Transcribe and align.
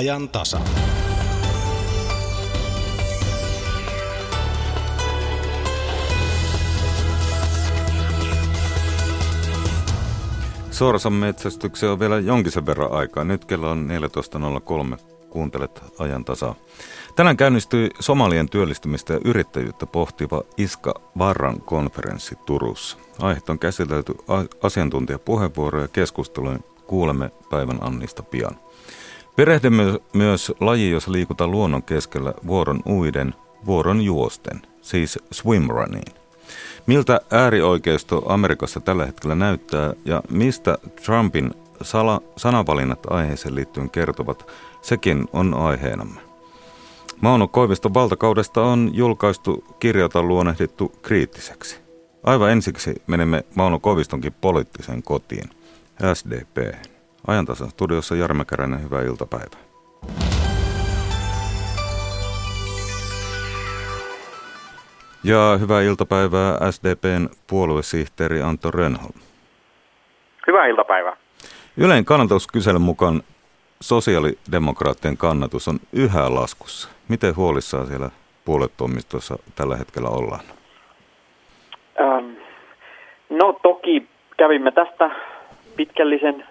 Ajan 0.00 0.28
tasa. 0.28 0.60
Sorsan 10.70 11.12
metsästykseen 11.12 11.92
on 11.92 12.00
vielä 12.00 12.18
jonkin 12.18 12.52
sen 12.52 12.66
verran 12.66 12.92
aikaa. 12.92 13.24
Nyt 13.24 13.44
kello 13.44 13.70
on 13.70 13.88
14.03. 14.94 14.98
Kuuntelet 15.30 15.82
ajan 15.98 16.24
tasaa. 16.24 16.54
Tänään 17.14 17.36
käynnistyi 17.36 17.90
Somalien 18.00 18.48
työllistymistä 18.48 19.12
ja 19.12 19.20
yrittäjyyttä 19.24 19.86
pohtiva 19.86 20.42
Iska 20.56 20.94
Varran 21.18 21.60
konferenssi 21.60 22.34
Turussa. 22.46 22.96
Aiheet 23.22 23.48
on 23.48 23.58
käsitelty 23.58 24.14
asiantuntijapuheenvuoroja 24.62 25.84
ja 25.84 25.88
keskustelujen 25.88 26.64
kuulemme 26.86 27.30
päivän 27.50 27.78
Annista 27.80 28.22
pian. 28.22 28.65
Perehdymme 29.36 30.00
myös 30.12 30.52
laji, 30.60 30.90
jossa 30.90 31.12
liikutaan 31.12 31.50
luonnon 31.50 31.82
keskellä 31.82 32.34
vuoron 32.46 32.80
uiden, 32.86 33.34
vuoron 33.66 34.00
juosten, 34.00 34.62
siis 34.82 35.18
swimruniin. 35.32 36.14
Miltä 36.86 37.20
äärioikeisto 37.30 38.22
Amerikassa 38.32 38.80
tällä 38.80 39.06
hetkellä 39.06 39.34
näyttää 39.34 39.94
ja 40.04 40.22
mistä 40.30 40.78
Trumpin 41.04 41.50
sala, 41.82 42.22
sanavalinnat 42.36 43.06
aiheeseen 43.10 43.54
liittyen 43.54 43.90
kertovat, 43.90 44.50
sekin 44.82 45.24
on 45.32 45.54
aiheenamme. 45.54 46.20
Mauno 47.20 47.48
Koiviston 47.48 47.94
valtakaudesta 47.94 48.62
on 48.62 48.90
julkaistu 48.94 49.64
kirjata 49.78 50.22
luonnehdittu 50.22 50.92
kriittiseksi. 51.02 51.78
Aivan 52.24 52.50
ensiksi 52.50 53.02
menemme 53.06 53.44
Mauno 53.54 53.78
Koivistonkin 53.78 54.32
poliittiseen 54.40 55.02
kotiin, 55.02 55.50
SDP. 56.14 56.56
Ajantasan 57.26 57.70
studiossa 57.70 58.16
Jarme 58.16 58.44
Käränen, 58.44 58.82
hyvää 58.82 59.02
iltapäivää. 59.02 59.60
Ja 65.24 65.56
hyvää 65.60 65.82
iltapäivää 65.82 66.70
SDPn 66.70 67.28
puoluesihteeri 67.46 68.42
Antto 68.42 68.70
Rönholm. 68.70 69.20
Hyvää 70.46 70.66
iltapäivää. 70.66 71.16
Ylein 71.76 72.04
kannatuskyselyn 72.04 72.82
mukaan 72.82 73.22
sosiaalidemokraattien 73.80 75.16
kannatus 75.16 75.68
on 75.68 75.78
yhä 75.92 76.34
laskussa. 76.34 76.88
Miten 77.08 77.36
huolissaan 77.36 77.86
siellä 77.86 78.10
puoluetoimistossa 78.44 79.38
tällä 79.54 79.76
hetkellä 79.76 80.08
ollaan? 80.08 80.44
Ähm, 82.00 82.30
no 83.30 83.52
toki 83.62 84.08
kävimme 84.36 84.72
tästä 84.72 85.10
pitkällisen 85.76 86.44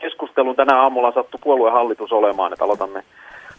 keskustelun. 0.00 0.56
Tänä 0.56 0.80
aamulla 0.80 1.12
sattu 1.12 1.38
puoluehallitus 1.38 2.12
olemaan, 2.12 2.52
että 2.52 2.64
aloitamme 2.64 3.04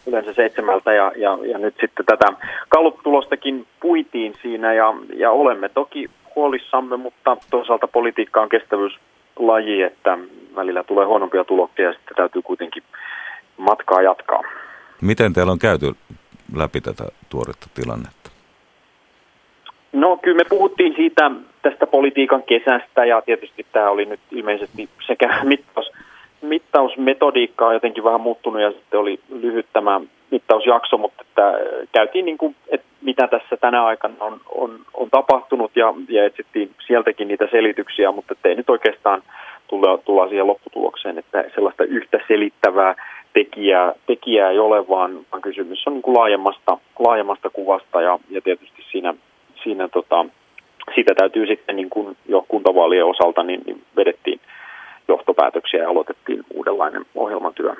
yleensä 0.06 0.32
seitsemältä 0.32 0.92
ja, 0.92 1.12
ja, 1.16 1.38
ja 1.42 1.58
nyt 1.58 1.74
sitten 1.80 2.06
tätä 2.06 2.26
kallutulostakin 2.68 3.66
puitiin 3.80 4.34
siinä 4.42 4.72
ja, 4.72 4.94
ja 5.16 5.30
olemme 5.30 5.68
toki 5.68 6.10
huolissamme, 6.36 6.96
mutta 6.96 7.36
toisaalta 7.50 7.88
politiikka 7.88 8.40
on 8.42 8.48
kestävyyslaji, 8.48 9.82
että 9.82 10.18
välillä 10.56 10.84
tulee 10.84 11.06
huonompia 11.06 11.44
tuloksia 11.44 11.84
ja 11.84 11.92
sitten 11.92 12.16
täytyy 12.16 12.42
kuitenkin 12.42 12.82
matkaa 13.56 14.02
jatkaa. 14.02 14.42
Miten 15.00 15.32
teillä 15.32 15.52
on 15.52 15.58
käyty 15.58 15.92
läpi 16.56 16.80
tätä 16.80 17.04
tuoretta 17.28 17.66
tilannetta? 17.74 18.30
No 19.92 20.16
kyllä 20.16 20.36
me 20.36 20.44
puhuttiin 20.48 20.94
siitä 20.96 21.30
tästä 21.62 21.86
politiikan 21.86 22.42
kesästä 22.42 23.04
ja 23.04 23.22
tietysti 23.22 23.66
tämä 23.72 23.90
oli 23.90 24.04
nyt 24.04 24.20
ilmeisesti 24.30 24.88
sekä 25.06 25.40
mittaus, 25.44 25.92
mittausmetodiikka 26.42 27.66
on 27.66 27.74
jotenkin 27.74 28.04
vähän 28.04 28.20
muuttunut 28.20 28.62
ja 28.62 28.70
sitten 28.70 29.00
oli 29.00 29.20
lyhyt 29.28 29.66
tämä 29.72 30.00
mittausjakso, 30.30 30.98
mutta 30.98 31.22
että 31.22 31.52
käytiin 31.92 32.24
niin 32.24 32.38
kuin, 32.38 32.56
että 32.68 32.86
mitä 33.02 33.28
tässä 33.28 33.56
tänä 33.56 33.84
aikana 33.84 34.14
on, 34.20 34.40
on, 34.48 34.78
on 34.94 35.10
tapahtunut 35.10 35.70
ja, 35.76 35.94
ja 36.08 36.24
etsittiin 36.24 36.70
sieltäkin 36.86 37.28
niitä 37.28 37.48
selityksiä, 37.50 38.12
mutta 38.12 38.34
ei 38.44 38.54
nyt 38.54 38.70
oikeastaan 38.70 39.22
tulla, 39.68 39.98
tulla 39.98 40.28
siihen 40.28 40.46
lopputulokseen, 40.46 41.18
että 41.18 41.44
sellaista 41.54 41.84
yhtä 41.84 42.20
selittävää 42.28 42.94
tekijää, 43.32 43.92
tekijää 44.06 44.50
ei 44.50 44.58
ole, 44.58 44.88
vaan, 44.88 45.18
kysymys 45.42 45.86
on 45.86 45.92
niin 45.92 46.02
kuin 46.02 46.16
laajemmasta, 46.16 46.78
laajemmasta 46.98 47.50
kuvasta 47.50 48.02
ja, 48.02 48.18
ja 48.30 48.40
tietysti 48.40 48.82
siinä, 48.90 49.14
siinä 49.62 49.88
tota, 49.88 50.26
siitä 50.94 51.14
täytyy 51.14 51.46
sitten 51.46 51.76
niin 51.76 51.90
kuin 51.90 52.16
jo 52.28 52.44
kuntavaalien 52.48 53.04
osalta 53.04 53.42
niin, 53.42 53.60
niin 53.66 53.82
vedettiin 53.96 54.40
johtopäätöksiä 55.08 55.82
ja 55.82 55.88
aloitettiin 55.88 56.44
uudenlainen 56.54 57.06
ohjelmatyö. 57.14 57.74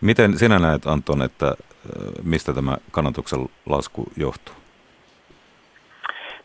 Miten 0.00 0.38
sinä 0.38 0.58
näet 0.58 0.86
Anton, 0.86 1.22
että 1.22 1.54
mistä 2.24 2.52
tämä 2.52 2.76
kannatuksen 2.90 3.38
lasku 3.68 4.04
johtuu? 4.16 4.54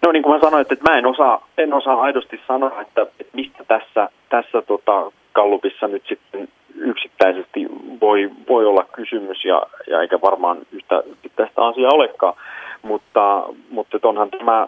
No 0.01 0.11
niin 0.11 0.23
kuin 0.23 0.35
mä 0.35 0.41
sanoin, 0.41 0.61
että 0.61 0.91
mä 0.91 0.97
en 0.97 1.05
osaa, 1.05 1.47
en 1.57 1.73
osaa 1.73 2.01
aidosti 2.01 2.41
sanoa, 2.47 2.81
että, 2.81 3.01
että 3.01 3.33
mistä 3.37 3.63
tässä, 3.67 4.09
tässä 4.29 4.61
tota, 4.61 5.11
kallupissa 5.33 5.87
nyt 5.87 6.03
sitten 6.07 6.47
yksittäisesti 6.75 7.67
voi, 8.01 8.31
voi 8.49 8.65
olla 8.65 8.85
kysymys 8.91 9.45
ja, 9.45 9.63
ja 9.87 10.01
eikä 10.01 10.21
varmaan 10.21 10.57
yhtä 10.71 11.03
tästä 11.35 11.65
asiaa 11.65 11.91
olekaan, 11.93 12.33
mutta, 12.81 13.43
mutta 13.69 13.97
onhan 14.03 14.29
tämä, 14.29 14.67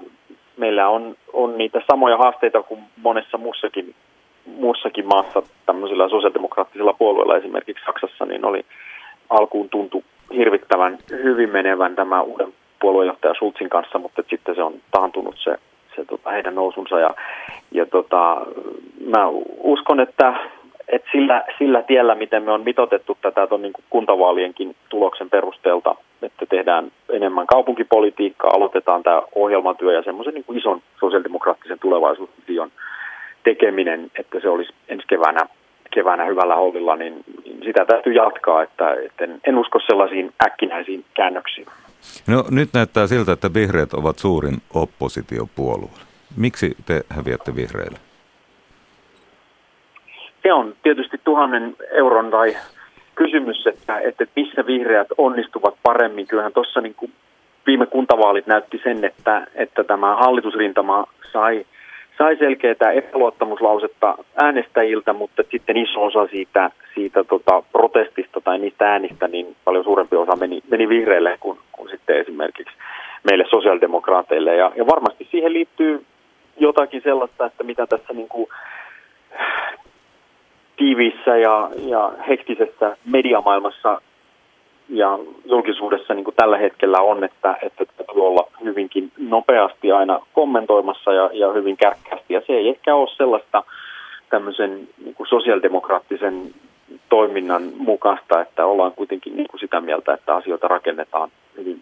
meillä 0.58 0.90
on, 0.90 1.16
on 1.34 1.58
niitä 1.58 1.82
samoja 1.92 2.18
haasteita 2.18 2.64
kuin 2.64 2.80
monessa 3.02 3.38
muussakin, 3.38 3.96
muussakin 4.46 5.08
maassa 5.08 5.44
tämmöisillä 5.66 6.10
sosiaalidemokraattisilla 6.10 6.94
puolueilla 6.94 7.38
esimerkiksi 7.38 7.86
Saksassa, 7.86 8.26
niin 8.26 8.46
oli 8.46 8.66
alkuun 9.30 9.70
tuntu 9.70 10.04
hirvittävän 10.36 10.98
hyvin 11.12 11.50
menevän 11.50 11.96
tämä 11.96 12.22
uuden 12.22 12.54
puoluejohtaja 12.82 13.34
Schulzin 13.34 13.70
kanssa, 13.70 14.00
mutta 14.00 14.24
sitten 14.30 14.56
se 14.56 14.64
on 14.64 14.74
taantunut 14.92 15.36
se, 15.38 15.56
se 15.96 16.06
tota, 16.06 16.30
heidän 16.30 16.56
nousunsa. 16.56 17.00
Ja, 17.00 17.16
ja 17.72 17.86
tota, 17.86 18.46
mä 19.06 19.28
uskon, 19.64 20.00
että 20.00 20.34
että 20.88 21.10
sillä, 21.12 21.44
sillä 21.58 21.82
tiellä, 21.82 22.16
miten 22.16 22.44
me 22.44 22.52
on 22.52 22.64
mitotettu 22.64 23.18
tätä 23.22 23.48
ton 23.48 23.62
niin 23.62 23.74
kuin 23.74 23.86
kuntavaalienkin 23.90 24.76
tuloksen 24.90 25.30
perusteelta, 25.30 25.96
että 26.22 26.46
tehdään 26.46 26.92
enemmän 27.10 27.48
kaupunkipolitiikkaa, 27.48 28.52
aloitetaan 28.52 29.04
tämä 29.04 29.22
ohjelmatyö 29.36 29.94
ja 29.94 30.04
semmoisen 30.04 30.34
niin 30.34 30.58
ison 30.58 30.82
sosiaalidemokraattisen 31.00 31.80
tulevaisuusvision 31.80 32.72
tekeminen, 33.46 34.12
että 34.20 34.40
se 34.40 34.50
olisi 34.50 34.74
ensi 34.88 35.08
keväänä, 35.08 35.40
keväänä 35.94 36.26
hyvällä 36.26 36.56
hollilla, 36.56 36.96
niin, 36.96 37.24
sitä 37.64 37.86
täytyy 37.86 38.14
jatkaa, 38.14 38.64
että, 38.64 38.94
että 38.94 39.24
en, 39.24 39.40
en 39.48 39.58
usko 39.58 39.80
sellaisiin 39.80 40.34
äkkinäisiin 40.46 41.06
käännöksiin. 41.14 41.68
No 42.28 42.46
nyt 42.52 42.70
näyttää 42.74 43.08
siltä, 43.08 43.32
että 43.32 43.54
vihreät 43.54 43.94
ovat 43.94 44.18
suurin 44.20 44.58
oppositiopuolue. 44.74 45.90
Miksi 46.38 46.76
te 46.86 47.02
häviätte 47.10 47.56
vihreille? 47.56 48.00
se 50.46 50.54
on 50.54 50.76
tietysti 50.84 51.18
tuhannen 51.24 51.76
euron 51.92 52.32
tai 52.32 52.56
kysymys, 53.16 53.68
että, 53.68 54.00
että 54.00 54.26
missä 54.36 54.66
vihreät 54.66 55.08
onnistuvat 55.18 55.76
paremmin. 55.84 56.28
Kyllähän 56.28 56.54
tuossa 56.54 56.82
niin 56.82 56.96
viime 57.68 57.86
kuntavaalit 57.86 58.48
näytti 58.48 58.82
sen, 58.84 59.06
että, 59.06 59.48
että 59.56 59.84
tämä 59.84 60.16
hallitusrintama 60.16 61.06
sai, 61.34 61.66
sai 62.18 62.38
selkeää 62.38 62.92
epäluottamuslausetta 62.96 64.18
äänestäjiltä, 64.36 65.14
mutta 65.14 65.44
sitten 65.52 65.78
iso 65.78 66.04
osa 66.04 66.28
siitä, 66.28 66.72
siitä 66.94 67.24
tota 67.24 67.64
protestista 67.72 68.42
tai 68.42 68.60
niistä 68.60 68.92
äänistä, 68.92 69.28
niin 69.28 69.56
paljon 69.64 69.84
suurempi 69.84 70.16
osa 70.16 70.36
meni, 70.36 70.62
meni 70.70 70.90
vihreille 70.90 71.38
kuin, 71.40 71.60
kuin 71.72 71.90
sitten 71.90 72.18
esimerkiksi 72.18 72.76
meille 73.24 73.46
sosiaalidemokraateille. 73.50 74.56
Ja, 74.56 74.72
ja 74.76 74.88
varmasti 74.88 75.28
siihen 75.32 75.54
liittyy 75.54 76.06
jotakin 76.58 77.02
sellaista, 77.04 77.46
että 77.46 77.64
mitä 77.64 77.88
tässä 77.88 78.14
niin 78.14 78.30
kuin 78.30 78.48
tiiviissä 80.78 81.38
ja, 81.38 81.70
ja 81.78 82.12
hektisessä 82.30 82.98
mediamaailmassa 83.06 84.02
ja 84.90 85.20
julkisuudessa 85.46 86.14
niin 86.14 86.24
kuin 86.24 86.36
tällä 86.36 86.58
hetkellä 86.58 87.02
on, 87.02 87.24
että, 87.24 87.58
että 87.62 87.86
täytyy 87.86 88.26
olla 88.26 88.48
hyvinkin 88.64 89.12
nopeasti 89.18 89.92
aina 89.92 90.20
kommentoimassa 90.34 91.14
ja, 91.14 91.30
ja 91.34 91.54
hyvin 91.54 91.78
kärkkäästi. 91.78 92.34
Ja 92.34 92.42
se 92.48 92.54
ei 92.54 92.70
ehkä 92.70 92.96
ole 92.96 93.10
sellaista 93.18 93.64
tämmöisen 94.30 94.88
niin 95.04 95.16
kuin 95.16 95.28
sosiaalidemokraattisen 95.28 96.54
toiminnan 97.10 97.64
mukaista, 97.78 98.42
että 98.42 98.66
ollaan 98.66 98.92
kuitenkin 98.92 99.36
niin 99.36 99.48
kuin 99.48 99.60
sitä 99.60 99.82
mieltä, 99.82 100.14
että 100.14 100.36
asioita 100.36 100.68
rakennetaan 100.68 101.30
hyvin 101.58 101.82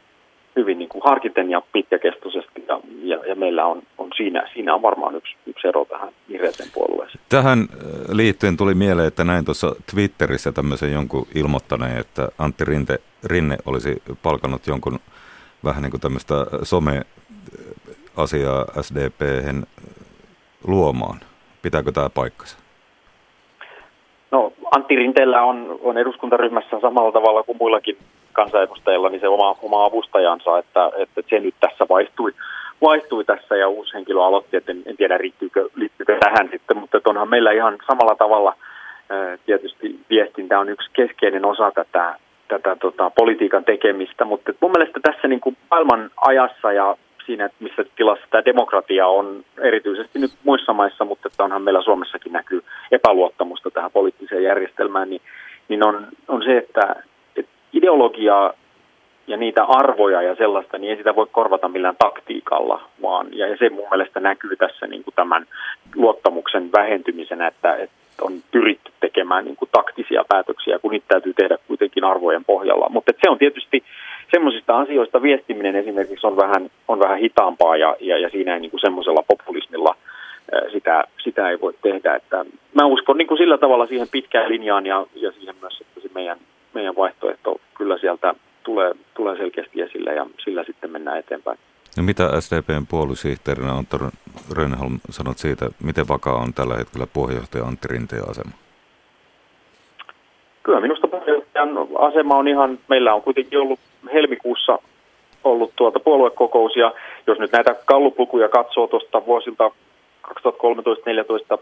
hyvin 0.56 0.80
niin 0.80 0.90
kuin 0.90 1.02
harkiten 1.06 1.50
ja 1.50 1.62
pitkäkestoisesti 1.74 2.66
ja, 2.68 2.80
ja, 3.04 3.26
ja 3.26 3.36
meillä 3.36 3.66
on, 3.66 3.82
on 3.98 4.10
siinä, 4.18 4.50
siinä 4.54 4.76
on 4.76 4.82
varmaan 4.82 5.16
yksi, 5.16 5.36
yksi 5.46 5.68
ero 5.68 5.86
tähän 5.86 6.10
vihreäseen 6.30 6.70
puolueeseen. 6.74 7.24
Tähän 7.30 7.60
äh, 7.60 7.68
liittyen 8.12 8.58
tuli 8.58 8.74
mieleen, 8.74 9.08
että 9.08 9.24
näin 9.24 9.46
tuossa 9.46 9.76
Twitterissä 9.92 10.52
tämmöisen 10.52 10.94
jonkun 10.94 11.28
ilmoittaneen, 11.36 11.98
että 11.98 12.30
Antti 12.38 12.66
Rinte, 12.66 13.00
Rinne 13.26 13.58
olisi 13.66 14.04
palkannut 14.24 14.68
jonkun 14.68 15.00
vähän 15.64 15.84
niin 15.84 15.92
kuin 15.92 16.02
tämmöistä 16.02 16.34
some-asiaa 16.64 18.66
SDP 18.82 19.22
luomaan. 20.68 21.20
Pitääkö 21.62 21.92
tämä 21.92 22.10
paikkansa? 22.10 22.58
No 24.32 24.54
Antti 24.76 24.96
Rinteellä 24.96 25.42
on, 25.42 25.80
on 25.82 25.98
eduskuntaryhmässä 25.98 26.80
samalla 26.82 27.12
tavalla 27.12 27.44
kuin 27.44 27.58
muillakin 27.58 27.98
kansanedustajilla 28.34 29.10
niin 29.10 29.22
se 29.22 29.28
oma, 29.28 29.56
oma 29.62 29.86
avustajansa, 29.86 30.58
että, 30.58 30.92
että 30.98 31.22
se 31.30 31.40
nyt 31.40 31.56
tässä 31.60 31.86
vaihtui, 31.90 32.34
vaihtui 32.82 33.26
tässä 33.26 33.56
ja 33.56 33.68
uusi 33.68 33.94
henkilö 33.94 34.24
aloitti, 34.24 34.58
että 34.58 34.72
en, 34.72 34.84
en 34.86 34.98
tiedä 34.98 35.18
riittyykö, 35.18 35.70
liittyykö 35.76 36.18
tähän 36.20 36.50
sitten, 36.52 36.78
mutta 36.78 37.02
onhan 37.06 37.30
meillä 37.30 37.52
ihan 37.52 37.78
samalla 37.88 38.16
tavalla 38.16 38.56
tietysti 39.46 40.00
viestintä 40.10 40.60
on 40.60 40.70
yksi 40.70 40.90
keskeinen 40.94 41.46
osa 41.46 41.72
tätä, 41.72 42.16
tätä 42.48 42.76
tota, 42.76 43.10
politiikan 43.10 43.66
tekemistä, 43.66 44.26
mutta 44.26 44.54
mun 44.62 44.72
mielestä 44.72 45.00
tässä 45.04 45.28
niin 45.28 45.40
kuin 45.40 45.58
maailman 45.72 46.12
ajassa 46.18 46.72
ja 46.72 46.98
siinä, 47.26 47.46
että 47.46 47.58
missä 47.60 47.86
tilassa 47.96 48.26
tämä 48.30 48.46
demokratia 48.46 49.08
on 49.08 49.46
erityisesti 49.62 50.20
nyt 50.20 50.32
muissa 50.44 50.74
maissa, 50.74 51.06
mutta 51.06 51.28
että 51.28 51.44
onhan 51.44 51.62
meillä 51.62 51.82
Suomessakin 51.82 52.34
näkyy 52.34 52.64
epäluottamusta 52.92 53.72
tähän 53.72 53.92
poliittiseen 53.92 54.44
järjestelmään, 54.44 55.10
niin, 55.10 55.22
niin 55.68 55.84
on, 55.84 56.08
on 56.28 56.44
se, 56.44 56.58
että 56.58 56.96
ideologiaa 57.84 58.54
ja 59.28 59.38
niitä 59.38 59.64
arvoja 59.64 60.22
ja 60.22 60.36
sellaista, 60.36 60.78
niin 60.78 60.92
ei 60.92 60.98
sitä 60.98 61.16
voi 61.16 61.28
korvata 61.32 61.68
millään 61.68 61.96
taktiikalla, 62.00 62.82
vaan 63.02 63.28
ja 63.32 63.58
se 63.58 63.70
mun 63.70 63.88
mielestä 63.90 64.20
näkyy 64.20 64.56
tässä 64.56 64.88
niin 64.88 65.04
kuin 65.04 65.14
tämän 65.16 65.46
luottamuksen 65.96 66.72
vähentymisenä, 66.72 67.48
että, 67.48 67.76
että 67.76 67.96
on 68.22 68.34
pyritty 68.52 68.92
tekemään 69.00 69.46
niin 69.46 69.56
kuin 69.56 69.70
taktisia 69.72 70.26
päätöksiä, 70.30 70.80
kun 70.80 70.92
niitä 70.92 71.06
täytyy 71.08 71.34
tehdä 71.34 71.58
kuitenkin 71.68 72.04
arvojen 72.04 72.46
pohjalla. 72.46 72.90
Mutta 72.90 73.12
se 73.22 73.30
on 73.30 73.38
tietysti 73.38 73.84
semmoisista 74.32 74.78
asioista 74.78 75.22
viestiminen 75.22 75.76
esimerkiksi 75.76 76.28
on 76.28 76.38
vähän, 76.38 76.70
on 76.88 77.00
vähän 77.00 77.20
hitaampaa 77.20 77.78
ja, 77.78 77.96
ja, 78.00 78.18
ja 78.18 78.30
siinä 78.30 78.54
ei 78.54 78.60
niin 78.60 78.82
semmoisella 78.82 79.24
populismilla 79.28 79.96
sitä, 80.72 81.04
sitä 81.24 81.50
ei 81.50 81.62
voi 81.62 81.74
tehdä. 81.82 82.16
Että 82.16 82.46
mä 82.74 82.86
uskon 82.86 83.18
niin 83.18 83.28
kuin 83.28 83.38
sillä 83.38 83.58
tavalla 83.58 83.88
siihen 83.88 84.08
pitkään 84.12 84.50
linjaan 84.50 84.86
ja, 84.86 85.06
ja 85.16 85.32
siihen 85.32 85.56
myös, 85.62 85.82
että 85.82 86.00
se 86.02 86.10
meidän, 86.14 86.38
meidän 86.74 86.96
vaihtoehto 86.96 87.62
kyllä 87.78 87.98
sieltä 87.98 88.36
tulee, 88.64 88.92
tulee 89.14 89.38
selkeästi 89.38 89.82
esille 89.82 90.14
ja 90.14 90.26
sillä 90.44 90.64
sitten 90.64 90.92
mennään 90.92 91.18
eteenpäin. 91.18 91.58
No 91.98 92.04
mitä 92.04 92.42
SDPn 92.42 92.88
puoluesihteerinä 92.90 93.72
Antto 93.72 93.98
Rönholm 94.58 95.00
sanot 95.10 95.38
siitä, 95.38 95.66
miten 95.84 96.08
vakaa 96.08 96.36
on 96.36 96.54
tällä 96.54 96.76
hetkellä 96.76 97.08
puheenjohtaja 97.14 97.64
Antti 97.64 97.88
Rinteen 97.88 98.30
asema? 98.30 98.52
Kyllä 100.64 100.82
minusta 100.82 101.08
puheenjohtajan 101.08 101.70
asema 102.00 102.38
on 102.38 102.48
ihan, 102.48 102.80
meillä 102.88 103.14
on 103.14 103.22
kuitenkin 103.22 103.60
ollut 103.60 103.80
helmikuussa 104.14 104.80
ollut 105.44 105.74
tuota 105.76 106.00
puoluekokous 106.00 106.76
ja 106.76 106.94
jos 107.28 107.40
nyt 107.40 107.52
näitä 107.52 107.76
kalluplukuja 107.86 108.50
katsoo 108.50 108.88
tuosta 108.88 109.26
vuosilta 109.26 109.72
2013, 110.22 111.10
14, 111.10 111.58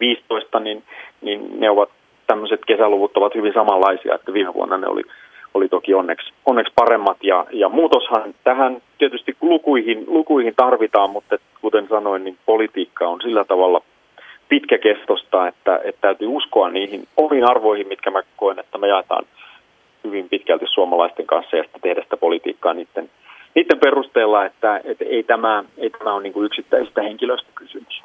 15, 0.00 0.60
niin, 0.60 0.82
niin 1.20 1.60
ne 1.60 1.70
ovat 1.70 1.88
tämmöiset 2.26 2.60
kesäluvut 2.66 3.16
ovat 3.16 3.34
hyvin 3.34 3.52
samanlaisia, 3.52 4.14
että 4.14 4.32
viime 4.32 4.54
vuonna 4.54 4.76
ne 4.76 4.86
oli 4.86 5.02
oli 5.54 5.68
toki 5.68 5.94
onneksi, 5.94 6.32
onneksi 6.46 6.72
paremmat. 6.74 7.16
Ja, 7.22 7.46
ja 7.50 7.68
muutoshan 7.68 8.34
tähän 8.44 8.82
tietysti 8.98 9.36
lukuihin, 9.40 10.04
lukuihin 10.06 10.54
tarvitaan, 10.56 11.10
mutta 11.10 11.38
kuten 11.60 11.88
sanoin, 11.88 12.24
niin 12.24 12.36
politiikka 12.46 13.08
on 13.08 13.20
sillä 13.22 13.44
tavalla 13.44 13.82
pitkäkestosta, 14.48 15.48
että, 15.48 15.80
että 15.84 16.00
täytyy 16.00 16.28
uskoa 16.28 16.70
niihin 16.70 17.08
omiin 17.16 17.44
arvoihin, 17.44 17.88
mitkä 17.88 18.10
mä 18.10 18.22
koen, 18.36 18.58
että 18.58 18.78
me 18.78 18.88
jaetaan 18.88 19.24
hyvin 20.04 20.28
pitkälti 20.28 20.64
suomalaisten 20.68 21.26
kanssa 21.26 21.56
ja 21.56 21.64
tehdä 21.82 22.02
sitä 22.02 22.16
politiikkaa 22.16 22.74
niiden, 22.74 23.10
niiden 23.54 23.78
perusteella, 23.78 24.44
että, 24.44 24.80
että 24.84 25.04
ei, 25.04 25.22
tämä, 25.22 25.64
ei 25.78 25.90
tämä 25.90 26.14
ole 26.14 26.22
niin 26.22 26.32
kuin 26.32 26.46
yksittäisistä 26.46 27.02
henkilöistä 27.02 27.48
kysymys. 27.54 28.02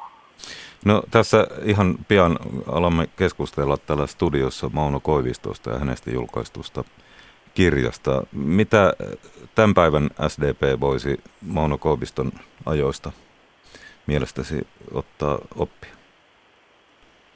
No 0.88 1.02
tässä 1.10 1.46
ihan 1.64 1.94
pian 2.08 2.38
alamme 2.72 3.08
keskustella 3.16 3.76
täällä 3.76 4.06
studiossa 4.06 4.70
Mauno 4.72 5.00
Koivistosta 5.00 5.70
ja 5.70 5.78
hänestä 5.78 6.10
julkaistusta 6.10 6.84
kirjasta. 7.54 8.22
Mitä 8.32 8.92
tämän 9.54 9.74
päivän 9.74 10.10
SDP 10.28 10.80
voisi 10.80 11.20
Mauno 11.52 11.78
Koiviston 11.78 12.32
ajoista 12.66 13.12
mielestäsi 14.06 14.66
ottaa 14.94 15.38
oppia? 15.58 15.90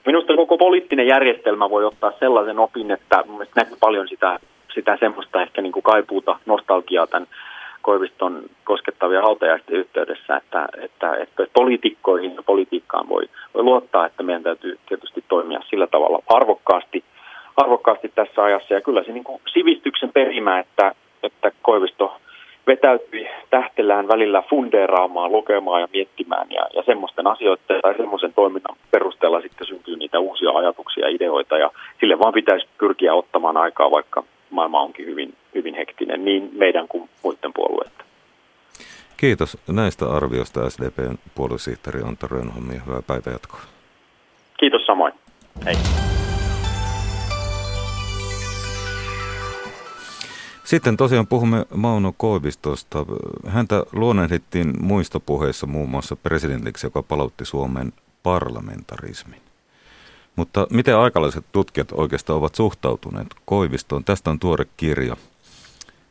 Minusta 0.07 0.37
koko 0.37 0.59
poliittinen 0.59 1.07
järjestelmä 1.07 1.71
voi 1.71 1.85
ottaa 1.85 2.13
sellaisen 2.19 2.59
opin, 2.59 2.91
että 2.91 3.25
näkyy 3.57 3.77
paljon 3.81 4.09
sitä, 4.09 4.39
sitä 4.75 4.97
semmoista 5.01 5.43
ehkä 5.43 5.63
niin 5.63 5.73
kuin 5.73 5.83
kaipuuta, 5.83 6.39
nostalgiaa 6.47 7.07
tämän 7.07 7.29
Koiviston 7.83 8.43
koskettavia 8.65 9.23
hautajaisten 9.23 9.77
yhteydessä, 9.77 10.37
että, 10.37 10.69
että, 10.79 11.15
että 11.17 11.47
poliitikkoihin 11.53 12.35
ja 12.35 12.43
politiikkaan 12.43 13.09
voi, 13.09 13.29
voi 13.55 13.63
luottaa, 13.63 14.07
että 14.07 14.23
meidän 14.23 14.43
täytyy 14.43 14.79
tietysti 14.89 15.25
toimia 15.29 15.61
sillä 15.71 15.87
tavalla 15.87 16.23
arvokkaasti, 16.27 17.05
arvokkaasti 17.57 18.13
tässä 18.15 18.43
ajassa. 18.43 18.75
Ja 18.75 18.81
kyllä 18.81 19.05
se 19.05 19.13
niin 19.13 19.25
kuin 19.25 19.41
sivistyksen 19.53 20.13
perimä, 20.13 20.59
että, 20.59 20.93
että 21.23 21.53
Koivisto 21.63 22.17
vetäytyi 22.67 23.29
tähtelään 23.51 24.09
välillä 24.09 24.43
fundeeraamaan, 24.51 25.33
lukemaan 25.33 25.81
ja 25.81 25.89
miettimään 25.93 26.47
ja, 26.51 26.67
ja 26.75 26.83
semmoisten 26.83 27.27
asioiden 27.27 27.81
tai 27.83 27.95
semmoisen 27.97 28.33
toiminnan 28.35 28.77
perusteella 28.91 29.41
sitten 29.41 29.67
syntyy 29.67 29.97
niitä 29.97 30.19
uusia 30.19 30.51
ajatuksia 30.51 31.07
ja 31.07 31.15
ideoita 31.15 31.59
ja 31.59 31.71
sille 32.01 32.19
vaan 32.19 32.33
pitäisi 32.33 32.67
pyrkiä 32.79 33.15
ottamaan 33.15 33.57
aikaa, 33.57 33.91
vaikka 33.91 34.25
maailma 34.53 34.81
onkin 34.81 35.07
hyvin, 35.07 35.35
hyvin 35.55 35.75
hektinen 35.75 36.25
niin 36.25 36.51
meidän 36.53 36.89
kuin 36.89 37.09
muiden 37.23 37.53
puolueiden. 37.55 38.07
Kiitos 39.17 39.59
näistä 39.69 40.11
arvioista 40.11 40.71
SDPn 40.71 41.19
puoluesihteeri 41.35 42.01
Antta 42.03 42.27
Rönholm 42.31 42.73
ja 42.73 42.81
hyvää 42.87 43.03
päivänjatkoa. 43.03 43.61
Kiitos 44.61 44.87
samoin. 44.87 45.13
Hei. 45.65 45.75
Sitten 50.65 50.97
tosiaan 50.97 51.27
puhumme 51.27 51.67
Mauno 51.75 52.15
Koivistosta. 52.17 53.07
Häntä 53.47 53.85
luonnehdittiin 53.93 54.73
muistopuheissa 54.81 55.67
muun 55.67 55.89
muassa 55.89 56.17
presidentiksi, 56.17 56.87
joka 56.87 57.03
palautti 57.03 57.45
Suomen 57.45 57.93
parlamentarismin. 58.23 59.52
Mutta 60.37 60.67
miten 60.71 60.97
aikalaiset 60.97 61.45
tutkijat 61.53 61.93
oikeastaan 61.93 62.39
ovat 62.39 62.55
suhtautuneet 62.55 63.27
Koivistoon? 63.45 64.05
Tästä 64.05 64.31
on 64.31 64.39
tuore 64.39 64.67
kirja. 64.77 65.17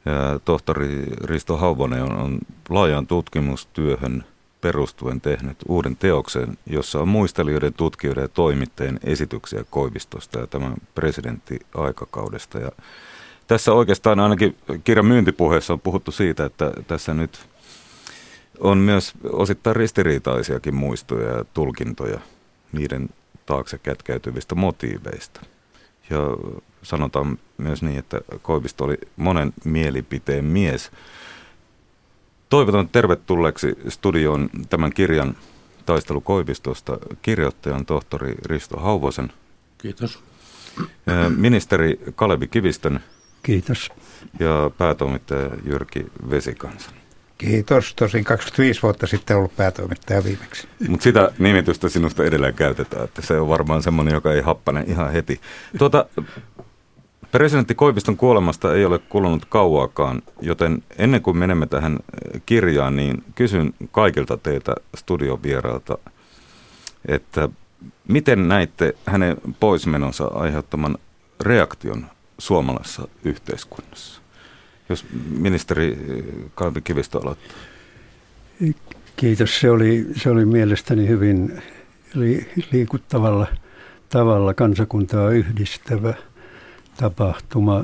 Ja 0.06 0.40
tohtori 0.46 1.04
Risto 1.24 1.58
Hauvonen 1.58 2.04
on, 2.04 2.12
on 2.12 2.40
laajan 2.70 3.08
tutkimustyöhön 3.08 4.24
perustuen 4.62 5.22
tehnyt 5.22 5.58
uuden 5.68 5.96
teoksen, 5.96 6.58
jossa 6.66 7.00
on 7.00 7.08
muistelijoiden, 7.08 7.74
tutkijoiden 7.74 8.22
ja 8.22 8.28
toimittajien 8.28 9.00
esityksiä 9.04 9.64
Koivistosta 9.70 10.40
ja 10.40 10.48
tämän 10.48 10.74
presidentti-aikakaudesta. 10.96 12.60
Ja 12.60 12.72
tässä 13.48 13.74
oikeastaan 13.74 14.20
ainakin 14.20 14.56
kirjan 14.84 15.06
myyntipuheessa 15.06 15.74
on 15.74 15.80
puhuttu 15.80 16.12
siitä, 16.12 16.46
että 16.46 16.72
tässä 16.88 17.14
nyt 17.14 17.40
on 18.60 18.78
myös 18.78 19.14
osittain 19.32 19.76
ristiriitaisiakin 19.76 20.76
muistoja 20.76 21.38
ja 21.38 21.46
tulkintoja 21.54 22.20
niiden 22.72 23.10
taakse 23.46 23.78
kätkäytyvistä 23.78 24.56
motiiveista. 24.56 25.42
Ja 26.10 26.20
sanotaan 26.84 27.40
myös 27.58 27.84
niin, 27.84 28.00
että 28.00 28.22
Koivisto 28.42 28.84
oli 28.84 28.98
monen 29.16 29.54
mielipiteen 29.66 30.46
mies. 30.46 30.92
Toivotan 32.50 32.90
tervetulleeksi 32.90 33.78
studioon 33.90 34.50
tämän 34.70 34.94
kirjan 34.94 35.36
taistelu 35.86 36.22
Koivistosta 36.22 36.98
kirjoittajan 37.22 37.86
tohtori 37.86 38.36
Risto 38.46 38.78
Hauvosen. 38.78 39.34
Kiitos. 39.78 40.24
Ministeri 41.38 42.00
Kalevi 42.16 42.48
Kivistön 42.48 43.00
Kiitos. 43.44 43.90
Ja 44.40 44.72
päätoimittaja 44.78 45.50
Jyrki 45.66 46.06
Vesikansan. 46.30 46.94
Kiitos. 47.42 47.94
Tosin 47.96 48.24
25 48.24 48.82
vuotta 48.82 49.08
sitten 49.08 49.38
ollut 49.38 49.56
päätoimittaja 49.56 50.24
viimeksi. 50.24 50.68
Mutta 50.88 51.04
sitä 51.04 51.32
nimitystä 51.40 51.90
sinusta 51.90 52.24
edelleen 52.24 52.54
käytetään, 52.54 53.04
että 53.04 53.22
se 53.22 53.40
on 53.40 53.48
varmaan 53.48 53.84
semmoinen, 53.84 54.14
joka 54.14 54.34
ei 54.34 54.42
happane 54.42 54.84
ihan 54.88 55.12
heti. 55.12 55.42
Tuota, 55.78 56.06
presidentti 57.32 57.76
Koiviston 57.76 58.18
kuolemasta 58.18 58.76
ei 58.76 58.86
ole 58.86 59.00
kulunut 59.00 59.46
kauaakaan, 59.46 60.22
joten 60.42 60.84
ennen 60.98 61.22
kuin 61.22 61.38
menemme 61.38 61.68
tähän 61.68 62.00
kirjaan, 62.46 62.96
niin 62.96 63.24
kysyn 63.36 63.74
kaikilta 63.92 64.38
teitä 64.38 64.76
studion 64.98 65.44
vierailta, 65.44 65.98
että 67.08 67.50
miten 68.08 68.48
näitte 68.48 68.96
hänen 69.06 69.38
poismenonsa 69.60 70.26
aiheuttaman 70.26 70.98
reaktion 71.40 72.06
suomalaisessa 72.38 73.08
yhteiskunnassa? 73.24 74.21
Jos 74.92 75.06
ministeri 75.38 75.98
Kalvi 76.56 76.82
Kivistö 76.82 77.20
aloittaa. 77.20 77.58
Kiitos. 79.16 79.60
Se 79.60 79.70
oli, 79.70 80.08
se 80.16 80.30
oli 80.30 80.46
mielestäni 80.46 81.08
hyvin 81.08 81.62
li, 82.14 82.48
liikuttavalla 82.72 83.48
tavalla 84.10 84.54
kansakuntaa 84.54 85.32
yhdistävä 85.32 86.14
tapahtuma. 86.98 87.84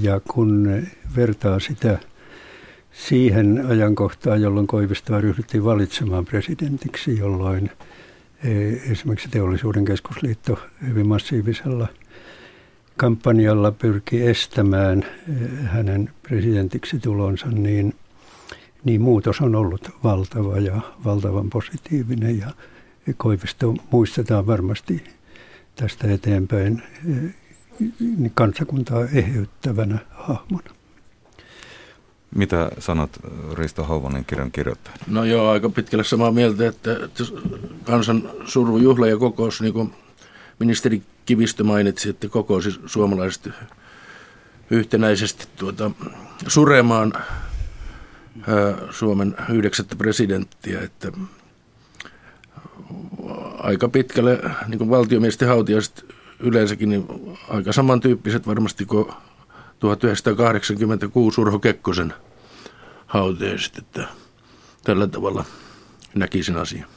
Ja 0.00 0.20
kun 0.28 0.82
vertaa 1.16 1.60
sitä 1.60 1.98
siihen 2.92 3.66
ajankohtaan, 3.66 4.42
jolloin 4.42 4.66
Koivistoa 4.66 5.20
ryhdyttiin 5.20 5.64
valitsemaan 5.64 6.24
presidentiksi, 6.24 7.18
jolloin 7.18 7.70
e, 8.44 8.68
esimerkiksi 8.92 9.28
teollisuuden 9.28 9.84
keskusliitto 9.84 10.58
hyvin 10.86 11.08
massiivisella– 11.08 11.88
kampanjalla 12.96 13.72
pyrki 13.72 14.26
estämään 14.26 15.06
hänen 15.64 16.10
presidentiksi 16.22 16.98
tulonsa, 16.98 17.46
niin, 17.46 17.94
niin 18.84 19.00
muutos 19.00 19.40
on 19.40 19.54
ollut 19.54 19.90
valtava 20.04 20.58
ja 20.58 20.80
valtavan 21.04 21.50
positiivinen. 21.50 22.38
Ja 22.38 22.52
Koivisto 23.16 23.74
muistetaan 23.90 24.46
varmasti 24.46 25.04
tästä 25.76 26.08
eteenpäin 26.08 26.82
kansakuntaa 28.34 29.04
eheyttävänä 29.04 29.98
hahmona. 30.10 30.70
Mitä 32.34 32.70
sanot 32.78 33.10
Risto 33.54 33.84
Hauvonen 33.84 34.24
kirjan 34.24 34.52
kirjoittaja? 34.52 34.96
No 35.06 35.24
joo, 35.24 35.50
aika 35.50 35.68
pitkälle 35.68 36.04
samaa 36.04 36.30
mieltä, 36.30 36.68
että, 36.68 36.90
kansan 37.84 38.22
juhla 38.82 39.06
ja 39.06 39.16
kokous, 39.16 39.60
niin 39.60 39.72
kuin 39.72 39.92
ministeri 40.58 41.02
Kivistö 41.26 41.64
mainitsi, 41.64 42.08
että 42.08 42.28
kokousi 42.28 42.80
suomalaiset 42.86 43.48
yhtenäisesti 44.70 45.48
tuota, 45.56 45.90
suremaan 46.46 47.12
ää, 47.16 48.92
Suomen 48.92 49.36
yhdeksättä 49.52 49.96
presidenttiä, 49.96 50.80
että 50.80 51.12
aika 53.58 53.88
pitkälle 53.88 54.40
niin 54.66 54.78
kuin 54.78 54.90
valtiomiesten 54.90 55.48
hautiaiset 55.48 56.04
yleensäkin 56.40 56.88
niin 56.88 57.06
aika 57.48 57.72
samantyyppiset 57.72 58.46
varmasti 58.46 58.86
kuin 58.86 59.06
1986 59.78 61.40
Urho 61.40 61.58
Kekkosen 61.58 62.14
hauteiset, 63.06 63.78
että 63.78 64.08
tällä 64.84 65.06
tavalla 65.06 65.44
näkisin 66.14 66.56
asian. 66.56 66.88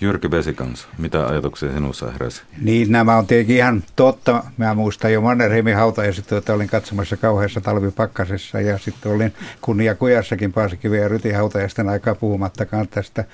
Jyrki 0.00 0.30
Vesikans, 0.30 0.88
mitä 0.98 1.26
ajatuksia 1.26 1.72
sinussa 1.72 2.10
heräsi? 2.10 2.42
Niin, 2.60 2.92
nämä 2.92 3.16
on 3.16 3.26
tietenkin 3.26 3.56
ihan 3.56 3.82
totta. 3.96 4.44
Mä 4.56 4.74
muistan 4.74 5.12
jo 5.12 5.20
Mannerheimin 5.20 5.76
hautajaiset, 5.76 6.32
että 6.32 6.54
olin 6.54 6.68
katsomassa 6.68 7.16
kauheassa 7.16 7.60
talvipakkasessa 7.60 8.60
ja 8.60 8.78
sitten 8.78 9.12
olin 9.12 9.34
kunnia 9.60 9.94
kujassakin 9.94 10.52
Paasikiven 10.52 11.00
ja 11.00 11.08
Ryti 11.08 11.32
hautajaisten 11.32 11.88
aikaa 11.88 12.14
puhumattakaan 12.14 12.88
tästä 12.88 13.24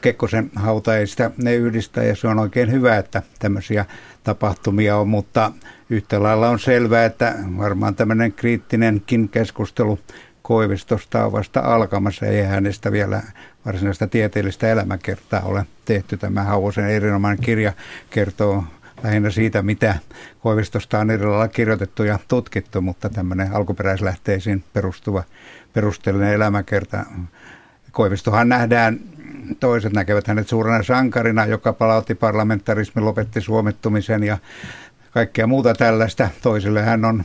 Kekkosen 0.00 0.50
hautajaista. 0.54 1.30
Ne 1.36 1.54
yhdistää 1.54 2.04
ja 2.04 2.16
se 2.16 2.28
on 2.28 2.38
oikein 2.38 2.72
hyvä, 2.72 2.96
että 2.96 3.22
tämmöisiä 3.38 3.84
tapahtumia 4.24 4.96
on, 4.96 5.08
mutta 5.08 5.52
yhtä 5.90 6.22
lailla 6.22 6.48
on 6.48 6.58
selvää, 6.58 7.04
että 7.04 7.34
varmaan 7.58 7.94
tämmöinen 7.94 8.32
kriittinenkin 8.32 9.28
keskustelu 9.28 9.98
Koivistosta 10.42 11.24
on 11.24 11.32
vasta 11.32 11.60
alkamassa. 11.60 12.26
Ei 12.26 12.42
hänestä 12.42 12.92
vielä 12.92 13.22
varsinaista 13.68 14.06
tieteellistä 14.06 14.68
elämäkertaa 14.68 15.40
ole 15.40 15.66
tehty. 15.84 16.16
Tämä 16.16 16.42
Hauosen 16.42 16.88
erinomainen 16.88 17.44
kirja 17.44 17.72
kertoo 18.10 18.64
lähinnä 19.02 19.30
siitä, 19.30 19.62
mitä 19.62 19.94
Koivistosta 20.40 20.98
on 20.98 21.10
eri 21.10 21.24
kirjoitettu 21.52 22.04
ja 22.04 22.18
tutkittu, 22.28 22.80
mutta 22.80 23.08
tämmöinen 23.08 23.52
alkuperäislähteisiin 23.52 24.64
perustuva 24.72 25.22
perusteellinen 25.72 26.32
elämäkerta. 26.32 27.04
Koivistohan 27.92 28.48
nähdään, 28.48 29.00
toiset 29.60 29.92
näkevät 29.92 30.26
hänet 30.26 30.48
suurena 30.48 30.82
sankarina, 30.82 31.46
joka 31.46 31.72
palautti 31.72 32.14
parlamentarismin, 32.14 33.04
lopetti 33.04 33.40
suomittumisen 33.40 34.22
ja 34.22 34.38
kaikkea 35.10 35.46
muuta 35.46 35.74
tällaista. 35.74 36.28
Toisille 36.42 36.82
hän 36.82 37.04
on, 37.04 37.24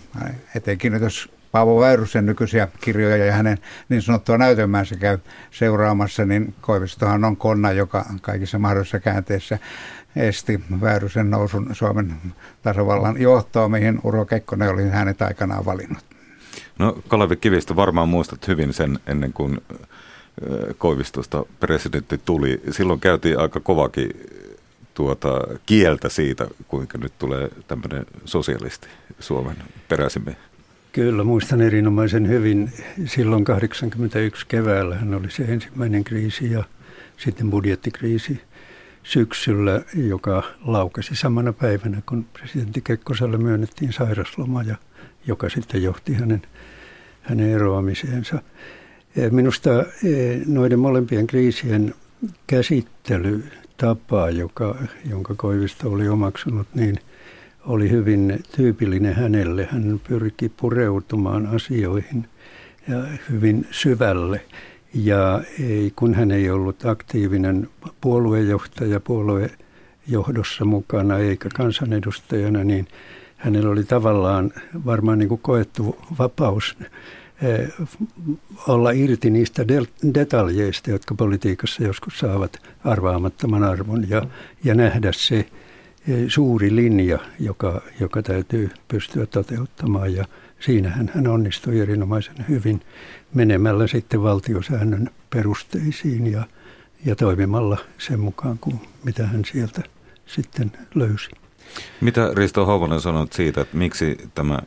etenkin 0.56 0.94
jos 0.94 1.30
Paavo 1.54 1.80
Väyrysen 1.80 2.26
nykyisiä 2.26 2.68
kirjoja 2.82 3.26
ja 3.26 3.32
hänen 3.32 3.58
niin 3.90 4.02
sanottua 4.02 4.38
näytelmäänsä 4.38 4.96
käy 4.96 5.18
seuraamassa, 5.52 6.26
niin 6.26 6.54
Koivistohan 6.62 7.26
on 7.26 7.38
konna, 7.38 7.72
joka 7.72 8.06
kaikissa 8.22 8.60
mahdollisissa 8.60 9.00
käänteissä 9.00 9.60
esti 10.16 10.62
Väyrysen 10.82 11.30
nousun 11.30 11.70
Suomen 11.72 12.16
tasavallan 12.62 13.22
johtoon, 13.22 13.72
mihin 13.72 14.00
Uro 14.04 14.26
Kekkonen 14.26 14.70
oli 14.70 14.90
hänet 14.90 15.22
aikanaan 15.22 15.66
valinnut. 15.66 16.04
No 16.80 16.98
Kalevi 17.08 17.36
Kivistä 17.36 17.76
varmaan 17.76 18.10
muistat 18.10 18.48
hyvin 18.48 18.74
sen 18.74 19.00
ennen 19.08 19.34
kuin 19.34 19.62
Koivistosta 20.78 21.46
presidentti 21.60 22.18
tuli. 22.18 22.62
Silloin 22.72 23.00
käytiin 23.00 23.40
aika 23.40 23.60
kovakin 23.60 24.12
tuota, 24.94 25.42
kieltä 25.66 26.10
siitä, 26.10 26.48
kuinka 26.68 26.98
nyt 26.98 27.14
tulee 27.20 27.50
tämmöinen 27.68 28.06
sosialisti 28.26 28.88
Suomen 29.20 29.58
peräisimmin. 29.90 30.36
Kyllä, 30.94 31.24
muistan 31.24 31.62
erinomaisen 31.62 32.28
hyvin. 32.28 32.72
Silloin 33.06 33.44
81 33.44 34.46
keväällä 34.48 34.96
hän 34.96 35.14
oli 35.14 35.32
se 35.32 35.44
ensimmäinen 35.44 36.04
kriisi 36.04 36.52
ja 36.52 36.64
sitten 37.18 37.50
budjettikriisi 37.50 38.42
syksyllä, 39.04 39.82
joka 39.94 40.44
laukasi 40.66 41.16
samana 41.16 41.54
päivänä, 41.54 42.02
kun 42.06 42.26
presidentti 42.34 42.82
Kekkoselle 42.82 43.38
myönnettiin 43.38 43.94
sairasloma 43.94 44.64
ja 44.64 44.76
joka 45.28 45.50
sitten 45.50 45.84
johti 45.84 46.14
hänen, 46.14 46.42
hänen 47.22 47.50
eroamiseensa. 47.50 48.42
Minusta 49.32 49.70
e, 49.80 49.86
noiden 50.46 50.80
molempien 50.80 51.28
kriisien 51.28 51.94
käsittelytapa, 52.48 54.30
joka, 54.30 54.76
jonka 55.10 55.34
Koivisto 55.38 55.92
oli 55.92 56.10
omaksunut, 56.10 56.68
niin– 56.76 57.00
oli 57.66 57.90
hyvin 57.90 58.44
tyypillinen 58.56 59.16
hänelle. 59.16 59.68
Hän 59.72 60.02
pyrki 60.08 60.50
pureutumaan 60.50 61.48
asioihin 61.48 62.28
ja 62.90 63.04
hyvin 63.30 63.68
syvälle. 63.72 64.42
Ja 64.94 65.42
ei, 65.60 65.94
kun 65.96 66.14
hän 66.14 66.32
ei 66.32 66.50
ollut 66.50 66.86
aktiivinen 66.86 67.70
puoluejohtaja 68.02 69.00
puoluejohdossa 69.00 70.66
mukana 70.66 71.18
eikä 71.18 71.50
kansanedustajana, 71.56 72.64
niin 72.64 72.88
hänellä 73.38 73.70
oli 73.70 73.84
tavallaan 73.84 74.52
varmaan 74.86 75.20
niin 75.20 75.30
kuin 75.30 75.42
koettu 75.42 75.98
vapaus 76.20 76.78
eh, 77.42 77.70
olla 78.68 78.92
irti 78.92 79.30
niistä 79.30 79.66
detaljeista, 80.14 80.92
jotka 80.92 81.16
politiikassa 81.16 81.84
joskus 81.84 82.20
saavat 82.20 82.62
arvaamattoman 82.84 83.64
arvon 83.64 84.10
ja, 84.10 84.22
ja 84.64 84.76
nähdä 84.76 85.12
se, 85.12 85.46
suuri 86.28 86.76
linja, 86.76 87.20
joka, 87.40 87.82
joka 88.00 88.22
täytyy 88.22 88.70
pystyä 88.88 89.26
toteuttamaan 89.26 90.14
ja 90.14 90.26
siinähän 90.60 91.12
hän 91.16 91.28
onnistui 91.28 91.80
erinomaisen 91.80 92.46
hyvin 92.50 92.82
menemällä 93.34 93.88
sitten 93.88 94.24
valtiosäännön 94.24 95.10
perusteisiin 95.30 96.32
ja, 96.32 96.44
ja 97.06 97.16
toimimalla 97.16 97.78
sen 97.98 98.20
mukaan 98.20 98.58
kuin 98.58 98.80
mitä 99.04 99.28
hän 99.28 99.46
sieltä 99.46 99.82
sitten 100.26 100.72
löysi. 100.96 101.30
Mitä 102.02 102.32
Risto 102.34 102.66
Hauvonen 102.66 103.02
sanot 103.02 103.34
siitä, 103.34 103.62
että 103.62 103.78
miksi 103.78 104.18
tämä 104.36 104.60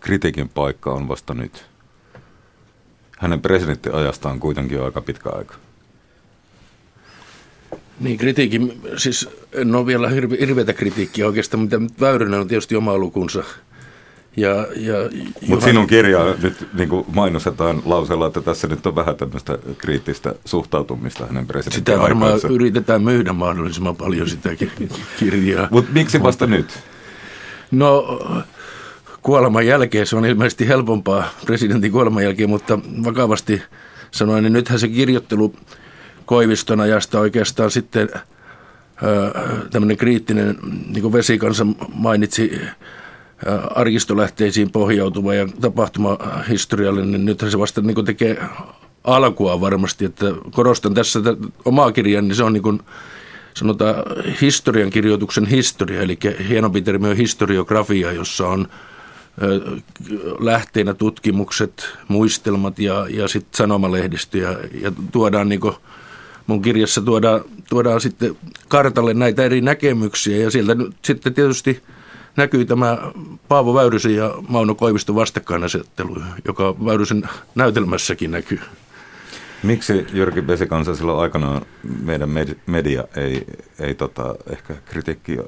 kritiikin 0.00 0.48
paikka 0.48 0.92
on 0.92 1.08
vasta 1.08 1.34
nyt? 1.34 1.66
Hänen 3.18 3.40
presidenttiajastaan 3.40 4.40
kuitenkin 4.40 4.78
jo 4.78 4.84
aika 4.84 5.00
pitkä 5.00 5.30
aika. 5.30 5.54
Niin, 8.00 8.18
kritiikin, 8.18 8.80
siis 8.96 9.28
en 9.52 9.74
ole 9.74 9.86
vielä 9.86 10.08
hirve, 10.08 10.36
hirveätä 10.40 10.72
kritiikkiä 10.72 11.26
oikeastaan, 11.26 11.60
mitä 11.62 11.80
Väyrynen 12.00 12.40
on 12.40 12.48
tietysti 12.48 12.76
oma 12.76 12.98
lukunsa. 12.98 13.44
Ja, 14.36 14.50
ja 14.76 14.94
Mutta 15.48 15.64
sinun 15.64 15.86
kirjaa 15.86 16.34
nyt 16.42 16.68
niin 16.74 16.88
kuin 16.88 17.04
mainostetaan 17.14 17.82
lauseella, 17.84 18.26
että 18.26 18.40
tässä 18.40 18.66
nyt 18.68 18.86
on 18.86 18.94
vähän 18.94 19.16
tämmöistä 19.16 19.58
kriittistä 19.78 20.34
suhtautumista 20.44 21.26
hänen 21.26 21.46
presidenttiin 21.46 21.94
Sitä 21.94 22.02
varmaan 22.02 22.32
aikaansa. 22.32 22.54
yritetään 22.54 23.02
myydä 23.02 23.32
mahdollisimman 23.32 23.96
paljon 23.96 24.28
sitäkin 24.28 24.70
kirjaa. 25.20 25.68
Mutta 25.70 25.90
miksi 25.92 26.22
vasta 26.22 26.46
nyt? 26.46 26.66
No 27.70 28.18
kuoleman 29.22 29.66
jälkeen 29.66 30.06
se 30.06 30.16
on 30.16 30.26
ilmeisesti 30.26 30.68
helpompaa 30.68 31.24
presidentin 31.46 31.92
kuoleman 31.92 32.24
jälkeen, 32.24 32.50
mutta 32.50 32.78
vakavasti 33.04 33.62
sanoen, 34.10 34.42
niin 34.44 34.52
nythän 34.52 34.78
se 34.78 34.88
kirjoittelu 34.88 35.54
Koiviston 36.28 36.80
ajasta 36.80 37.20
oikeastaan 37.20 37.70
sitten 37.70 38.08
tämmöinen 39.70 39.96
kriittinen, 39.96 40.58
niin 40.88 41.02
kuin 41.02 41.12
Vesikansa 41.12 41.66
mainitsi, 41.94 42.60
arkistolähteisiin 43.74 44.70
pohjautuva 44.70 45.34
ja 45.34 45.48
tapahtumahistoriallinen, 45.60 47.12
niin 47.12 47.24
nythän 47.24 47.50
se 47.50 47.58
vasta 47.58 47.80
niin 47.80 48.04
tekee 48.04 48.44
alkua 49.04 49.60
varmasti, 49.60 50.04
että 50.04 50.26
korostan 50.50 50.94
tässä 50.94 51.20
omaa 51.64 51.92
kirjan, 51.92 52.28
niin 52.28 52.36
se 52.36 52.44
on 52.44 52.52
niin 52.52 52.62
kuin, 52.62 52.80
sanotaan 53.54 53.94
historian 54.40 54.90
kirjoituksen 54.90 55.46
historia, 55.46 56.02
eli 56.02 56.18
hienompi 56.48 56.82
termi 56.82 57.08
on 57.08 57.16
historiografia, 57.16 58.12
jossa 58.12 58.48
on 58.48 58.68
lähteinä 60.40 60.94
tutkimukset, 60.94 61.96
muistelmat 62.08 62.78
ja, 62.78 63.06
ja 63.10 63.28
sitten 63.28 63.56
sanomalehdistö. 63.56 64.38
Ja, 64.38 64.56
ja 64.80 64.92
tuodaan 65.12 65.48
niin 65.48 65.60
mun 66.48 66.62
kirjassa 66.62 67.00
tuodaan, 67.00 67.40
tuodaan 67.68 68.00
sitten 68.00 68.36
kartalle 68.68 69.14
näitä 69.14 69.44
eri 69.44 69.60
näkemyksiä 69.60 70.36
ja 70.36 70.50
sieltä 70.50 70.74
nyt 70.74 70.96
sitten 71.04 71.34
tietysti 71.34 71.82
näkyy 72.36 72.64
tämä 72.64 72.98
Paavo 73.48 73.74
Väyrysen 73.74 74.14
ja 74.14 74.34
Mauno 74.48 74.74
Koiviston 74.74 75.16
vastakkainasettelu, 75.16 76.16
joka 76.44 76.84
Väyrysen 76.84 77.28
näytelmässäkin 77.54 78.30
näkyy. 78.30 78.60
Miksi 79.62 80.06
Jyrki 80.12 80.46
Vesikansa 80.46 80.94
silloin 80.94 81.20
aikanaan 81.20 81.62
meidän 82.02 82.30
media 82.66 83.04
ei, 83.16 83.46
ei 83.78 83.94
tota, 83.94 84.34
ehkä 84.50 84.74
kritiikkiä 84.84 85.42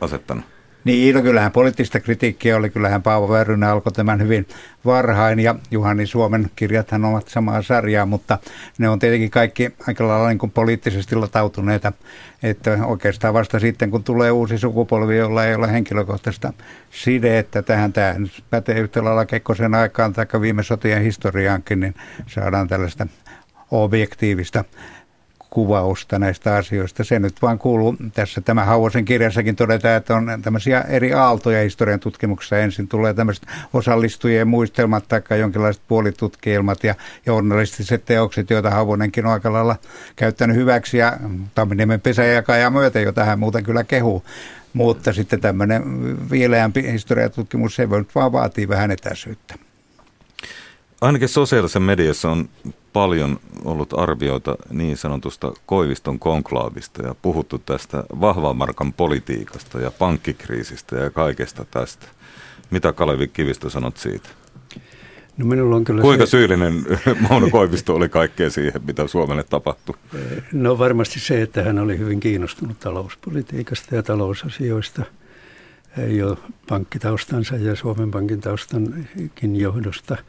asettanut? 0.00 0.44
Niin, 0.84 1.14
no 1.14 1.22
kyllähän 1.22 1.52
poliittista 1.52 2.00
kritiikkiä 2.00 2.56
oli. 2.56 2.70
Kyllähän 2.70 3.02
Paavo 3.02 3.28
Väyrynen 3.28 3.68
alkoi 3.68 3.92
tämän 3.92 4.20
hyvin 4.22 4.46
varhain 4.84 5.40
ja 5.40 5.54
Juhani 5.70 6.06
Suomen 6.06 6.50
kirjathan 6.56 7.04
ovat 7.04 7.28
samaa 7.28 7.62
sarjaa, 7.62 8.06
mutta 8.06 8.38
ne 8.78 8.88
on 8.88 8.98
tietenkin 8.98 9.30
kaikki 9.30 9.70
aika 9.88 10.08
lailla 10.08 10.28
niin 10.28 10.38
kuin 10.38 10.52
poliittisesti 10.52 11.16
latautuneita. 11.16 11.92
Että 12.42 12.78
oikeastaan 12.84 13.34
vasta 13.34 13.58
sitten, 13.58 13.90
kun 13.90 14.04
tulee 14.04 14.30
uusi 14.30 14.58
sukupolvi, 14.58 15.16
jolla 15.16 15.44
ei 15.44 15.54
ole 15.54 15.72
henkilökohtaista 15.72 16.52
sidettä 16.90 17.62
tähän, 17.62 17.92
tämä 17.92 18.14
pätee 18.50 18.80
yhtä 18.80 19.04
lailla 19.04 19.26
Kekkosen 19.26 19.74
aikaan 19.74 20.12
tai 20.12 20.26
viime 20.40 20.62
sotien 20.62 21.02
historiaankin, 21.02 21.80
niin 21.80 21.94
saadaan 22.26 22.68
tällaista 22.68 23.06
objektiivista 23.70 24.64
kuvausta 25.52 26.18
näistä 26.18 26.54
asioista. 26.56 27.04
Se 27.04 27.18
nyt 27.18 27.42
vaan 27.42 27.58
kuuluu 27.58 27.96
tässä 28.14 28.40
tämä 28.40 28.64
Hauosen 28.64 29.04
kirjassakin 29.04 29.56
todetaan, 29.56 29.96
että 29.96 30.14
on 30.14 30.26
tämmöisiä 30.42 30.80
eri 30.80 31.12
aaltoja 31.12 31.62
historian 31.62 32.00
tutkimuksessa. 32.00 32.58
Ensin 32.58 32.88
tulee 32.88 33.14
tämmöiset 33.14 33.46
osallistujien 33.72 34.48
muistelmat 34.48 35.04
tai 35.08 35.40
jonkinlaiset 35.40 35.82
puolitutkielmat 35.88 36.84
ja 36.84 36.94
journalistiset 37.26 38.04
teokset, 38.04 38.50
joita 38.50 38.70
Hauvonenkin 38.70 39.26
on 39.26 39.32
aika 39.32 39.52
lailla 39.52 39.76
käyttänyt 40.16 40.56
hyväksi 40.56 40.98
ja 40.98 41.16
Tamminiemen 41.54 42.00
pesäjakaja 42.00 42.70
myöten, 42.70 43.02
jota 43.02 43.24
hän 43.24 43.38
muuten 43.38 43.64
kyllä 43.64 43.84
kehuu. 43.84 44.24
Mutta 44.72 45.12
sitten 45.12 45.40
tämmöinen 45.40 45.82
viileämpi 46.30 46.92
historiatutkimus, 46.92 47.76
se 47.76 47.90
voi 47.90 47.98
nyt 47.98 48.14
vaan 48.14 48.32
vaatii 48.32 48.68
vähän 48.68 48.90
etäisyyttä. 48.90 49.54
Ainakin 51.02 51.28
sosiaalisessa 51.28 51.80
mediassa 51.80 52.30
on 52.30 52.48
paljon 52.92 53.40
ollut 53.64 53.98
arvioita 53.98 54.56
niin 54.70 54.96
sanotusta 54.96 55.52
Koiviston 55.66 56.18
konklaavista 56.18 57.06
ja 57.06 57.14
puhuttu 57.22 57.58
tästä 57.58 58.04
vahvan 58.20 58.56
markan 58.56 58.92
politiikasta 58.92 59.80
ja 59.80 59.90
pankkikriisistä 59.90 60.96
ja 60.96 61.10
kaikesta 61.10 61.64
tästä. 61.70 62.06
Mitä 62.70 62.92
Kalevi 62.92 63.28
Kivistö 63.28 63.70
sanot 63.70 63.96
siitä? 63.96 64.28
No 65.36 65.46
minulla 65.46 65.76
on 65.76 65.84
kyllä 65.84 66.02
Kuinka 66.02 66.26
se... 66.26 66.30
syyllinen 66.30 66.84
Mauno 67.28 67.50
Koivisto 67.50 67.94
oli 67.94 68.08
kaikkeen 68.08 68.50
siihen, 68.50 68.82
mitä 68.86 69.06
Suomelle 69.06 69.42
tapahtui? 69.42 69.94
No 70.52 70.78
varmasti 70.78 71.20
se, 71.20 71.42
että 71.42 71.62
hän 71.62 71.78
oli 71.78 71.98
hyvin 71.98 72.20
kiinnostunut 72.20 72.80
talouspolitiikasta 72.80 73.94
ja 73.94 74.02
talousasioista 74.02 75.02
jo 76.08 76.38
pankkitaustansa 76.68 77.56
ja 77.56 77.76
Suomen 77.76 78.10
Pankin 78.10 78.40
taustankin 78.40 79.56
johdosta– 79.56 80.16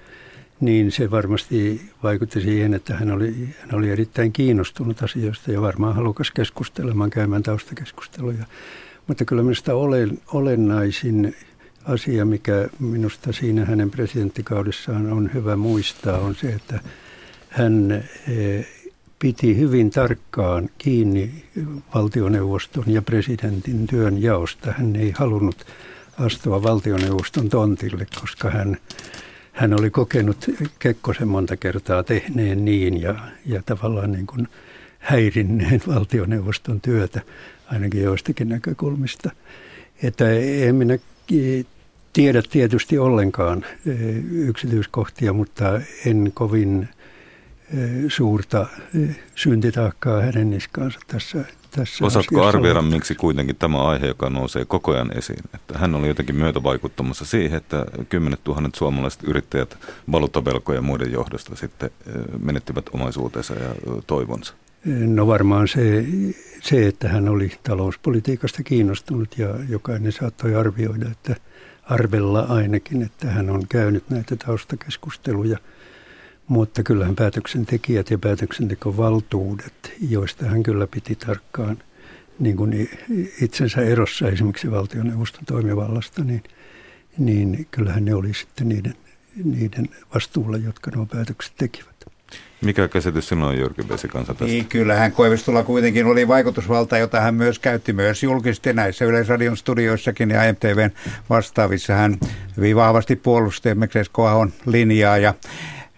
niin 0.60 0.92
se 0.92 1.12
varmasti 1.12 1.82
vaikutti 2.04 2.42
siihen, 2.42 2.74
että 2.74 2.94
hän 2.96 3.12
oli, 3.12 3.50
hän 3.60 3.76
oli 3.76 3.90
erittäin 3.90 4.34
kiinnostunut 4.34 5.04
asioista 5.04 5.52
ja 5.52 5.62
varmaan 5.62 5.96
halukas 5.96 6.32
keskustelemaan, 6.32 7.10
käymään 7.10 7.44
taustakeskusteluja. 7.44 8.46
Mutta 9.08 9.26
kyllä 9.26 9.44
minusta 9.44 9.74
olen, 9.76 10.20
olennaisin 10.34 11.36
asia, 11.86 12.26
mikä 12.26 12.70
minusta 12.80 13.34
siinä 13.34 13.66
hänen 13.66 13.92
presidenttikaudessaan 13.92 15.12
on 15.12 15.30
hyvä 15.34 15.56
muistaa, 15.56 16.20
on 16.20 16.36
se, 16.36 16.48
että 16.48 16.80
hän 17.50 17.92
eh, 18.28 18.68
piti 19.20 19.58
hyvin 19.58 19.90
tarkkaan 19.90 20.70
kiinni 20.78 21.44
valtioneuvoston 21.96 22.84
ja 22.88 23.02
presidentin 23.02 23.88
työn 23.88 24.22
jaosta. 24.22 24.74
Hän 24.78 24.96
ei 24.96 25.14
halunnut 25.18 25.66
astua 26.18 26.64
valtioneuvoston 26.64 27.50
tontille, 27.50 28.08
koska 28.22 28.50
hän 28.50 28.78
hän 29.54 29.80
oli 29.80 29.90
kokenut 29.90 30.46
Kekkosen 30.80 31.28
monta 31.28 31.58
kertaa 31.58 32.04
tehneen 32.04 32.66
niin 32.66 33.02
ja, 33.02 33.16
ja 33.46 33.62
tavallaan 33.66 34.12
niin 34.12 34.28
kuin 34.28 34.48
häirinneen 35.00 35.82
valtioneuvoston 35.96 36.82
työtä 36.82 37.22
ainakin 37.66 38.04
joistakin 38.04 38.50
näkökulmista. 38.50 39.32
Että 40.04 40.32
en 40.68 40.76
minä 40.76 40.98
tiedä 42.14 42.42
tietysti 42.50 42.98
ollenkaan 42.98 43.66
e, 43.88 43.92
yksityiskohtia, 44.32 45.34
mutta 45.34 45.82
en 46.06 46.32
kovin 46.34 46.90
suurta 48.08 48.68
e, 48.96 49.16
syntitaakkaa 49.36 50.22
hänen 50.22 50.50
niskaansa 50.50 51.00
tässä 51.08 51.46
tässä 51.76 52.06
Osaatko 52.06 52.46
arvioida, 52.46 52.82
miksi 52.82 53.16
kuitenkin 53.16 53.56
tämä 53.56 53.84
aihe, 53.84 54.08
joka 54.08 54.30
nousee 54.30 54.66
koko 54.66 54.92
ajan 54.92 55.18
esiin, 55.18 55.40
että 55.54 55.78
hän 55.78 55.96
oli 55.96 56.08
jotenkin 56.08 56.36
myötävaikuttamassa 56.36 57.26
siihen, 57.26 57.58
että 57.58 57.86
kymmenet 58.10 58.44
tuhannet 58.44 58.76
suomalaiset 58.76 59.24
yrittäjät 59.24 59.78
valuuttavelkojen 60.12 60.78
ja 60.78 60.82
muiden 60.82 61.12
johdosta 61.12 61.56
sitten 61.56 61.90
menettivät 62.44 62.86
omaisuutensa 62.94 63.54
ja 63.54 63.70
toivonsa? 64.08 64.54
No 64.86 65.28
varmaan 65.28 65.68
se, 65.68 66.06
se, 66.62 66.88
että 66.88 67.10
hän 67.10 67.30
oli 67.30 67.52
talouspolitiikasta 67.64 68.64
kiinnostunut 68.64 69.38
ja 69.38 69.50
jokainen 69.70 70.12
saattoi 70.12 70.56
arvioida, 70.56 71.06
että 71.12 71.36
arvella 71.84 72.40
ainakin, 72.40 73.02
että 73.02 73.28
hän 73.28 73.50
on 73.50 73.68
käynyt 73.70 74.10
näitä 74.10 74.36
taustakeskusteluja– 74.36 75.58
mutta 76.48 76.84
kyllähän 76.84 77.16
päätöksentekijät 77.16 78.12
ja 78.12 78.18
päätöksentekovaltuudet, 78.18 79.94
joista 80.10 80.46
hän 80.46 80.64
kyllä 80.64 80.88
piti 80.88 81.16
tarkkaan 81.16 81.78
niin 82.40 82.58
kuin 82.58 82.90
itsensä 83.42 83.82
erossa 83.82 84.30
esimerkiksi 84.30 84.72
valtioneuvoston 84.72 85.46
toimivallasta, 85.46 86.24
niin, 86.24 86.44
niin 87.18 87.68
kyllähän 87.72 88.06
ne 88.06 88.16
oli 88.16 88.34
sitten 88.34 88.70
niiden, 88.70 88.96
niiden 89.44 89.90
vastuulla, 90.14 90.58
jotka 90.58 90.92
nuo 90.96 91.06
päätökset 91.06 91.54
tekivät. 91.58 91.94
Mikä 92.62 92.88
käsitys 92.88 93.28
sinulla 93.28 93.48
on 93.48 93.58
Jyrki 93.58 93.90
Vesikansa 93.90 94.34
tästä? 94.34 94.46
Niin, 94.46 94.66
kyllähän 94.66 95.12
Koivistolla 95.12 95.64
kuitenkin 95.64 96.06
oli 96.06 96.28
vaikutusvalta, 96.28 96.98
jota 96.98 97.22
hän 97.22 97.36
myös 97.36 97.60
käytti 97.60 97.94
myös 97.94 98.24
julkisesti 98.24 98.74
näissä 98.74 99.06
Yleisradion 99.06 99.58
studioissakin 99.58 100.30
ja 100.30 100.54
MTVn 100.54 100.92
vastaavissa. 101.30 101.94
Hän 101.94 102.18
hyvin 102.58 102.76
vahvasti 102.76 103.16
puolusti 103.16 103.70
esimerkiksi 103.70 104.12
linjaa 104.66 105.18
ja 105.18 105.34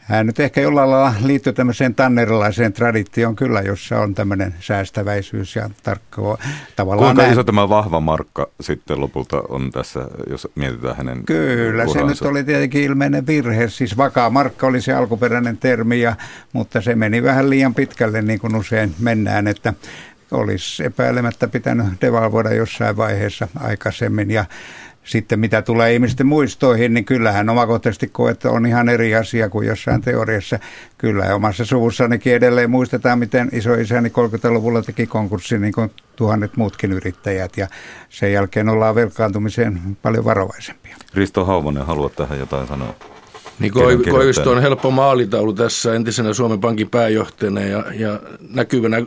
hän 0.06 0.26
nyt 0.28 0.40
ehkä 0.40 0.62
jollain 0.62 0.92
lailla 0.92 1.14
liittyy 1.24 1.54
tämmöiseen 1.54 1.96
tannerilaiseen 1.96 2.74
traditioon 2.74 3.36
kyllä, 3.36 3.62
jossa 3.62 4.00
on 4.00 4.14
tämmöinen 4.14 4.56
säästäväisyys 4.60 5.56
ja 5.56 5.70
tarkka 5.84 6.38
tavallaan... 6.76 7.06
Kuinka 7.06 7.22
näin. 7.22 7.34
iso 7.34 7.44
tämä 7.44 7.70
vahva 7.70 8.00
markka 8.00 8.48
sitten 8.62 9.02
lopulta 9.02 9.42
on 9.50 9.72
tässä, 9.72 10.00
jos 10.30 10.48
mietitään 10.56 10.96
hänen 10.96 11.26
Kyllä, 11.26 11.84
uransa. 11.84 12.00
se 12.00 12.06
nyt 12.06 12.22
oli 12.22 12.44
tietenkin 12.44 12.84
ilmeinen 12.84 13.28
virhe. 13.28 13.70
Siis 13.70 13.98
vakaa 13.98 14.30
markka 14.30 14.68
oli 14.68 14.82
se 14.82 14.94
alkuperäinen 14.94 15.58
termi, 15.58 16.02
ja, 16.02 16.16
mutta 16.54 16.82
se 16.82 16.96
meni 16.96 17.24
vähän 17.24 17.50
liian 17.50 17.76
pitkälle 17.76 18.22
niin 18.22 18.40
kuin 18.40 18.56
usein 18.56 18.96
mennään, 19.00 19.48
että 19.48 19.74
olisi 20.32 20.86
epäilemättä 20.86 21.48
pitänyt 21.48 21.86
devalvoida 22.02 22.54
jossain 22.54 22.98
vaiheessa 22.98 23.48
aikaisemmin. 23.60 24.32
Ja 24.32 24.46
sitten 25.06 25.40
mitä 25.40 25.62
tulee 25.62 25.94
ihmisten 25.94 26.28
muistoihin, 26.28 26.94
niin 26.94 27.06
kyllähän 27.06 27.50
omakohtaisesti 27.50 28.12
että 28.32 28.50
on 28.50 28.66
ihan 28.66 28.90
eri 28.90 29.16
asia 29.16 29.50
kuin 29.50 29.68
jossain 29.68 30.02
teoriassa. 30.02 30.60
Kyllä 30.98 31.36
omassa 31.36 31.66
suvussanikin 31.66 32.34
edelleen 32.34 32.70
muistetaan, 32.70 33.20
miten 33.20 33.50
isoisäni 33.52 34.10
30-luvulla 34.10 34.82
teki 34.82 35.08
konkurssin 35.08 35.62
niin 35.62 35.74
kuin 35.74 35.92
tuhannet 36.16 36.58
muutkin 36.58 36.92
yrittäjät 36.92 37.58
ja 37.58 37.68
sen 38.10 38.34
jälkeen 38.34 38.70
ollaan 38.70 38.96
velkaantumiseen 38.96 39.98
paljon 40.02 40.26
varovaisempia. 40.26 40.98
Risto 41.14 41.46
Hauvonen, 41.46 41.86
haluat 41.86 42.16
tähän 42.16 42.40
jotain 42.40 42.68
sanoa? 42.68 42.96
Niin 43.60 43.74
Koivisto 44.12 44.52
on 44.52 44.62
helppo 44.62 44.92
maalitaulu 44.92 45.54
tässä 45.54 45.96
entisenä 45.96 46.34
Suomen 46.34 46.60
Pankin 46.60 46.90
pääjohtajana 46.90 47.62
ja, 47.62 47.84
ja 47.94 48.20
näkyvänä 48.50 48.98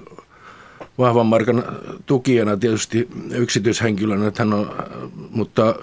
vahvan 0.98 1.26
markan 1.26 1.64
tukijana 2.06 2.56
tietysti 2.56 3.08
yksityishenkilönä, 3.30 4.32
hän 4.38 4.52
on, 4.52 4.74
mutta 5.30 5.74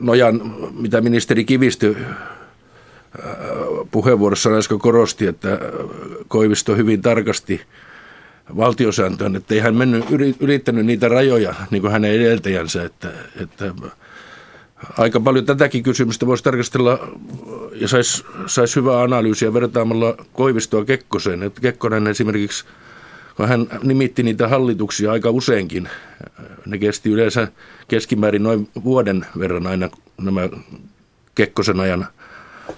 nojan, 0.00 0.56
mitä 0.78 1.00
ministeri 1.00 1.44
Kivistö 1.44 1.94
äh, 1.98 2.16
puheenvuorossa 3.90 4.50
äsken 4.50 4.78
korosti, 4.78 5.26
että 5.26 5.58
Koivisto 6.28 6.76
hyvin 6.76 7.02
tarkasti 7.02 7.60
valtiosääntöön, 8.56 9.36
että 9.36 9.54
ei 9.54 9.60
hän 9.60 9.76
mennyt, 9.76 10.04
ylittänyt 10.40 10.86
niitä 10.86 11.08
rajoja 11.08 11.54
niin 11.70 11.82
kuin 11.82 11.92
hänen 11.92 12.12
edeltäjänsä, 12.12 12.84
että, 12.84 13.12
että 13.40 13.74
aika 14.98 15.20
paljon 15.20 15.46
tätäkin 15.46 15.82
kysymystä 15.82 16.26
voisi 16.26 16.44
tarkastella 16.44 17.08
ja 17.74 17.88
saisi 17.88 18.24
sais 18.46 18.76
hyvää 18.76 19.02
analyysiä 19.02 19.54
vertaamalla 19.54 20.16
Koivistoa 20.32 20.84
Kekkoseen. 20.84 21.42
Että 21.42 21.60
Kekkonen 21.60 22.06
esimerkiksi– 22.06 22.64
kun 23.36 23.48
hän 23.48 23.66
nimitti 23.82 24.22
niitä 24.22 24.48
hallituksia 24.48 25.12
aika 25.12 25.30
useinkin. 25.30 25.88
Ne 26.66 26.78
kesti 26.78 27.10
yleensä 27.10 27.48
keskimäärin 27.88 28.42
noin 28.42 28.68
vuoden 28.84 29.26
verran 29.38 29.66
aina 29.66 29.90
nämä 30.20 30.48
Kekkosen 31.34 31.80
ajan 31.80 32.06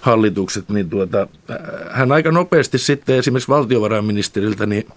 hallitukset, 0.01 0.69
niin 0.69 0.89
tuota, 0.89 1.27
hän 1.91 2.11
aika 2.11 2.31
nopeasti 2.31 2.77
sitten 2.77 3.15
esimerkiksi 3.15 3.49
valtiovarainministeriltä 3.49 4.65
niin 4.65 4.87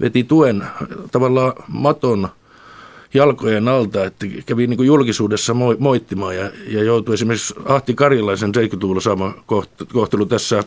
veti 0.00 0.24
tuen 0.24 0.64
tavallaan 1.12 1.52
maton 1.68 2.28
jalkojen 3.14 3.68
alta, 3.68 4.04
että 4.04 4.26
kävi 4.46 4.66
niin 4.66 4.76
kuin 4.76 4.86
julkisuudessa 4.86 5.54
moittimaan 5.78 6.36
ja, 6.36 6.50
ja 6.66 6.84
joutui 6.84 7.14
esimerkiksi 7.14 7.54
Ahti 7.64 7.94
Karjalaisen 7.94 8.52
70-luvulla 8.56 9.00
saama 9.00 9.34
kohtelu 9.92 10.26
tässä 10.26 10.64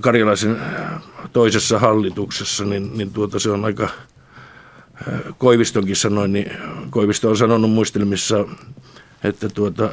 Karjalaisen 0.00 0.56
toisessa 1.32 1.78
hallituksessa, 1.78 2.64
niin, 2.64 2.98
niin 2.98 3.10
tuota, 3.10 3.38
se 3.38 3.50
on 3.50 3.64
aika, 3.64 3.88
Koivistonkin 5.38 5.96
sanoi, 5.96 6.28
niin 6.28 6.50
Koivisto 6.90 7.30
on 7.30 7.36
sanonut 7.36 7.70
muistelmissa, 7.70 8.44
että 9.24 9.48
tuota, 9.48 9.90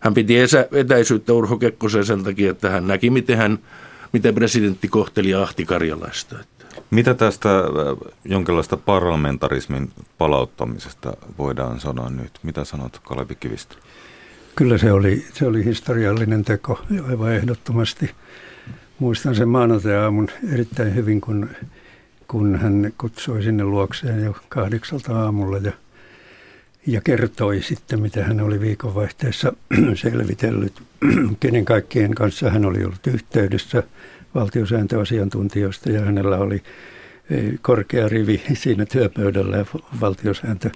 hän 0.00 0.14
piti 0.14 0.34
etäisyyttä 0.72 1.32
Urho 1.32 1.56
Kekkoseen 1.56 2.04
sen 2.04 2.24
takia, 2.24 2.50
että 2.50 2.70
hän 2.70 2.86
näki, 2.86 3.10
miten, 3.10 3.38
hän, 3.38 3.58
miten 4.12 4.34
presidentti 4.34 4.88
kohteli 4.88 5.34
Ahti 5.34 5.64
Karjalaista. 5.64 6.36
Mitä 6.90 7.14
tästä 7.14 7.48
jonkinlaista 8.24 8.76
parlamentarismin 8.76 9.92
palauttamisesta 10.18 11.16
voidaan 11.38 11.80
sanoa 11.80 12.10
nyt? 12.10 12.30
Mitä 12.42 12.64
sanot 12.64 12.98
Kalevi 12.98 13.34
Kivistö? 13.34 13.76
Kyllä 14.56 14.78
se 14.78 14.92
oli, 14.92 15.26
se 15.32 15.46
oli 15.46 15.64
historiallinen 15.64 16.44
teko 16.44 16.80
aivan 17.08 17.32
ehdottomasti. 17.32 18.10
Muistan 18.98 19.34
sen 19.34 19.48
maanantai-aamun 19.48 20.28
erittäin 20.52 20.94
hyvin, 20.94 21.20
kun, 21.20 21.48
kun 22.28 22.56
hän 22.56 22.92
kutsui 22.98 23.42
sinne 23.42 23.64
luokseen 23.64 24.24
jo 24.24 24.36
kahdeksalta 24.48 25.22
aamulla 25.22 25.58
ja, 25.58 25.72
ja 26.86 27.00
kertoi 27.00 27.62
sitten, 27.62 28.00
mitä 28.00 28.24
hän 28.24 28.40
oli 28.40 28.60
viikonvaihteessa 28.60 29.52
selvitellyt, 29.94 30.82
kenen 31.40 31.64
kaikkien 31.64 32.14
kanssa 32.14 32.50
hän 32.50 32.64
oli 32.64 32.84
ollut 32.84 33.06
yhteydessä 33.06 33.82
valtiosääntöasiantuntijoista 34.34 35.90
ja 35.90 36.00
hänellä 36.00 36.38
oli 36.38 36.62
e, 37.30 37.36
korkea 37.62 38.08
rivi 38.08 38.42
siinä 38.54 38.86
työpöydällä 38.86 39.56
ja 39.56 39.64
valtiosääntö 40.00 40.70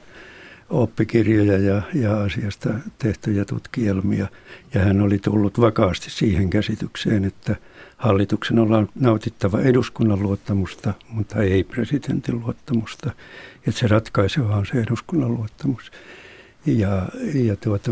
oppikirjoja 0.70 1.58
ja, 1.58 1.82
ja 1.94 2.20
asiasta 2.20 2.70
tehtyjä 2.98 3.44
tutkielmia. 3.44 4.26
Ja 4.74 4.80
hän 4.80 5.00
oli 5.00 5.18
tullut 5.18 5.60
vakaasti 5.60 6.10
siihen 6.10 6.50
käsitykseen, 6.50 7.24
että 7.24 7.56
hallituksen 7.96 8.58
on 8.58 8.88
nautittava 8.94 9.60
eduskunnan 9.60 10.22
luottamusta, 10.22 10.94
mutta 11.08 11.42
ei 11.42 11.64
presidentin 11.64 12.40
luottamusta. 12.40 13.10
Että 13.66 13.80
se 13.80 13.86
ratkaiseva 13.86 14.56
on 14.56 14.66
se 14.66 14.80
eduskunnan 14.80 15.34
luottamus. 15.34 15.92
Ja, 16.66 17.08
ja 17.34 17.56
tuota, 17.56 17.90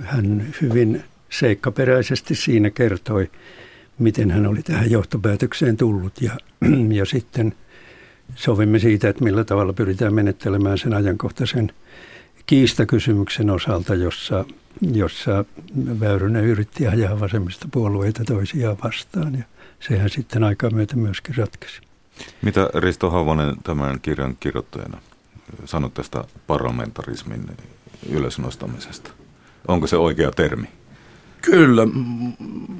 hän 0.00 0.46
hyvin 0.62 1.02
seikkaperäisesti 1.30 2.34
siinä 2.34 2.70
kertoi, 2.70 3.30
miten 3.98 4.30
hän 4.30 4.46
oli 4.46 4.62
tähän 4.62 4.90
johtopäätökseen 4.90 5.76
tullut. 5.76 6.22
Ja, 6.22 6.32
ja 6.98 7.04
sitten 7.04 7.54
sovimme 8.34 8.78
siitä, 8.78 9.08
että 9.08 9.24
millä 9.24 9.44
tavalla 9.44 9.72
pyritään 9.72 10.14
menettelemään 10.14 10.78
sen 10.78 10.94
ajankohtaisen 10.94 11.72
kiistakysymyksen 12.46 13.50
osalta, 13.50 13.94
jossa, 13.94 14.44
jossa 14.80 15.44
Väyrynen 16.00 16.44
yritti 16.44 16.86
ajaa 16.86 17.20
vasemmista 17.20 17.68
puolueita 17.70 18.24
toisiaan 18.24 18.76
vastaan 18.84 19.34
ja 19.34 19.44
sehän 19.80 20.10
sitten 20.10 20.44
aikaa 20.44 20.70
myötä 20.70 20.96
myöskin 20.96 21.36
ratkesi. 21.36 21.80
Mitä 22.42 22.70
Risto 22.74 23.10
Havonen 23.10 23.56
tämän 23.62 24.00
kirjan 24.00 24.36
kirjoittajana 24.40 24.98
sanoi 25.64 25.90
tästä 25.90 26.24
parlamentarismin 26.46 27.46
ylösnostamisesta? 28.08 29.10
Onko 29.68 29.86
se 29.86 29.96
oikea 29.96 30.30
termi? 30.30 30.66
Kyllä, 31.42 31.82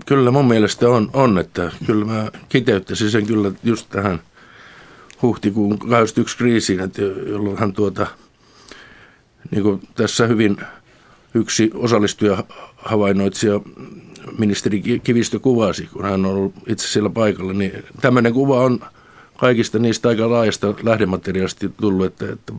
kyllä 0.07 0.31
mun 0.31 0.49
mielestä 0.49 0.89
on, 0.89 1.11
on 1.13 1.39
että 1.39 1.73
kyllä 1.87 2.05
mä 2.05 2.31
kiteyttäisin 2.49 3.11
sen 3.11 3.27
kyllä 3.27 3.53
just 3.63 3.89
tähän 3.91 4.21
huhtikuun 5.23 5.79
21 5.79 6.37
kriisiin, 6.37 6.81
että 6.81 7.03
jolloin 7.03 7.59
hän 7.59 7.73
tuota– 7.73 8.07
niin 9.51 9.63
kuin 9.63 9.89
tässä 9.95 10.27
hyvin 10.27 10.57
yksi 11.35 11.71
osallistuja 11.75 12.45
havainnoitsija 12.77 13.61
ministeri 14.39 15.01
Kivistö 15.05 15.39
kuvasi, 15.39 15.89
kun 15.93 16.05
hän 16.05 16.27
on 16.27 16.27
ollut 16.27 16.55
itse 16.67 16.89
siellä 16.89 17.11
paikalla, 17.11 17.53
niin 17.53 17.85
tämmöinen 18.01 18.33
kuva 18.33 18.61
on 18.61 18.81
kaikista 19.37 19.79
niistä 19.79 20.09
aika 20.09 20.31
laajasta 20.31 20.75
lähdemateriaalista 20.83 21.69
tullut, 21.69 22.07
että, 22.07 22.33
että 22.33 22.53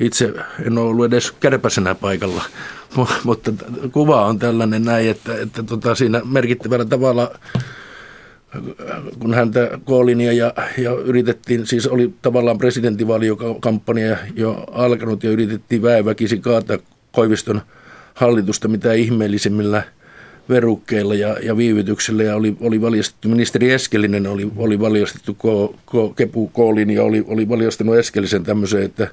itse 0.00 0.34
en 0.66 0.78
ole 0.78 0.88
ollut 0.88 1.04
edes 1.04 1.32
kärpäsenä 1.32 1.94
paikalla, 1.94 2.42
mutta 3.24 3.52
kuva 3.92 4.26
on 4.26 4.38
tällainen 4.38 4.84
näin, 4.84 5.10
että, 5.10 5.40
että 5.40 5.62
tota 5.62 5.94
siinä 5.94 6.20
merkittävällä 6.24 6.84
tavalla 6.84 7.30
kun 9.18 9.34
häntä 9.34 9.78
koolinia 9.84 10.32
ja, 10.32 10.52
ja 10.78 10.92
yritettiin, 10.92 11.66
siis 11.66 11.86
oli 11.86 12.14
tavallaan 12.22 12.58
presidentinvaaliokampanja 12.58 14.16
jo 14.36 14.64
alkanut 14.72 15.24
ja 15.24 15.30
yritettiin 15.30 15.82
väeväkisin 15.82 16.42
kaataa 16.42 16.78
Koiviston 17.12 17.62
hallitusta 18.20 18.68
mitä 18.68 18.92
ihmeellisimmillä 18.92 19.82
verukkeilla 20.48 21.14
ja, 21.14 21.36
ja 21.42 21.56
viivytyksellä 21.56 22.22
ja 22.22 22.36
oli, 22.36 22.56
oli 22.60 22.80
valjastettu, 22.80 23.28
ministeri 23.28 23.72
Eskelinen 23.72 24.26
oli, 24.26 24.50
oli 24.56 24.80
valjastettu, 24.80 25.34
ko, 25.34 25.74
ko, 25.84 26.08
Kepu 26.08 26.48
Koolin 26.48 26.90
ja 26.90 27.02
oli, 27.02 27.24
oli 27.28 27.48
valjastanut 27.48 27.96
Eskelisen 27.96 28.44
tämmöiseen, 28.44 28.84
että, 28.84 29.08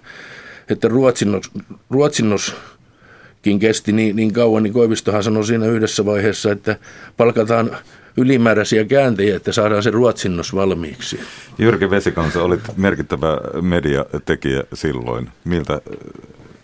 että 0.70 0.88
ruotsinnos, 0.88 1.52
ruotsinnoskin 1.90 3.60
kesti 3.60 3.92
niin, 3.92 4.16
niin 4.16 4.34
kauan, 4.34 4.64
niin 4.64 4.74
Koivistohan 4.74 5.24
sanoi 5.24 5.46
siinä 5.46 5.66
yhdessä 5.66 6.06
vaiheessa, 6.06 6.52
että 6.52 6.76
palkataan 7.18 7.78
ylimääräisiä 8.18 8.86
kääntäjiä, 8.86 9.36
että 9.36 9.52
saadaan 9.52 9.84
se 9.84 9.92
ruotsinnos 9.92 10.56
valmiiksi. 10.56 11.20
Jyrki 11.58 11.90
Vesikansa, 11.90 12.44
olit 12.44 12.62
merkittävä 12.78 13.62
mediatekijä 13.62 14.64
silloin. 14.74 15.30
Miltä 15.46 15.82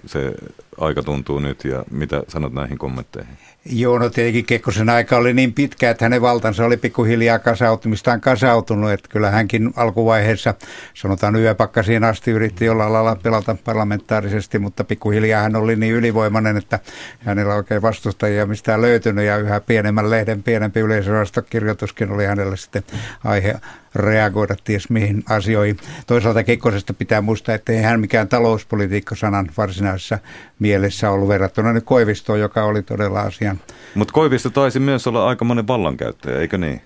se 0.06 0.34
aika 0.78 1.04
tuntuu 1.04 1.40
nyt 1.40 1.66
ja 1.66 1.84
mitä 1.92 2.24
sanot 2.28 2.54
näihin 2.54 2.78
kommentteihin? 2.78 3.38
Joo, 3.66 4.00
no 4.00 4.10
tietenkin 4.10 4.46
Kekkosen 4.46 4.90
aika 4.90 5.18
oli 5.18 5.34
niin 5.34 5.54
pitkä, 5.54 5.90
että 5.90 6.06
hänen 6.06 6.22
valtansa 6.22 6.66
oli 6.66 6.78
pikkuhiljaa 6.78 7.40
kasautumistaan 7.40 8.22
kasautunut. 8.22 8.92
Että 8.92 9.10
kyllä 9.10 9.32
hänkin 9.32 9.74
alkuvaiheessa, 9.76 10.54
sanotaan 10.94 11.36
yöpakkasiin 11.36 12.04
asti, 12.04 12.32
yritti 12.32 12.66
jollain 12.66 12.94
lailla 12.94 13.16
pelata 13.16 13.56
parlamentaarisesti, 13.64 14.60
mutta 14.60 14.84
pikkuhiljaa 14.84 15.42
hän 15.42 15.56
oli 15.56 15.76
niin 15.76 15.94
ylivoimainen, 15.94 16.58
että 16.58 16.80
hänellä 17.20 17.56
oikein 17.56 17.82
vastustajia 17.82 18.46
mistään 18.46 18.82
löytynyt 18.82 19.26
ja 19.26 19.38
yhä 19.38 19.60
pienemmän 19.60 20.10
lehden 20.10 20.44
pienempi 20.44 20.80
yleisöastokirjoituskin 20.80 22.12
oli 22.12 22.26
hänelle 22.26 22.58
sitten 22.58 22.84
aihe 23.24 23.56
reagoida 23.96 24.56
ties 24.64 24.90
mihin 24.90 25.24
asioihin. 25.30 25.78
Toisaalta 26.08 26.44
Kekkosesta 26.44 26.94
pitää 26.94 27.22
muistaa, 27.22 27.56
että 27.56 27.72
ei 27.72 27.82
hän 27.82 28.00
mikään 28.00 28.28
talouspolitiikko-sanan 28.28 29.50
varsinaisessa 29.58 30.20
mielessä 30.60 31.10
ollut 31.10 31.28
verrattuna 31.28 31.74
nyt 31.74 31.84
Koivistoon, 31.84 32.40
joka 32.40 32.64
oli 32.64 32.82
todella 32.82 33.22
asian. 33.22 33.60
Mutta 33.96 34.14
Koivisto 34.14 34.50
taisi 34.50 34.80
myös 34.80 35.08
olla 35.08 35.28
aika 35.28 35.46
monen 35.46 35.68
vallankäyttäjä, 35.68 36.40
eikö 36.40 36.58
niin? 36.58 36.82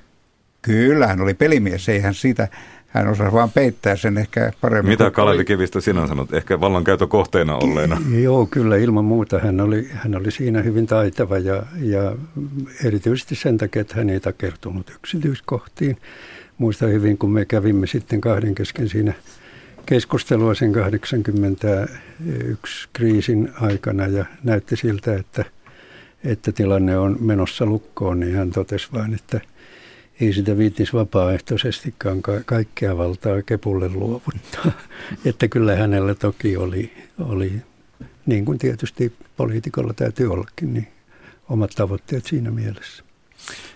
Kyllä, 0.62 1.08
hän 1.08 1.22
oli 1.22 1.34
pelimies, 1.34 1.89
ei 1.89 2.00
hän 2.00 2.13
siitä, 2.13 2.48
hän 2.88 3.08
osasi 3.08 3.34
vaan 3.34 3.52
peittää 3.52 3.96
sen 3.96 4.17
ehkä 4.17 4.52
paremmin. 4.62 4.91
Mitä 4.91 5.12
Kalevi 5.12 5.46
Kivistä 5.46 5.82
sinä 5.82 6.08
sanot, 6.08 6.34
ehkä 6.34 6.62
vallankäytön 6.62 7.08
kohteena 7.08 7.56
olleena? 7.56 8.02
Joo, 8.24 8.46
kyllä 8.46 8.78
ilman 8.78 9.06
muuta 9.06 9.39
hän 9.39 9.62
oli, 9.62 9.88
hän 9.93 10.15
oli 10.15 10.32
siinä 10.32 10.62
hyvin 10.62 10.88
taitava 10.88 11.38
ja, 11.38 11.63
ja 11.80 12.15
erityisesti 12.84 13.36
sen 13.36 13.58
takia, 13.58 13.82
että 13.82 13.96
hän 13.96 14.10
ei 14.10 14.20
takertunut 14.20 14.89
yksityiskohtiin. 14.96 15.98
Muistan 16.58 16.91
hyvin, 16.91 17.17
kun 17.17 17.32
me 17.32 17.46
kävimme 17.46 17.88
sitten 17.88 18.22
kahden 18.22 18.56
kesken 18.56 18.89
siinä 18.89 19.13
keskustelua 19.86 20.56
sen 20.56 20.74
81 20.74 22.89
kriisin 22.93 23.50
aikana 23.62 24.08
ja 24.08 24.26
näytti 24.43 24.76
siltä, 24.76 25.15
että, 25.15 25.46
että 26.24 26.52
tilanne 26.52 26.98
on 26.98 27.17
menossa 27.20 27.65
lukkoon, 27.65 28.20
niin 28.20 28.36
hän 28.36 28.52
totesi 28.52 28.88
vain, 28.93 29.13
että 29.13 29.41
ei 30.22 30.34
sitä 30.34 30.58
viittisi 30.58 30.93
vapaaehtoisestikaan 30.93 32.22
ka- 32.22 32.41
kaikkea 32.46 32.98
valtaa 32.98 33.41
kepulle 33.41 33.89
luovuttaa. 33.89 34.72
että 35.26 35.48
kyllä 35.48 35.76
hänellä 35.76 36.15
toki 36.15 36.58
oli, 36.58 36.91
oli, 37.20 37.54
niin 38.26 38.46
kuin 38.46 38.58
tietysti 38.58 39.13
poliitikolla 39.38 39.93
täytyy 39.93 40.32
ollakin, 40.32 40.74
niin 40.74 40.88
omat 41.50 41.72
tavoitteet 41.76 42.26
siinä 42.26 42.52
mielessä. 42.52 43.07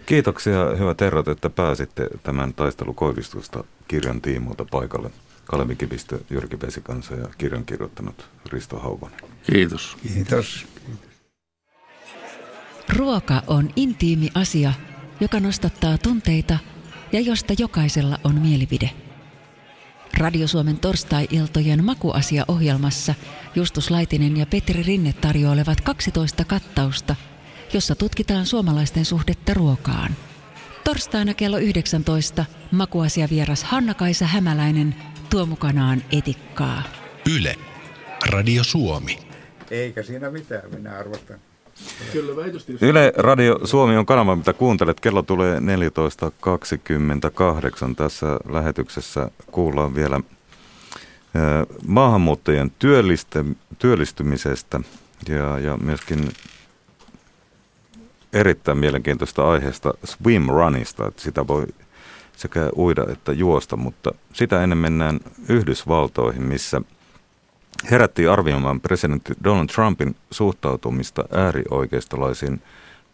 Kiitoksia 0.05 0.75
hyvät 0.79 1.01
herrat, 1.01 1.27
että 1.27 1.49
pääsitte 1.49 2.07
tämän 2.23 2.53
taistelukoivistusta 2.53 3.63
kirjan 3.87 4.21
tiimoilta 4.21 4.65
paikalle. 4.71 5.11
Kalevi 5.45 5.75
Kivistö, 5.75 6.19
Jyrki 6.29 6.61
Vesikansa 6.61 7.15
ja 7.15 7.27
kirjan 7.37 7.65
kirjoittanut 7.65 8.29
Risto 8.51 8.79
Hauvonen. 8.79 9.19
Kiitos. 9.51 9.97
Kiitos. 10.13 10.67
Ruoka 12.97 13.41
on 13.47 13.69
intiimi 13.75 14.29
asia, 14.35 14.73
joka 15.19 15.39
nostattaa 15.39 15.97
tunteita 15.97 16.57
ja 17.11 17.19
josta 17.19 17.53
jokaisella 17.59 18.19
on 18.23 18.41
mielipide. 18.41 18.89
Radio 20.17 20.47
Suomen 20.47 20.79
torstai-iltojen 20.79 21.83
makuasia-ohjelmassa 21.83 23.15
Justus 23.55 23.91
Laitinen 23.91 24.37
ja 24.37 24.45
Petri 24.45 24.83
Rinne 24.83 25.13
tarjoilevat 25.13 25.81
12 25.81 26.45
kattausta, 26.45 27.15
jossa 27.73 27.95
tutkitaan 27.95 28.45
suomalaisten 28.45 29.05
suhdetta 29.05 29.53
ruokaan. 29.53 30.15
Torstaina 30.83 31.33
kello 31.33 31.57
19 31.57 32.45
makuasiavieras 32.71 33.63
Hanna-Kaisa 33.63 34.25
Hämäläinen 34.25 34.95
tuo 35.29 35.45
mukanaan 35.45 36.03
etikkaa. 36.11 36.83
Yle. 37.37 37.55
Radio 38.29 38.63
Suomi. 38.63 39.17
Eikä 39.71 40.03
siinä 40.03 40.31
mitään, 40.31 40.63
minä 40.75 40.99
arvostan. 40.99 41.37
Kyllä 42.11 42.33
Yle 42.81 43.13
Radio 43.17 43.59
Suomi 43.63 43.97
on 43.97 44.05
kanava, 44.05 44.35
mitä 44.35 44.53
kuuntelet. 44.53 44.99
Kello 44.99 45.21
tulee 45.21 45.59
14.28. 45.59 45.65
Tässä 47.95 48.27
lähetyksessä 48.49 49.31
kuullaan 49.51 49.95
vielä 49.95 50.19
maahanmuuttajien 51.87 52.71
työllistymisestä 53.79 54.79
ja, 55.29 55.59
ja 55.59 55.77
myöskin 55.77 56.29
erittäin 58.33 58.77
mielenkiintoista 58.77 59.49
aiheesta 59.49 59.93
swim 60.03 60.45
runista, 60.49 61.07
että 61.07 61.21
sitä 61.21 61.47
voi 61.47 61.65
sekä 62.37 62.69
uida 62.77 63.05
että 63.11 63.31
juosta, 63.31 63.77
mutta 63.77 64.11
sitä 64.33 64.63
ennen 64.63 64.77
mennään 64.77 65.19
Yhdysvaltoihin, 65.49 66.43
missä 66.43 66.81
herättiin 67.91 68.29
arvioimaan 68.29 68.81
presidentti 68.81 69.33
Donald 69.43 69.67
Trumpin 69.67 70.15
suhtautumista 70.31 71.23
äärioikeistolaisiin 71.31 72.61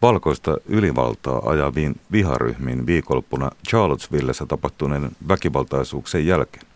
valkoista 0.02 0.56
ylivaltaa 0.66 1.42
ajaviin 1.50 2.00
viharyhmiin 2.12 2.86
viikonloppuna 2.86 3.50
Charlottesvillessä 3.68 4.46
tapahtuneen 4.46 5.10
väkivaltaisuuksien 5.28 6.26
jälkeen. 6.26 6.66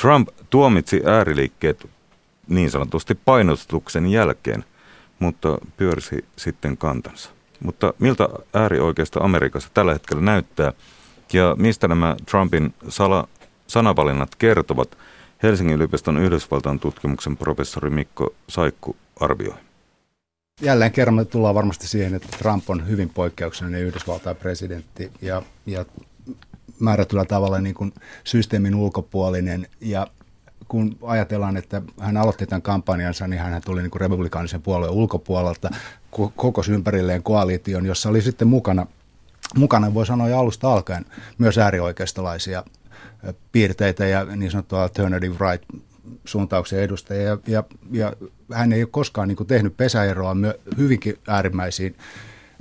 Trump 0.00 0.28
tuomitsi 0.50 1.02
ääriliikkeet 1.04 1.88
niin 2.48 2.70
sanotusti 2.70 3.14
painostuksen 3.14 4.06
jälkeen, 4.06 4.64
mutta 5.18 5.58
pyörsi 5.76 6.24
sitten 6.36 6.76
kantansa. 6.76 7.37
Mutta 7.60 7.94
miltä 7.98 8.28
äärioikeista 8.54 9.20
Amerikassa 9.20 9.68
tällä 9.74 9.92
hetkellä 9.92 10.22
näyttää? 10.22 10.72
Ja 11.32 11.56
mistä 11.58 11.88
nämä 11.88 12.16
Trumpin 12.30 12.74
sala, 12.88 13.28
sanavalinnat 13.66 14.34
kertovat, 14.34 14.98
Helsingin 15.42 15.76
yliopiston 15.76 16.18
Yhdysvaltain 16.18 16.80
tutkimuksen 16.80 17.36
professori 17.36 17.90
Mikko 17.90 18.34
Saikku 18.48 18.96
arvioi. 19.20 19.54
Jälleen 20.60 20.92
kerran 20.92 21.14
me 21.14 21.24
tullaan 21.24 21.54
varmasti 21.54 21.88
siihen, 21.88 22.14
että 22.14 22.36
Trump 22.38 22.70
on 22.70 22.88
hyvin 22.88 23.08
poikkeuksellinen 23.08 23.82
Yhdysvaltain 23.82 24.36
presidentti 24.36 25.12
ja, 25.22 25.42
ja 25.66 25.84
määrätyllä 26.80 27.24
tavalla 27.24 27.58
niin 27.58 27.74
kuin 27.74 27.92
systeemin 28.24 28.74
ulkopuolinen. 28.74 29.66
Ja 29.80 30.06
kun 30.68 30.96
ajatellaan, 31.02 31.56
että 31.56 31.82
hän 32.00 32.16
aloitti 32.16 32.46
tämän 32.46 32.62
kampanjansa, 32.62 33.28
niin 33.28 33.40
hän 33.40 33.62
tuli 33.64 33.82
niin 33.82 33.90
kuin 33.90 34.00
republikaanisen 34.00 34.62
puolueen 34.62 34.92
ulkopuolelta, 34.92 35.70
koko 36.36 36.62
ympärilleen 36.70 37.22
koalition, 37.22 37.86
jossa 37.86 38.08
oli 38.08 38.22
sitten 38.22 38.48
mukana, 38.48 38.86
mukana 39.56 39.94
voi 39.94 40.06
sanoa 40.06 40.28
jo 40.28 40.38
alusta 40.38 40.72
alkaen, 40.72 41.04
myös 41.38 41.58
äärioikeistolaisia 41.58 42.64
piirteitä 43.52 44.06
ja 44.06 44.24
niin 44.24 44.50
sanottua 44.50 44.82
alternative 44.82 45.36
right 45.40 45.64
suuntauksia 46.24 46.82
edustajia. 46.82 47.22
Ja, 47.22 47.38
ja, 47.46 47.64
ja 47.92 48.12
hän 48.52 48.72
ei 48.72 48.82
ole 48.82 48.88
koskaan 48.90 49.28
niin 49.28 49.36
kuin 49.36 49.46
tehnyt 49.46 49.76
pesäeroa 49.76 50.34
myö, 50.34 50.58
hyvinkin 50.76 51.18
äärimmäisiin 51.28 51.96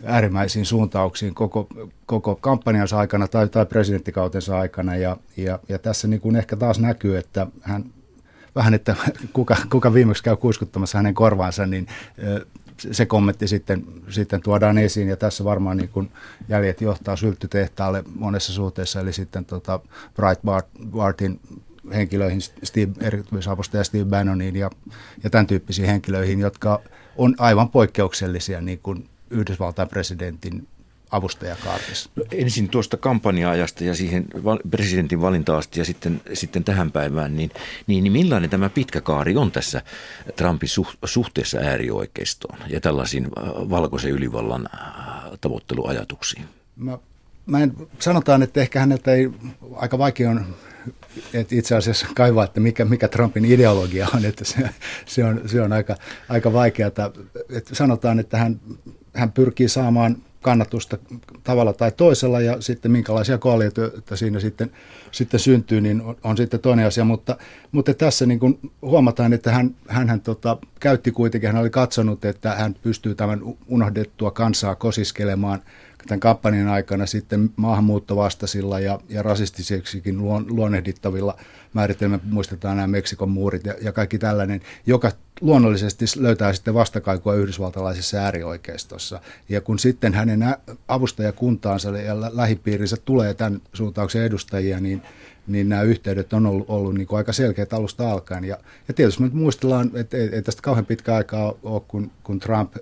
äärimmäisiin 0.06 0.66
suuntauksiin 0.66 1.34
koko, 1.34 1.68
koko 2.06 2.36
kampanjansa 2.36 2.98
aikana 2.98 3.28
tai, 3.28 3.48
tai 3.48 3.66
presidenttikautensa 3.66 4.60
aikana. 4.60 4.96
Ja, 4.96 5.18
ja, 5.38 5.60
ja 5.70 5.80
tässä 5.80 6.08
niin 6.08 6.22
kuin 6.22 6.36
ehkä 6.36 6.56
taas 6.56 6.80
näkyy, 6.80 7.18
että 7.18 7.48
hän 7.62 7.86
vähän, 8.58 8.74
että 8.74 8.96
kuka, 9.34 9.56
kuka 9.70 9.94
viimeksi 9.94 10.24
käy 10.24 10.36
kuiskuttamassa 10.36 10.98
hänen 10.98 11.14
korvaansa, 11.14 11.66
niin 11.66 11.88
se 12.78 13.06
kommentti 13.06 13.48
sitten, 13.48 13.86
sitten 14.10 14.42
tuodaan 14.42 14.78
esiin, 14.78 15.08
ja 15.08 15.18
tässä 15.18 15.44
varmaan 15.44 15.78
niin 15.78 15.90
kuin 15.90 16.12
jäljet 16.50 16.82
johtaa 16.82 17.16
sylttytehtaalle 17.16 18.04
monessa 18.16 18.54
suhteessa, 18.54 19.00
eli 19.00 19.14
sitten 19.14 19.46
tota 19.46 19.80
Breitbartin 20.16 21.40
henkilöihin, 21.94 22.42
Steve, 22.42 22.92
erityisavustaja 23.02 23.84
Steve 23.84 24.06
Bannoniin 24.06 24.56
ja, 24.56 24.70
ja 25.24 25.30
tämän 25.30 25.48
tyyppisiin 25.48 25.88
henkilöihin, 25.88 26.40
jotka 26.40 26.82
on 27.18 27.36
aivan 27.38 27.70
poikkeuksellisia 27.70 28.62
niin 28.62 28.80
kuin 28.80 29.10
Yhdysvaltain 29.30 29.90
presidentin 29.90 30.68
avustajakaartissa? 31.12 32.10
No, 32.16 32.24
ensin 32.32 32.70
tuosta 32.70 32.98
kampanja-ajasta 32.98 33.84
ja 33.84 33.96
siihen 33.96 34.26
presidentin 34.72 35.22
valinta 35.22 35.58
asti 35.58 35.80
ja 35.80 35.86
sitten, 35.86 36.22
sitten 36.34 36.64
tähän 36.64 36.92
päivään, 36.92 37.36
niin, 37.36 37.52
niin, 37.88 38.04
niin 38.04 38.14
millainen 38.14 38.50
tämä 38.50 38.70
pitkä 38.70 39.02
kaari 39.02 39.38
on 39.38 39.52
tässä 39.52 39.82
Trumpin 40.36 40.70
suhteessa 41.06 41.58
äärioikeistoon 41.58 42.58
ja 42.68 42.82
tällaisiin 42.82 43.26
äh, 43.26 43.44
valkoisen 43.70 44.12
ylivallan 44.12 44.70
äh, 44.74 44.82
tavoitteluajatuksiin? 45.42 46.46
Mä, 46.76 46.98
mä 47.46 47.60
en, 47.60 47.74
sanotaan, 48.00 48.44
että 48.44 48.62
ehkä 48.62 48.80
häneltä 48.80 49.14
ei, 49.14 49.30
aika 49.76 49.98
vaikea 49.98 50.30
on 50.30 50.46
että 51.34 51.56
itse 51.56 51.76
asiassa 51.76 52.08
kaivaa, 52.16 52.46
että 52.46 52.60
mikä, 52.60 52.86
mikä 52.86 53.08
Trumpin 53.08 53.46
ideologia 53.46 54.08
on, 54.16 54.26
että 54.26 54.46
se, 54.46 54.70
se 55.06 55.24
on, 55.24 55.42
se 55.46 55.62
on 55.62 55.74
aika, 55.74 55.96
aika 56.30 56.54
vaikeaa. 56.54 56.88
Että 57.50 57.76
sanotaan, 57.76 58.20
että 58.20 58.38
hän, 58.38 58.60
hän 59.14 59.32
pyrkii 59.32 59.70
saamaan 59.70 60.18
kannatusta 60.48 60.98
tavalla 61.44 61.74
tai 61.74 61.92
toisella 61.92 62.42
ja 62.42 62.62
sitten 62.62 62.92
minkälaisia 62.92 63.38
koalitioita 63.38 64.16
siinä 64.16 64.40
sitten, 64.40 64.72
sitten 65.12 65.40
syntyy, 65.40 65.82
niin 65.82 66.02
on, 66.02 66.16
on 66.24 66.38
sitten 66.38 66.60
toinen 66.60 66.88
asia. 66.88 67.04
Mutta, 67.04 67.38
mutta 67.72 67.94
tässä 67.94 68.26
niin 68.26 68.40
kuin 68.40 68.60
huomataan, 68.82 69.34
että 69.34 69.52
hän, 69.52 69.76
hän, 69.88 70.10
hän 70.10 70.22
tota, 70.22 70.58
käytti 70.80 71.12
kuitenkin, 71.12 71.48
hän 71.52 71.62
oli 71.62 71.70
katsonut, 71.70 72.26
että 72.26 72.56
hän 72.56 72.76
pystyy 72.84 73.16
tämän 73.16 73.42
unohdettua 73.68 74.32
kansaa 74.32 74.76
kosiskelemaan– 74.76 75.62
tämän 76.08 76.20
kampanjan 76.20 76.68
aikana 76.68 77.06
sitten 77.06 77.50
maahanmuuttovastaisilla 77.56 78.80
ja, 78.80 79.00
ja 79.10 79.24
rasistiseksikin 79.24 80.18
luon, 80.18 80.46
luonnehdittavilla 80.50 81.38
määritelmä, 81.74 82.20
muistetaan 82.24 82.78
nämä 82.78 82.88
Meksikon 82.88 83.30
muurit 83.30 83.66
ja, 83.66 83.74
ja 83.82 83.92
kaikki 83.92 84.18
tällainen, 84.18 84.62
joka 84.86 85.12
luonnollisesti 85.42 86.06
löytää 86.18 86.54
sitten 86.54 86.74
vastakaikua 86.74 87.36
yhdysvaltalaisessa 87.36 88.18
äärioikeistossa. 88.18 89.20
Ja 89.50 89.62
kun 89.62 89.80
sitten 89.80 90.14
hänen 90.14 90.56
avustajakuntaansa 90.88 91.98
ja 91.98 92.16
lähipiirinsä 92.20 92.98
tulee 93.06 93.34
tämän 93.34 93.62
suuntauksen 93.74 94.24
edustajia, 94.24 94.80
niin 94.80 95.02
niin 95.48 95.70
nämä 95.70 95.82
yhteydet 95.82 96.34
on 96.34 96.46
ollut, 96.46 96.70
ollut 96.70 96.94
niin 96.94 97.08
kuin 97.08 97.18
aika 97.18 97.34
selkeät 97.34 97.74
alusta 97.74 98.12
alkaen. 98.12 98.44
Ja, 98.44 98.58
ja 98.88 98.94
tietysti 98.94 99.24
me 99.24 99.30
muistellaan, 99.34 99.92
että 99.94 100.18
ei, 100.18 100.30
ei 100.32 100.42
tästä 100.42 100.62
kauhean 100.62 100.86
pitkä 100.86 101.16
aikaa 101.16 101.54
ole, 101.64 101.82
kun, 101.88 102.12
kun 102.24 102.40
Trump 102.40 102.76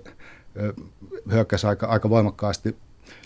hyökkäsi 1.30 1.66
aika, 1.66 1.86
aika 1.86 2.10
voimakkaasti 2.10 2.76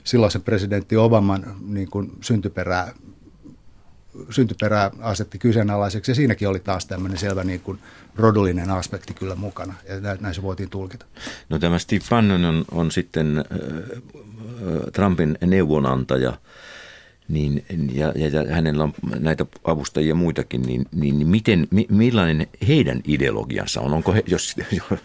silloisen 0.05 0.43
presidentti 0.43 0.97
Obaman 0.97 1.57
niin 1.67 1.91
kuin 1.91 2.13
syntyperää, 2.21 2.95
syntyperää 4.31 4.91
asetti 5.01 5.39
kyseenalaiseksi 5.39 6.11
ja 6.11 6.15
siinäkin 6.15 6.49
oli 6.49 6.61
taas 6.61 6.87
tämmöinen 6.87 7.19
selvä 7.19 7.45
niin 7.45 7.61
kuin 7.61 7.79
rodullinen 8.17 8.71
aspekti 8.71 9.15
kyllä 9.15 9.35
mukana 9.35 9.75
ja 9.89 10.17
näin 10.21 10.35
se 10.35 10.43
voitiin 10.43 10.71
tulkita. 10.71 11.07
No 11.49 11.59
tämä 11.59 11.79
Steve 11.79 12.05
Bannon 12.11 12.45
on, 12.45 12.65
on 12.71 12.91
sitten 12.91 13.39
äh, 13.39 13.45
Trumpin 14.93 15.39
neuvonantaja 15.47 16.33
niin, 17.31 17.65
ja, 17.93 18.13
ja, 18.17 18.29
ja 18.29 18.55
hänellä 18.55 18.85
on 18.85 18.93
näitä 19.19 19.47
avustajia 19.65 20.15
muitakin, 20.15 20.63
niin, 20.63 20.87
niin, 20.93 21.27
miten, 21.27 21.69
mi, 21.71 21.87
millainen 21.91 22.47
heidän 22.69 23.01
ideologiansa 23.05 23.81
on? 23.81 23.95
Onko 23.95 24.13
he, 24.13 24.23
jos, 24.27 24.57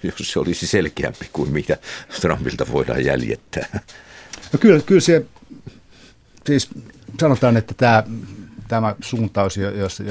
jos 0.03 0.31
se 0.31 0.39
olisi 0.39 0.67
selkeämpi 0.67 1.29
kuin 1.33 1.51
mitä 1.51 1.77
Trumpilta 2.21 2.65
voidaan 2.71 3.05
jäljittää? 3.05 3.79
No 4.55 4.59
kyllä, 4.59 4.81
kyllä 4.85 5.01
se, 5.01 5.25
siis 6.45 6.69
sanotaan, 7.19 7.57
että 7.57 7.73
tämä, 7.77 8.03
tämä 8.67 8.95
suuntaus, 9.01 9.57
josta, 9.57 10.03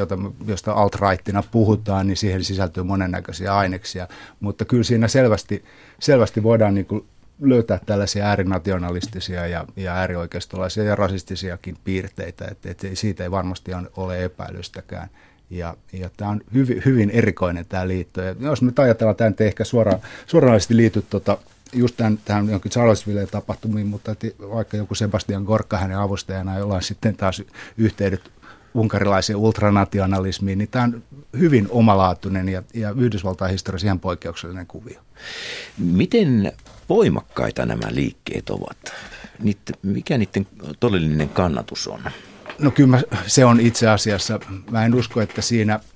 josta 0.47 0.73
alt-rightina 0.73 1.43
puhutaan, 1.51 2.07
niin 2.07 2.17
siihen 2.17 2.45
sisältyy 2.45 2.83
monennäköisiä 2.83 3.57
aineksia, 3.57 4.09
mutta 4.41 4.65
kyllä 4.65 4.83
siinä 4.83 5.09
selvästi, 5.09 5.65
selvästi 6.01 6.43
voidaan 6.43 6.75
niin 6.75 6.87
kuin 6.87 7.07
löytää 7.41 7.81
tällaisia 7.87 8.27
äärinationalistisia 8.27 9.47
ja, 9.47 9.65
ja 9.77 9.95
äärioikeistolaisia 9.95 10.85
ja 10.85 10.97
rasistisiakin 10.97 11.77
piirteitä, 11.85 12.45
että, 12.51 12.71
että 12.71 12.87
siitä 12.95 13.23
ei 13.23 13.31
varmasti 13.31 13.71
ole 13.97 14.25
epäilystäkään. 14.25 15.09
Ja, 15.51 15.77
ja 15.93 16.11
tämä 16.17 16.31
on 16.31 16.41
hyvin, 16.55 16.83
hyvin 16.85 17.11
erikoinen 17.11 17.67
tämä 17.67 17.89
liitto. 17.89 18.23
Ja 18.23 18.35
jos 18.41 18.63
me 18.63 18.73
ajatellaan, 18.77 19.17
tämä 19.17 19.33
ei 19.41 19.47
ehkä 19.47 19.65
suoraan, 19.65 20.01
suoranaisesti 20.27 20.77
liity 20.77 21.05
tuota, 21.11 21.39
just 21.75 21.97
tämän, 21.97 22.19
tähän 22.25 22.49
jonkin 22.49 22.73
Charlesvilleen 22.73 23.29
tapahtumiin, 23.31 23.87
mutta 23.87 24.17
vaikka 24.41 24.77
joku 24.77 24.95
Sebastian 24.95 25.43
Gorka 25.43 25.79
hänen 25.79 25.99
avustajana, 25.99 26.59
jolla 26.59 26.75
on 26.75 26.83
sitten 26.83 27.17
taas 27.17 27.43
yhteydet 27.79 28.33
unkarilaiseen 28.75 29.37
ultranationalismiin, 29.37 30.59
niin 30.59 30.69
tämä 30.69 30.85
on 30.85 31.03
hyvin 31.39 31.67
omalaatuinen 31.71 32.49
ja, 32.49 32.63
ja 32.75 32.91
Yhdysvaltain 32.91 33.53
historiassa 33.53 33.87
ihan 33.87 34.01
poikkeuksellinen 34.01 34.67
kuvio. 34.67 35.01
Miten 35.79 36.53
voimakkaita 36.89 37.67
nämä 37.67 37.87
liikkeet 37.91 38.51
ovat? 38.51 38.79
Niitä, 39.43 39.73
mikä 39.83 40.19
niiden 40.19 40.47
todellinen 40.81 41.29
kannatus 41.29 41.89
on? 41.89 42.01
No 42.59 42.71
kyllä 42.71 42.91
mä, 42.91 43.03
se 43.27 43.45
on 43.45 43.61
itse 43.61 43.89
asiassa, 43.89 44.41
mä 44.71 44.85
en 44.85 44.95
usko, 44.95 45.21
että 45.21 45.43
siinä– 45.43 45.81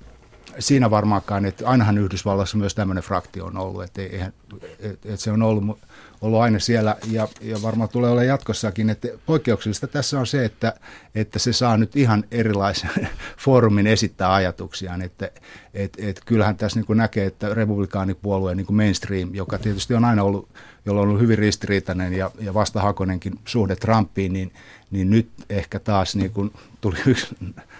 siinä 0.59 0.89
varmaankaan, 0.89 1.45
että 1.45 1.69
ainahan 1.69 1.97
Yhdysvalloissa 1.97 2.57
myös 2.57 2.75
tämmöinen 2.75 3.03
fraktio 3.03 3.45
on 3.45 3.57
ollut, 3.57 3.83
että, 3.83 4.01
eihän, 4.01 4.33
että, 4.81 5.15
se 5.15 5.31
on 5.31 5.41
ollut, 5.41 5.79
ollut 6.21 6.41
aina 6.41 6.59
siellä 6.59 6.95
ja, 7.11 7.27
ja 7.41 7.61
varmaan 7.61 7.89
tulee 7.89 8.11
olla 8.11 8.23
jatkossakin. 8.23 8.89
Että 8.89 9.07
poikkeuksellista 9.25 9.87
tässä 9.87 10.19
on 10.19 10.27
se, 10.27 10.45
että, 10.45 10.73
että 11.15 11.39
se 11.39 11.53
saa 11.53 11.77
nyt 11.77 11.95
ihan 11.95 12.23
erilaisen 12.31 13.09
foorumin 13.43 13.87
esittää 13.87 14.33
ajatuksiaan. 14.33 15.01
Että 15.01 15.31
et, 15.73 15.97
et 15.97 16.21
kyllähän 16.25 16.57
tässä 16.57 16.79
niin 16.79 16.97
näkee, 16.97 17.25
että 17.25 17.53
republikaanipuolueen 17.53 18.57
niin 18.57 18.75
mainstream, 18.75 19.29
joka 19.33 19.57
tietysti 19.57 19.93
on 19.93 20.05
aina 20.05 20.23
ollut 20.23 20.49
jolla 20.85 21.01
on 21.01 21.07
ollut 21.07 21.21
hyvin 21.21 21.37
ristiriitainen 21.37 22.13
ja, 22.13 22.31
ja 22.39 22.53
vastahakoinenkin 22.53 23.39
suhde 23.45 23.75
Trumpiin, 23.75 24.33
niin, 24.33 24.53
niin 24.91 25.09
nyt 25.09 25.29
ehkä 25.49 25.79
taas 25.79 26.15
niin 26.15 26.31
kuin 26.31 26.51
tuli 26.81 26.97
yksi 27.05 27.35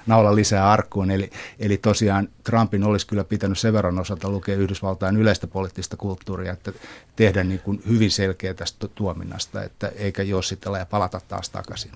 naula 0.07 0.35
lisää 0.35 0.71
arkkuun. 0.71 1.11
Eli, 1.11 1.29
eli 1.59 1.77
tosiaan 1.77 2.29
Trumpin 2.43 2.83
olisi 2.83 3.07
kyllä 3.07 3.23
pitänyt 3.23 3.59
sen 3.59 3.73
verran 3.73 3.99
osalta 3.99 4.29
lukea 4.29 4.55
Yhdysvaltain 4.55 5.17
yleistä 5.17 5.47
poliittista 5.47 5.97
kulttuuria, 5.97 6.53
että 6.53 6.71
tehdä 7.15 7.43
niin 7.43 7.59
kuin 7.59 7.81
hyvin 7.87 8.11
selkeä 8.11 8.53
tästä 8.53 8.87
tuominnasta, 8.87 9.63
että 9.63 9.91
eikä 9.95 10.23
jossitella 10.23 10.77
ja 10.77 10.85
palata 10.85 11.21
taas 11.27 11.49
takaisin. 11.49 11.91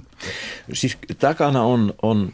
Siis 0.74 0.98
takana 1.20 1.64
on, 1.64 1.94
on 2.02 2.34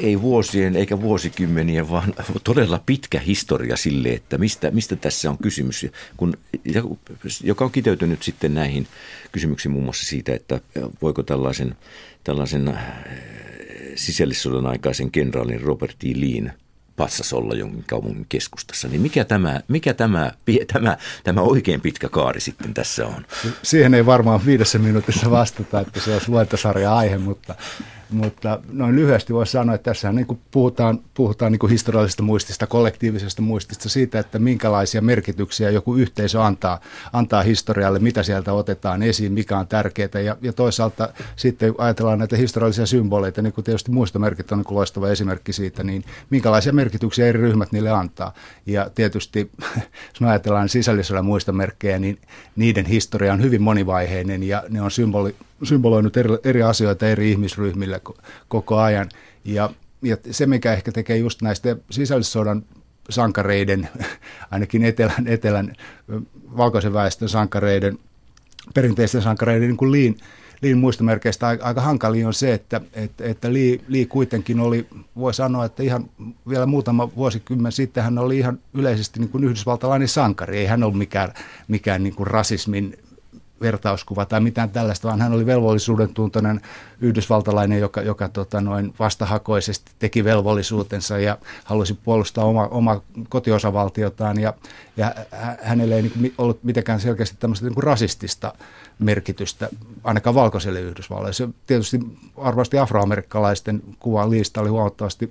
ei 0.00 0.20
vuosien 0.20 0.76
eikä 0.76 1.00
vuosikymmenien, 1.00 1.90
vaan 1.90 2.14
todella 2.44 2.80
pitkä 2.86 3.20
historia 3.20 3.76
sille, 3.76 4.08
että 4.08 4.38
mistä, 4.38 4.70
mistä 4.70 4.96
tässä 4.96 5.30
on 5.30 5.38
kysymys, 5.38 5.86
kun, 6.16 6.34
joka 7.42 7.64
on 7.64 7.72
kiteytynyt 7.72 8.22
sitten 8.22 8.54
näihin 8.54 8.86
kysymyksiin 9.32 9.72
muun 9.72 9.84
muassa 9.84 10.06
siitä, 10.06 10.34
että 10.34 10.60
voiko 11.02 11.22
tällaisen, 11.22 11.76
tällaisen 12.24 12.68
äh, 12.68 12.94
sisällissodan 13.98 14.66
aikaisen 14.66 15.10
kenraalin 15.10 15.60
Robert 15.60 15.96
E. 16.04 16.20
Leen 16.20 16.52
patsas 16.96 17.32
olla 17.32 17.54
jonkin 17.54 17.84
kaupungin 17.86 18.26
keskustassa, 18.28 18.88
niin 18.88 19.00
mikä 19.00 19.24
tämä, 19.24 19.60
mikä 19.68 19.94
tämä, 19.94 20.32
tämä, 20.72 20.96
tämä 21.24 21.40
oikein 21.40 21.80
pitkä 21.80 22.08
kaari 22.08 22.40
sitten 22.40 22.74
tässä 22.74 23.06
on? 23.06 23.26
Siihen 23.62 23.94
ei 23.94 24.06
varmaan 24.06 24.46
viidessä 24.46 24.78
minuutissa 24.78 25.30
vastata, 25.30 25.80
että 25.80 26.00
se 26.00 26.12
olisi 26.12 26.30
luentosarja 26.30 26.96
aihe, 26.96 27.18
mutta 27.18 27.54
mutta 28.10 28.60
noin 28.72 28.96
lyhyesti 28.96 29.34
voisi 29.34 29.52
sanoa, 29.52 29.74
että 29.74 29.90
tässä 29.90 30.12
niin 30.12 30.26
kuin 30.26 30.40
puhutaan, 30.50 31.00
puhutaan 31.14 31.52
niin 31.52 31.70
historiallisesta 31.70 32.22
muistista, 32.22 32.66
kollektiivisesta 32.66 33.42
muistista, 33.42 33.88
siitä, 33.88 34.18
että 34.18 34.38
minkälaisia 34.38 35.02
merkityksiä 35.02 35.70
joku 35.70 35.94
yhteisö 35.94 36.42
antaa, 36.42 36.80
antaa 37.12 37.42
historialle, 37.42 37.98
mitä 37.98 38.22
sieltä 38.22 38.52
otetaan 38.52 39.02
esiin, 39.02 39.32
mikä 39.32 39.58
on 39.58 39.68
tärkeää. 39.68 40.20
Ja, 40.24 40.36
ja 40.42 40.52
toisaalta 40.52 41.08
sitten 41.36 41.74
ajatellaan 41.78 42.18
näitä 42.18 42.36
historiallisia 42.36 42.86
symboleita, 42.86 43.42
niin 43.42 43.52
kuin 43.52 43.64
tietysti 43.64 43.90
muistomerkit 43.90 44.52
on 44.52 44.58
niin 44.58 44.64
kuin 44.64 44.76
loistava 44.76 45.08
esimerkki 45.08 45.52
siitä, 45.52 45.84
niin 45.84 46.04
minkälaisia 46.30 46.72
merkityksiä 46.72 47.26
eri 47.26 47.40
ryhmät 47.40 47.72
niille 47.72 47.90
antaa. 47.90 48.34
Ja 48.66 48.90
tietysti, 48.94 49.50
jos 50.12 50.20
me 50.20 50.28
ajatellaan 50.28 50.68
sisällisellä 50.68 51.22
muistomerkkejä, 51.22 51.98
niin 51.98 52.18
niiden 52.56 52.86
historia 52.86 53.32
on 53.32 53.42
hyvin 53.42 53.62
monivaiheinen 53.62 54.42
ja 54.42 54.64
ne 54.68 54.82
on 54.82 54.90
symboli, 54.90 55.34
symboloinut 55.62 56.16
eri, 56.16 56.30
eri 56.44 56.62
asioita 56.62 57.08
eri 57.08 57.30
ihmisryhmille 57.30 58.00
koko 58.48 58.78
ajan. 58.78 59.08
Ja, 59.44 59.70
ja 60.02 60.16
se, 60.30 60.46
mikä 60.46 60.72
ehkä 60.72 60.92
tekee 60.92 61.16
just 61.16 61.42
näistä 61.42 61.76
sisällissodan 61.90 62.64
sankareiden, 63.10 63.88
ainakin 64.50 64.84
etelän, 64.84 65.26
etelän 65.26 65.72
valkoisen 66.56 66.92
väestön 66.92 67.28
sankareiden, 67.28 67.98
perinteisten 68.74 69.22
sankareiden 69.22 69.68
niin 69.68 69.76
kuin 69.76 69.92
liin, 69.92 70.16
liin 70.62 70.78
muistomerkeistä 70.78 71.48
aika, 71.48 71.80
hankali 71.80 72.24
on 72.24 72.34
se, 72.34 72.52
että, 72.52 72.80
että, 72.92 73.24
että 73.24 73.52
Lee, 73.52 73.80
Lee 73.88 74.06
kuitenkin 74.06 74.60
oli, 74.60 74.86
voi 75.16 75.34
sanoa, 75.34 75.64
että 75.64 75.82
ihan 75.82 76.10
vielä 76.48 76.66
muutama 76.66 77.10
vuosikymmen 77.16 77.72
sitten 77.72 78.04
hän 78.04 78.18
oli 78.18 78.38
ihan 78.38 78.58
yleisesti 78.74 79.20
niin 79.20 79.30
kuin 79.30 79.44
yhdysvaltalainen 79.44 80.08
sankari. 80.08 80.58
Ei 80.58 80.66
hän 80.66 80.82
ollut 80.82 80.98
mikään, 80.98 81.34
mikään 81.68 82.02
niin 82.02 82.14
kuin 82.14 82.26
rasismin 82.26 82.98
vertauskuva 83.60 84.26
tai 84.26 84.40
mitään 84.40 84.70
tällaista, 84.70 85.08
vaan 85.08 85.20
hän 85.20 85.32
oli 85.32 85.46
velvollisuuden 85.46 86.14
tuntoinen 86.14 86.60
yhdysvaltalainen, 87.00 87.80
joka, 87.80 88.02
joka 88.02 88.28
tota, 88.28 88.60
noin 88.60 88.94
vastahakoisesti 88.98 89.92
teki 89.98 90.24
velvollisuutensa 90.24 91.18
ja 91.18 91.38
halusi 91.64 91.94
puolustaa 91.94 92.44
oma, 92.44 92.66
oma 92.66 93.02
kotiosavaltiotaan 93.28 94.40
ja, 94.40 94.54
ja 94.96 95.14
hänelle 95.62 95.96
ei 95.96 96.02
niin 96.02 96.34
ollut 96.38 96.64
mitenkään 96.64 97.00
selkeästi 97.00 97.36
tämmöistä 97.38 97.66
niin 97.66 97.82
rasistista 97.82 98.54
merkitystä, 98.98 99.68
ainakaan 100.04 100.34
valkoiselle 100.34 100.80
Yhdysvalloille. 100.80 101.32
Se 101.32 101.48
tietysti 101.66 102.00
arvosti 102.36 102.78
afroamerikkalaisten 102.78 103.82
kuva 103.98 104.30
liista 104.30 104.60
oli 104.60 104.68
huomattavasti 104.68 105.30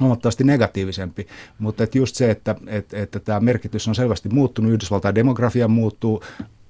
huomattavasti 0.00 0.44
negatiivisempi, 0.44 1.26
mutta 1.58 1.84
että 1.84 1.98
just 1.98 2.16
se, 2.16 2.30
että, 2.30 2.54
että, 2.66 2.96
että 2.96 3.20
tämä 3.20 3.40
merkitys 3.40 3.88
on 3.88 3.94
selvästi 3.94 4.28
muuttunut, 4.28 4.72
Yhdysvaltain 4.72 5.14
demografia 5.14 5.68
muuttuu, 5.68 6.22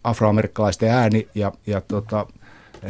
afroamerikkalaisten 0.07 0.91
ääni 0.91 1.29
ja, 1.35 1.53
ja 1.67 1.81
tota, 1.81 2.27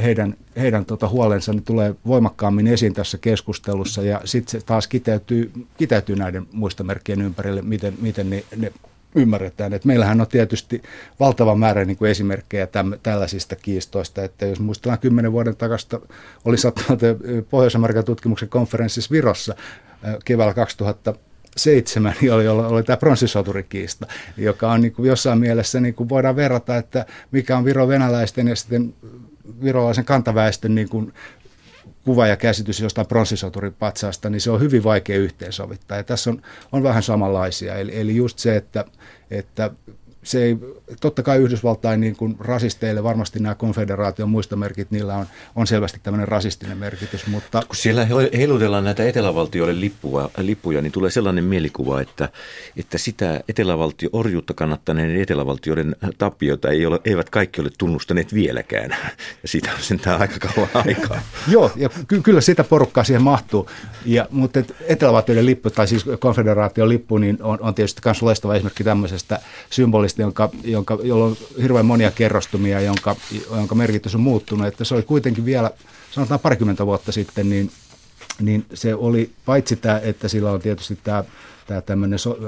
heidän, 0.02 0.36
heidän 0.56 0.84
tota 0.84 1.08
huolensa 1.08 1.52
niin 1.52 1.62
tulee 1.62 1.94
voimakkaammin 2.06 2.66
esiin 2.66 2.94
tässä 2.94 3.18
keskustelussa 3.18 4.02
ja 4.02 4.20
sitten 4.24 4.60
se 4.60 4.66
taas 4.66 4.88
kiteytyy, 4.88 5.52
kiteytyy 5.76 6.16
näiden 6.16 6.46
muistomerkkien 6.52 7.22
ympärille, 7.22 7.62
miten, 7.62 7.94
miten 8.00 8.30
ne, 8.30 8.44
ne 8.56 8.72
ymmärretään. 9.14 9.72
Et 9.72 9.84
meillähän 9.84 10.20
on 10.20 10.26
tietysti 10.26 10.82
valtava 11.20 11.54
määrä 11.54 11.84
niin 11.84 11.96
kuin 11.96 12.10
esimerkkejä 12.10 12.66
täm, 12.66 12.92
tällaisista 13.02 13.56
kiistoista, 13.56 14.24
että 14.24 14.46
jos 14.46 14.60
muistellaan 14.60 14.98
kymmenen 14.98 15.32
vuoden 15.32 15.56
takasta, 15.56 16.00
oli 16.44 16.58
sattunut 16.58 17.00
Pohjois-Amerikan 17.50 18.04
tutkimuksen 18.04 18.48
konferenssissa 18.48 19.12
Virossa 19.12 19.54
keväällä 20.24 20.54
2000 20.54 21.14
seitsemän, 21.56 22.14
oli, 22.22 22.48
oli, 22.48 22.66
oli 22.66 22.82
tämä 22.82 22.96
pronssisoturikiista, 22.96 24.06
joka 24.36 24.72
on 24.72 24.80
niin 24.80 24.92
kuin 24.92 25.08
jossain 25.08 25.38
mielessä, 25.38 25.80
niin 25.80 25.94
kuin 25.94 26.08
voidaan 26.08 26.36
verrata, 26.36 26.76
että 26.76 27.06
mikä 27.30 27.56
on 27.56 27.64
Viro-venäläisten 27.64 28.48
ja 28.48 28.56
sitten 28.56 28.94
virolaisen 29.62 30.04
kantaväestön 30.04 30.74
niin 30.74 30.88
kuin 30.88 31.12
kuva 32.04 32.26
ja 32.26 32.36
käsitys 32.36 32.80
jostain 32.80 33.06
pronssisoturipatsaasta, 33.06 34.30
niin 34.30 34.40
se 34.40 34.50
on 34.50 34.60
hyvin 34.60 34.84
vaikea 34.84 35.16
yhteensovittaa. 35.16 35.96
Ja 35.96 36.04
tässä 36.04 36.30
on, 36.30 36.42
on 36.72 36.82
vähän 36.82 37.02
samanlaisia. 37.02 37.74
Eli, 37.74 38.00
eli 38.00 38.16
just 38.16 38.38
se, 38.38 38.56
että, 38.56 38.84
että 39.30 39.70
se 40.26 40.44
ei, 40.44 40.56
totta 41.00 41.22
kai 41.22 41.38
Yhdysvaltain 41.38 42.00
niin 42.00 42.16
kuin 42.16 42.36
rasisteille 42.38 43.02
varmasti 43.02 43.38
nämä 43.40 43.54
konfederaation 43.54 44.30
muistomerkit, 44.30 44.90
niillä 44.90 45.16
on, 45.16 45.26
on 45.56 45.66
selvästi 45.66 46.00
tämmöinen 46.02 46.28
rasistinen 46.28 46.78
merkitys. 46.78 47.26
Mutta... 47.26 47.62
Kun 47.68 47.76
siellä 47.76 48.06
heilutellaan 48.36 48.84
näitä 48.84 49.04
etelävaltioille 49.04 49.80
lippua, 49.80 50.30
lippuja, 50.38 50.82
niin 50.82 50.92
tulee 50.92 51.10
sellainen 51.10 51.44
mielikuva, 51.44 52.00
että, 52.00 52.28
että 52.76 52.98
sitä 52.98 53.40
etelävaltio, 53.48 54.08
orjuutta 54.12 54.54
kannattaneiden 54.54 55.22
etelävaltioiden 55.22 55.96
tappioita 56.18 56.70
ei 56.70 56.86
ole, 56.86 57.00
eivät 57.04 57.30
kaikki 57.30 57.60
ole 57.60 57.70
tunnustaneet 57.78 58.34
vieläkään. 58.34 58.90
Ja 59.42 59.48
siitä 59.48 59.72
on 59.72 59.80
sentään 59.80 60.20
aika 60.20 60.48
kauan 60.54 60.70
aikaa. 60.74 61.20
Joo, 61.48 61.72
ja 61.76 61.88
ky- 62.08 62.22
kyllä 62.22 62.40
sitä 62.40 62.64
porukkaa 62.64 63.04
siihen 63.04 63.22
mahtuu. 63.22 63.70
Ja, 64.04 64.28
mutta 64.30 64.60
etelävaltioiden 64.80 65.46
lippu, 65.46 65.70
tai 65.70 65.88
siis 65.88 66.04
konfederaation 66.18 66.88
lippu, 66.88 67.18
niin 67.18 67.38
on, 67.42 67.58
on 67.60 67.74
tietysti 67.74 68.00
myös 68.04 68.22
loistava 68.22 68.54
esimerkki 68.54 68.84
tämmöisestä 68.84 69.40
symbolista 69.70 70.15
jonka, 70.18 70.50
jonka, 70.64 70.98
jolla 71.02 71.24
on 71.24 71.36
hirveän 71.62 71.86
monia 71.86 72.10
kerrostumia, 72.10 72.80
jonka, 72.80 73.16
jonka 73.50 73.74
merkitys 73.74 74.14
on 74.14 74.20
muuttunut. 74.20 74.66
Että 74.66 74.84
se 74.84 74.94
oli 74.94 75.02
kuitenkin 75.02 75.44
vielä, 75.44 75.70
sanotaan 76.10 76.40
parikymmentä 76.40 76.86
vuotta 76.86 77.12
sitten, 77.12 77.50
niin, 77.50 77.70
niin 78.40 78.66
se 78.74 78.94
oli 78.94 79.30
paitsi 79.44 79.76
tämä, 79.76 79.98
että 79.98 80.28
sillä 80.28 80.50
on 80.50 80.60
tietysti 80.60 80.98
tämä 81.04 81.24
tämä 81.66 81.80
tämmöinen 81.80 82.18
so, 82.18 82.38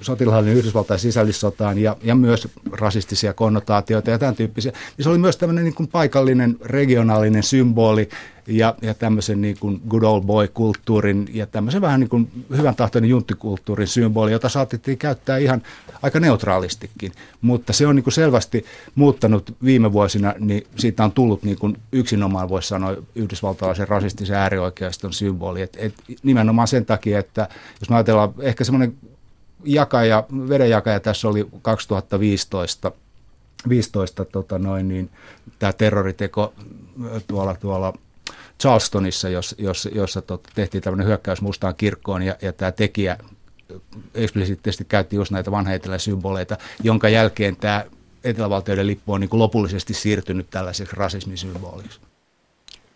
sotilaallinen 0.00 0.56
Yhdysvaltain 0.56 1.00
sisällissotaan 1.00 1.78
ja, 1.78 1.96
ja 2.02 2.14
myös 2.14 2.48
rasistisia 2.72 3.32
konnotaatioita 3.32 4.10
ja 4.10 4.18
tämän 4.18 4.34
tyyppisiä. 4.34 4.72
Niin 4.72 5.04
se 5.04 5.08
oli 5.08 5.18
myös 5.18 5.36
tämmöinen 5.36 5.64
niin 5.64 5.74
kuin 5.74 5.88
paikallinen, 5.88 6.56
regionaalinen 6.64 7.42
symboli, 7.42 8.08
ja, 8.46 8.74
ja 8.82 8.94
tämmöisen 8.94 9.40
niin 9.40 9.56
kuin 9.60 9.80
good 9.88 10.02
old 10.02 10.22
boy-kulttuurin 10.22 11.28
ja 11.32 11.46
tämmöisen 11.46 11.80
vähän 11.80 12.00
niin 12.00 12.08
kuin 12.08 12.46
hyvän 12.56 12.74
tahtoinen 12.74 13.10
junttikulttuurin 13.10 13.86
symboli, 13.86 14.32
jota 14.32 14.48
saatettiin 14.48 14.98
käyttää 14.98 15.38
ihan 15.38 15.62
aika 16.02 16.20
neutraalistikin. 16.20 17.12
Mutta 17.40 17.72
se 17.72 17.86
on 17.86 17.96
niin 17.96 18.04
kuin 18.04 18.14
selvästi 18.14 18.64
muuttanut 18.94 19.56
viime 19.64 19.92
vuosina, 19.92 20.34
niin 20.38 20.66
siitä 20.76 21.04
on 21.04 21.12
tullut 21.12 21.42
niin 21.42 21.58
kuin 21.58 21.76
yksinomaan, 21.92 22.48
voisi 22.48 22.68
sanoa, 22.68 22.96
yhdysvaltalaisen 23.14 23.88
rasistisen 23.88 24.36
äärioikeiston 24.36 25.12
symboli. 25.12 25.62
Et, 25.62 25.76
et 25.80 25.94
nimenomaan 26.22 26.68
sen 26.68 26.86
takia, 26.86 27.18
että 27.18 27.48
jos 27.80 27.90
me 27.90 27.96
ajatellaan 27.96 28.34
ehkä 28.40 28.64
semmoinen 28.64 28.94
jakaja, 29.64 30.24
vedenjakaja 30.48 31.00
tässä 31.00 31.28
oli 31.28 31.46
2015 31.62 32.92
15 33.68 34.24
tota 34.24 34.58
noin, 34.58 34.88
niin 34.88 35.10
tämä 35.58 35.72
terroriteko 35.72 36.54
tuolla, 37.26 37.54
tuolla 37.54 37.92
Charlestonissa, 38.60 39.28
jos, 39.28 39.54
jos, 39.58 39.88
jossa 39.94 40.22
tot, 40.22 40.48
tehtiin 40.54 40.82
tämmöinen 40.82 41.06
hyökkäys 41.06 41.40
mustaan 41.40 41.74
kirkkoon 41.74 42.22
ja, 42.22 42.36
ja 42.42 42.52
tämä 42.52 42.72
tekijä 42.72 43.18
eksplisiittisesti 44.14 44.84
käytti 44.84 45.16
just 45.16 45.30
näitä 45.30 45.50
vanha 45.50 45.72
symboleita, 45.98 46.56
jonka 46.82 47.08
jälkeen 47.08 47.56
tämä 47.56 47.84
etelävaltioiden 48.24 48.86
lippu 48.86 49.12
on 49.12 49.20
niin 49.20 49.28
kuin 49.28 49.38
lopullisesti 49.38 49.94
siirtynyt 49.94 50.50
tällaiseksi 50.50 50.96
rasismisymboliksi. 50.96 52.00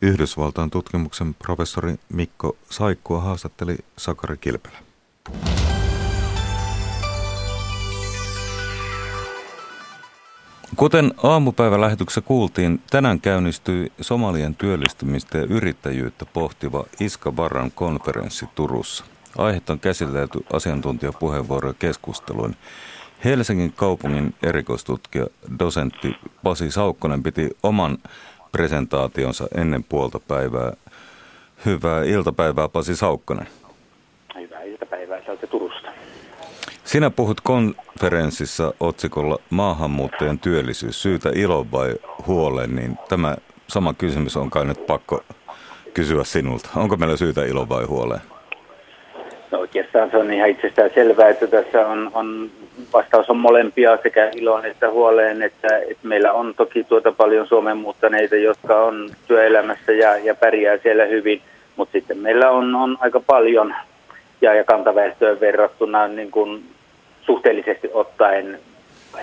Yhdysvaltain 0.02 0.70
tutkimuksen 0.70 1.34
professori 1.34 1.94
Mikko 2.08 2.56
Saikkua 2.70 3.20
haastatteli 3.20 3.78
Sakari 3.96 4.36
Kilpelä. 4.36 4.78
Kuten 10.76 11.14
aamupäivälähetyksessä 11.22 12.20
kuultiin, 12.20 12.80
tänään 12.90 13.20
käynnistyi 13.20 13.92
Somalien 14.00 14.54
työllistymistä 14.54 15.38
ja 15.38 15.44
yrittäjyyttä 15.44 16.26
pohtiva 16.26 16.84
Iska 17.00 17.32
Barran 17.32 17.70
konferenssi 17.74 18.46
Turussa. 18.54 19.04
Aiheet 19.38 19.70
on 19.70 19.80
käsitelty 19.80 20.38
asiantuntijapuheenvuoroja 20.52 21.74
keskusteluun. 21.78 22.54
Helsingin 23.24 23.72
kaupungin 23.72 24.34
erikoistutkija, 24.42 25.26
dosentti 25.58 26.16
Pasi 26.42 26.70
Saukkonen 26.70 27.22
piti 27.22 27.50
oman 27.62 27.98
presentaationsa 28.52 29.46
ennen 29.54 29.84
puolta 29.84 30.20
päivää. 30.20 30.72
Hyvää 31.66 32.04
iltapäivää 32.04 32.68
Pasi 32.68 32.96
Saukkonen. 32.96 33.48
Hyvää 34.34 34.62
iltapäivää 34.62 35.24
sieltä 35.24 35.46
Turusta. 35.46 35.67
Sinä 36.88 37.10
puhut 37.10 37.40
konferenssissa 37.40 38.74
otsikolla 38.80 39.38
maahanmuuttajien 39.50 40.38
työllisyys, 40.38 41.02
syytä 41.02 41.30
ilo 41.34 41.66
vai 41.72 41.94
huoleen, 42.26 42.76
niin 42.76 42.98
tämä 43.08 43.36
sama 43.66 43.94
kysymys 43.94 44.36
on 44.36 44.50
kai 44.50 44.64
nyt 44.64 44.86
pakko 44.86 45.20
kysyä 45.94 46.24
sinulta. 46.24 46.68
Onko 46.76 46.96
meillä 46.96 47.16
syytä 47.16 47.44
ilo 47.44 47.68
vai 47.68 47.84
huoleen? 47.84 48.20
No 49.50 49.58
oikeastaan 49.58 50.10
se 50.10 50.16
on 50.16 50.32
ihan 50.32 50.48
itsestään 50.48 50.90
selvää, 50.94 51.28
että 51.28 51.46
tässä 51.46 51.86
on, 51.86 52.10
on 52.14 52.50
vastaus 52.92 53.30
on 53.30 53.36
molempia 53.36 53.98
sekä 54.02 54.30
iloon 54.36 54.66
että 54.66 54.90
huoleen, 54.90 55.42
että, 55.42 55.78
että 55.78 56.08
meillä 56.08 56.32
on 56.32 56.54
toki 56.54 56.84
tuota 56.84 57.12
paljon 57.12 57.46
Suomen 57.46 57.76
muuttaneita, 57.76 58.36
jotka 58.36 58.84
on 58.84 59.10
työelämässä 59.26 59.92
ja, 59.92 60.16
ja 60.16 60.34
pärjää 60.34 60.78
siellä 60.78 61.04
hyvin, 61.04 61.42
mutta 61.76 61.92
sitten 61.92 62.18
meillä 62.18 62.50
on, 62.50 62.74
on 62.74 62.98
aika 63.00 63.20
paljon 63.20 63.74
ja, 64.40 64.54
ja 64.54 64.64
kantaväestöön 64.64 65.40
verrattuna 65.40 66.08
niin 66.08 66.30
kuin 66.30 66.64
suhteellisesti 67.28 67.90
ottaen 67.92 68.58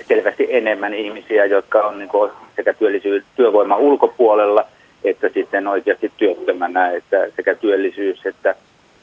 selvästi 0.08 0.46
enemmän 0.50 0.94
ihmisiä, 0.94 1.44
jotka 1.44 1.82
on 1.82 1.98
niin 1.98 2.08
kuin 2.08 2.30
sekä 2.56 2.74
työllisyys, 2.74 3.24
työvoiman 3.36 3.78
ulkopuolella 3.78 4.66
että 5.04 5.30
sitten 5.34 5.66
oikeasti 5.66 6.12
työttömänä, 6.16 6.90
että 6.90 7.16
sekä 7.36 7.54
työllisyys 7.54 8.26
että, 8.26 8.54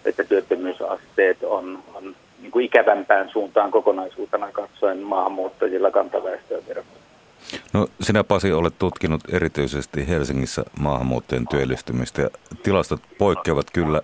että 0.05 0.23
työttömyysasteet 0.23 1.43
on, 1.43 1.83
on 1.93 2.15
niin 2.41 2.51
kuin 2.51 2.65
ikävämpään 2.65 3.29
suuntaan 3.29 3.71
kokonaisuutena 3.71 4.51
katsoen 4.51 4.97
maahanmuuttajilla 4.99 5.91
kantaväestöön 5.91 6.63
verrattuna. 6.67 7.03
No 7.73 7.87
sinä 8.01 8.23
Pasi 8.23 8.51
olet 8.51 8.73
tutkinut 8.79 9.21
erityisesti 9.33 10.07
Helsingissä 10.07 10.63
maahanmuuttajien 10.79 11.47
työllistymistä 11.47 12.21
ja 12.21 12.29
tilastot 12.63 13.01
poikkeavat 13.17 13.67
kyllä, 13.73 14.01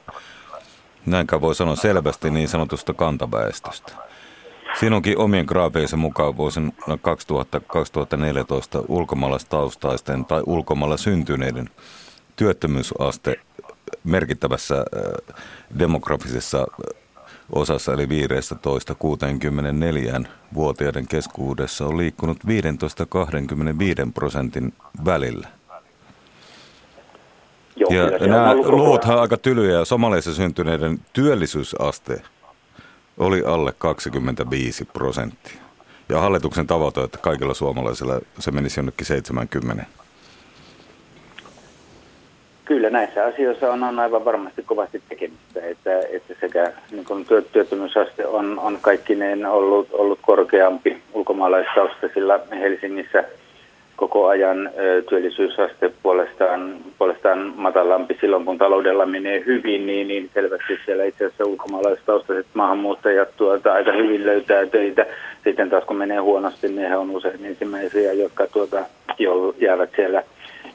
näinkään 1.06 1.42
voi 1.42 1.56
sanoa 1.56 1.76
selvästi, 1.76 2.30
niin 2.30 2.48
sanotusta 2.48 2.94
kantaväestöstä. 2.94 4.09
Sinunkin 4.74 5.18
omien 5.18 5.46
graafeissa 5.46 5.98
mukaan 5.98 6.38
vuosina 6.38 6.72
2000-2014 6.82 6.86
ulkomaalaistaustaisten 8.88 10.26
tai 10.26 10.42
ulkomailla 10.46 10.98
syntyneiden 10.98 11.70
työttömyysaste 12.36 13.40
merkittävässä 14.04 14.76
äh, 14.76 14.86
demografisessa 15.80 16.68
osassa 17.52 17.94
eli 17.94 18.06
15-64 18.06 18.10
vuotiaiden 20.54 21.08
keskuudessa 21.08 21.86
on 21.86 21.98
liikkunut 21.98 22.38
15-25 22.44 22.48
prosentin 24.14 24.74
välillä. 25.06 25.48
Joo, 27.76 27.92
ja 27.92 28.28
nämä 28.28 28.56
luvuthan 28.56 29.20
aika 29.20 29.38
tylyjä. 29.38 29.86
Somaliassa 29.86 30.34
syntyneiden 30.34 31.00
työllisyysaste 31.14 32.22
oli 33.20 33.44
alle 33.46 33.74
25 33.78 34.86
prosenttia. 34.86 35.62
Ja 36.10 36.20
hallituksen 36.20 36.68
tavoite, 36.68 37.02
että 37.02 37.18
kaikilla 37.18 37.54
suomalaisilla 37.54 38.20
se 38.40 38.52
menisi 38.52 38.80
jonnekin 38.80 39.06
70. 39.06 39.86
Kyllä 42.66 42.90
näissä 42.90 43.26
asioissa 43.26 43.72
on, 43.72 43.84
on 43.84 44.00
aivan 44.00 44.26
varmasti 44.26 44.64
kovasti 44.64 45.04
tekemistä, 45.10 45.62
että, 45.62 46.00
että 46.00 46.34
sekä 46.42 46.74
niin 46.92 47.26
työ, 47.28 47.42
työttömyysaste 47.42 48.28
on, 48.28 48.60
on 48.60 48.78
kaikkineen 48.82 49.46
ollut, 49.46 49.88
ollut 49.92 50.20
korkeampi 50.22 51.02
ulkomaalaistaustaisilla 51.14 52.40
Helsingissä– 52.52 53.24
koko 54.00 54.28
ajan 54.28 54.70
työllisyysaste 55.10 55.92
puolestaan, 56.04 56.76
puolestaan 56.98 57.54
matalampi 57.56 58.18
silloin, 58.22 58.46
kun 58.46 58.58
taloudella 58.58 59.06
menee 59.06 59.44
hyvin, 59.46 59.88
niin, 59.88 60.08
niin 60.08 60.30
selvästi 60.34 60.80
siellä 60.86 61.04
itse 61.04 61.26
asiassa 61.26 61.46
ulkomaalaistaustaiset 61.46 62.46
maahanmuuttajat 62.54 63.30
tuota, 63.38 63.74
aika 63.74 63.92
hyvin 63.92 64.26
löytää 64.26 64.66
töitä. 64.66 65.06
Sitten 65.44 65.70
taas 65.70 65.84
kun 65.84 65.98
menee 65.98 66.18
huonosti, 66.18 66.68
niin 66.68 66.90
he 66.90 66.98
on 66.98 67.12
usein 67.12 67.46
ensimmäisiä, 67.46 68.14
jotka 68.14 68.48
tuota, 68.48 68.86
jäävät 69.58 69.90
siellä 69.96 70.24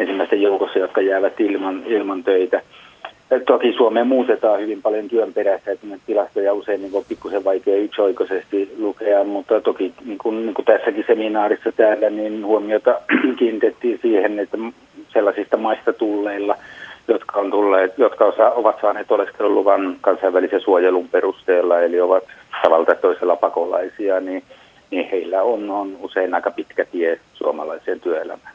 ensimmäisten 0.00 0.42
joukossa, 0.42 0.78
jotka 0.78 1.00
jäävät 1.00 1.40
ilman, 1.40 1.82
ilman 1.86 2.24
töitä. 2.24 2.62
Toki 3.46 3.72
Suomeen 3.72 4.06
muutetaan 4.06 4.60
hyvin 4.60 4.82
paljon 4.82 5.08
työn 5.08 5.32
perässä, 5.32 5.72
että 5.72 5.86
tilastoja 6.06 6.52
usein 6.52 6.82
niin 6.82 6.94
on 6.94 7.04
pikkusen 7.08 7.44
vaikea 7.44 7.76
yksioikoisesti 7.76 8.74
lukea, 8.78 9.24
mutta 9.24 9.60
toki 9.60 9.94
niin 10.04 10.18
kuin, 10.18 10.46
niin 10.46 10.54
kuin 10.54 10.66
tässäkin 10.66 11.04
seminaarissa 11.06 11.72
täällä, 11.72 12.10
niin 12.10 12.46
huomiota 12.46 13.00
kiinnitettiin 13.38 13.98
siihen, 14.02 14.38
että 14.38 14.58
sellaisista 15.12 15.56
maista 15.56 15.92
tulleilla, 15.92 16.56
jotka, 17.08 17.40
on 17.40 17.50
tulleet, 17.50 17.98
jotka 17.98 18.24
osa, 18.24 18.50
ovat 18.50 18.76
saaneet 18.80 19.10
oleskeluluvan 19.10 19.96
kansainvälisen 20.00 20.60
suojelun 20.60 21.08
perusteella, 21.08 21.80
eli 21.80 22.00
ovat 22.00 22.24
tavalla 22.62 22.94
toisella 22.94 23.36
pakolaisia, 23.36 24.20
niin, 24.20 24.42
niin 24.90 25.08
heillä 25.10 25.42
on, 25.42 25.70
on 25.70 25.96
usein 26.00 26.34
aika 26.34 26.50
pitkä 26.50 26.84
tie 26.84 27.20
suomalaiseen 27.34 28.00
työelämään. 28.00 28.54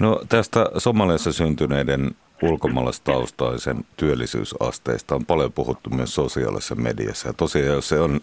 No 0.00 0.20
tästä 0.28 0.66
Somaliassa 0.76 1.32
syntyneiden 1.32 2.10
ulkomaalaistaustaisen 2.42 3.76
työllisyysasteista 3.96 5.14
on 5.14 5.26
paljon 5.26 5.52
puhuttu 5.52 5.90
myös 5.90 6.14
sosiaalisessa 6.14 6.74
mediassa. 6.74 7.28
Ja 7.28 7.32
tosiaan, 7.32 7.74
jos 7.74 7.88
se 7.88 8.00
on 8.00 8.20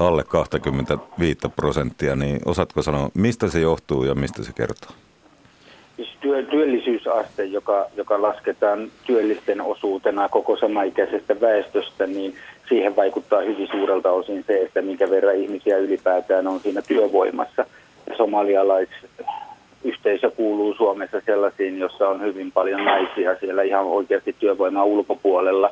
alle 0.00 0.24
25 0.24 1.38
prosenttia, 1.56 2.16
niin 2.16 2.40
osaatko 2.44 2.82
sanoa, 2.82 3.10
mistä 3.14 3.48
se 3.48 3.60
johtuu 3.60 4.04
ja 4.04 4.14
mistä 4.14 4.42
se 4.42 4.52
kertoo? 4.52 4.90
Siis 5.96 6.08
työ, 6.20 6.42
työllisyysaste, 6.42 7.44
joka, 7.44 7.86
joka 7.96 8.22
lasketaan 8.22 8.90
työllisten 9.04 9.60
osuutena 9.60 10.28
koko 10.28 10.56
samaikäisestä 10.56 11.40
väestöstä, 11.40 12.06
niin 12.06 12.34
siihen 12.68 12.96
vaikuttaa 12.96 13.40
hyvin 13.40 13.68
suurelta 13.68 14.10
osin 14.10 14.44
se, 14.46 14.62
että 14.62 14.82
minkä 14.82 15.10
verran 15.10 15.36
ihmisiä 15.36 15.78
ylipäätään 15.78 16.46
on 16.46 16.60
siinä 16.60 16.82
työvoimassa. 16.82 17.66
Ja 18.10 18.16
somalialais, 18.16 18.88
yhteisö 19.84 20.30
kuuluu 20.30 20.74
Suomessa 20.74 21.20
sellaisiin, 21.26 21.78
jossa 21.78 22.08
on 22.08 22.22
hyvin 22.22 22.52
paljon 22.52 22.84
naisia 22.84 23.36
siellä 23.40 23.62
ihan 23.62 23.84
oikeasti 23.84 24.36
työvoiman 24.38 24.84
ulkopuolella 24.84 25.70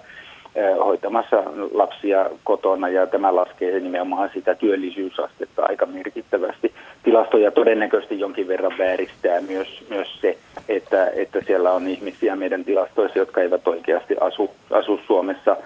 eh, 0.54 0.76
hoitamassa 0.78 1.42
lapsia 1.72 2.30
kotona 2.44 2.88
ja 2.88 3.06
tämä 3.06 3.36
laskee 3.36 3.80
nimenomaan 3.80 4.30
sitä 4.34 4.54
työllisyysastetta 4.54 5.62
aika 5.62 5.86
merkittävästi. 5.86 6.72
Tilastoja 7.02 7.50
todennäköisesti 7.50 8.20
jonkin 8.20 8.48
verran 8.48 8.78
vääristää 8.78 9.40
myös, 9.40 9.84
myös 9.90 10.20
se, 10.20 10.38
että, 10.68 11.06
että 11.06 11.40
siellä 11.46 11.72
on 11.72 11.88
ihmisiä 11.88 12.36
meidän 12.36 12.64
tilastoissa, 12.64 13.18
jotka 13.18 13.40
eivät 13.40 13.68
oikeasti 13.68 14.16
asu, 14.20 14.50
asu 14.70 15.00
Suomessa 15.06 15.56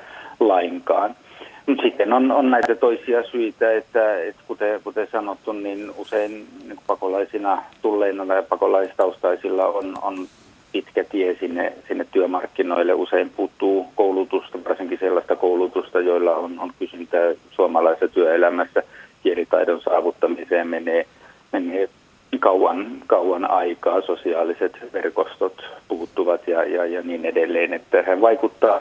lainkaan. 0.40 1.16
Nyt 1.66 1.80
sitten 1.82 2.12
on, 2.12 2.32
on 2.32 2.50
näitä 2.50 2.74
toisia 2.74 3.22
syitä, 3.22 3.72
että, 3.72 4.22
että 4.22 4.42
kuten, 4.46 4.80
kuten 4.84 5.08
sanottu, 5.12 5.52
niin 5.52 5.90
usein 5.98 6.46
niin 6.66 6.78
pakolaisina 6.86 7.62
tulleina 7.82 8.26
tai 8.26 8.42
pakolaistaustaisilla 8.42 9.66
on, 9.66 9.94
on 10.02 10.26
pitkä 10.72 11.04
tie 11.04 11.36
sinne, 11.40 11.72
sinne 11.88 12.06
työmarkkinoille. 12.12 12.94
Usein 12.94 13.30
puuttuu 13.36 13.86
koulutusta, 13.94 14.58
varsinkin 14.68 14.98
sellaista 14.98 15.36
koulutusta, 15.36 16.00
joilla 16.00 16.34
on, 16.34 16.58
on 16.58 16.72
kysyntää 16.78 17.34
suomalaisessa 17.50 18.08
työelämässä. 18.08 18.82
Kielitaidon 19.22 19.80
saavuttamiseen 19.80 20.68
menee, 20.68 21.06
menee 21.52 21.88
kauan, 22.40 22.86
kauan 23.06 23.50
aikaa, 23.50 24.00
sosiaaliset 24.00 24.72
verkostot 24.92 25.64
puuttuvat 25.88 26.48
ja, 26.48 26.64
ja, 26.64 26.86
ja 26.86 27.02
niin 27.02 27.24
edelleen. 27.24 27.72
Että 27.72 28.02
hän 28.02 28.20
vaikuttaa 28.20 28.80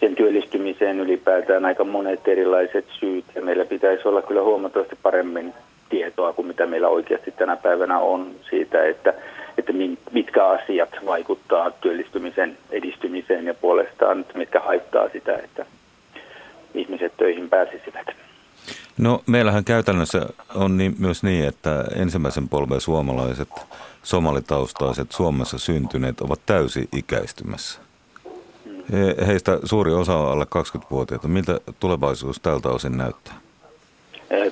sen 0.00 0.14
työllistymiseen 0.14 1.00
ylipäätään 1.00 1.64
aika 1.64 1.84
monet 1.84 2.28
erilaiset 2.28 2.84
syyt 3.00 3.24
ja 3.34 3.42
meillä 3.42 3.64
pitäisi 3.64 4.08
olla 4.08 4.22
kyllä 4.22 4.42
huomattavasti 4.42 4.96
paremmin 5.02 5.54
tietoa 5.88 6.32
kuin 6.32 6.48
mitä 6.48 6.66
meillä 6.66 6.88
oikeasti 6.88 7.30
tänä 7.30 7.56
päivänä 7.56 7.98
on 7.98 8.30
siitä, 8.50 8.84
että, 8.84 9.14
että 9.58 9.72
mitkä 10.12 10.46
asiat 10.46 10.90
vaikuttaa 11.06 11.70
työllistymisen 11.70 12.58
edistymiseen 12.70 13.46
ja 13.46 13.54
puolestaan, 13.54 14.24
mitkä 14.34 14.60
haittaa 14.60 15.08
sitä, 15.08 15.36
että 15.36 15.66
ihmiset 16.74 17.12
töihin 17.16 17.50
pääsisivät. 17.50 18.06
No 18.98 19.22
meillähän 19.26 19.64
käytännössä 19.64 20.26
on 20.54 20.76
niin, 20.76 20.94
myös 20.98 21.22
niin, 21.22 21.48
että 21.48 21.84
ensimmäisen 21.96 22.48
polven 22.48 22.80
suomalaiset, 22.80 23.48
somalitaustaiset 24.02 25.12
Suomessa 25.12 25.58
syntyneet 25.58 26.20
ovat 26.20 26.40
täysi-ikäistymässä. 26.46 27.85
Heistä 29.26 29.58
suuri 29.64 29.92
osa 29.92 30.16
on 30.16 30.32
alle 30.32 30.44
20-vuotiaita. 30.44 31.28
Miltä 31.28 31.60
tulevaisuus 31.80 32.40
tältä 32.40 32.68
osin 32.68 32.96
näyttää? 32.96 33.34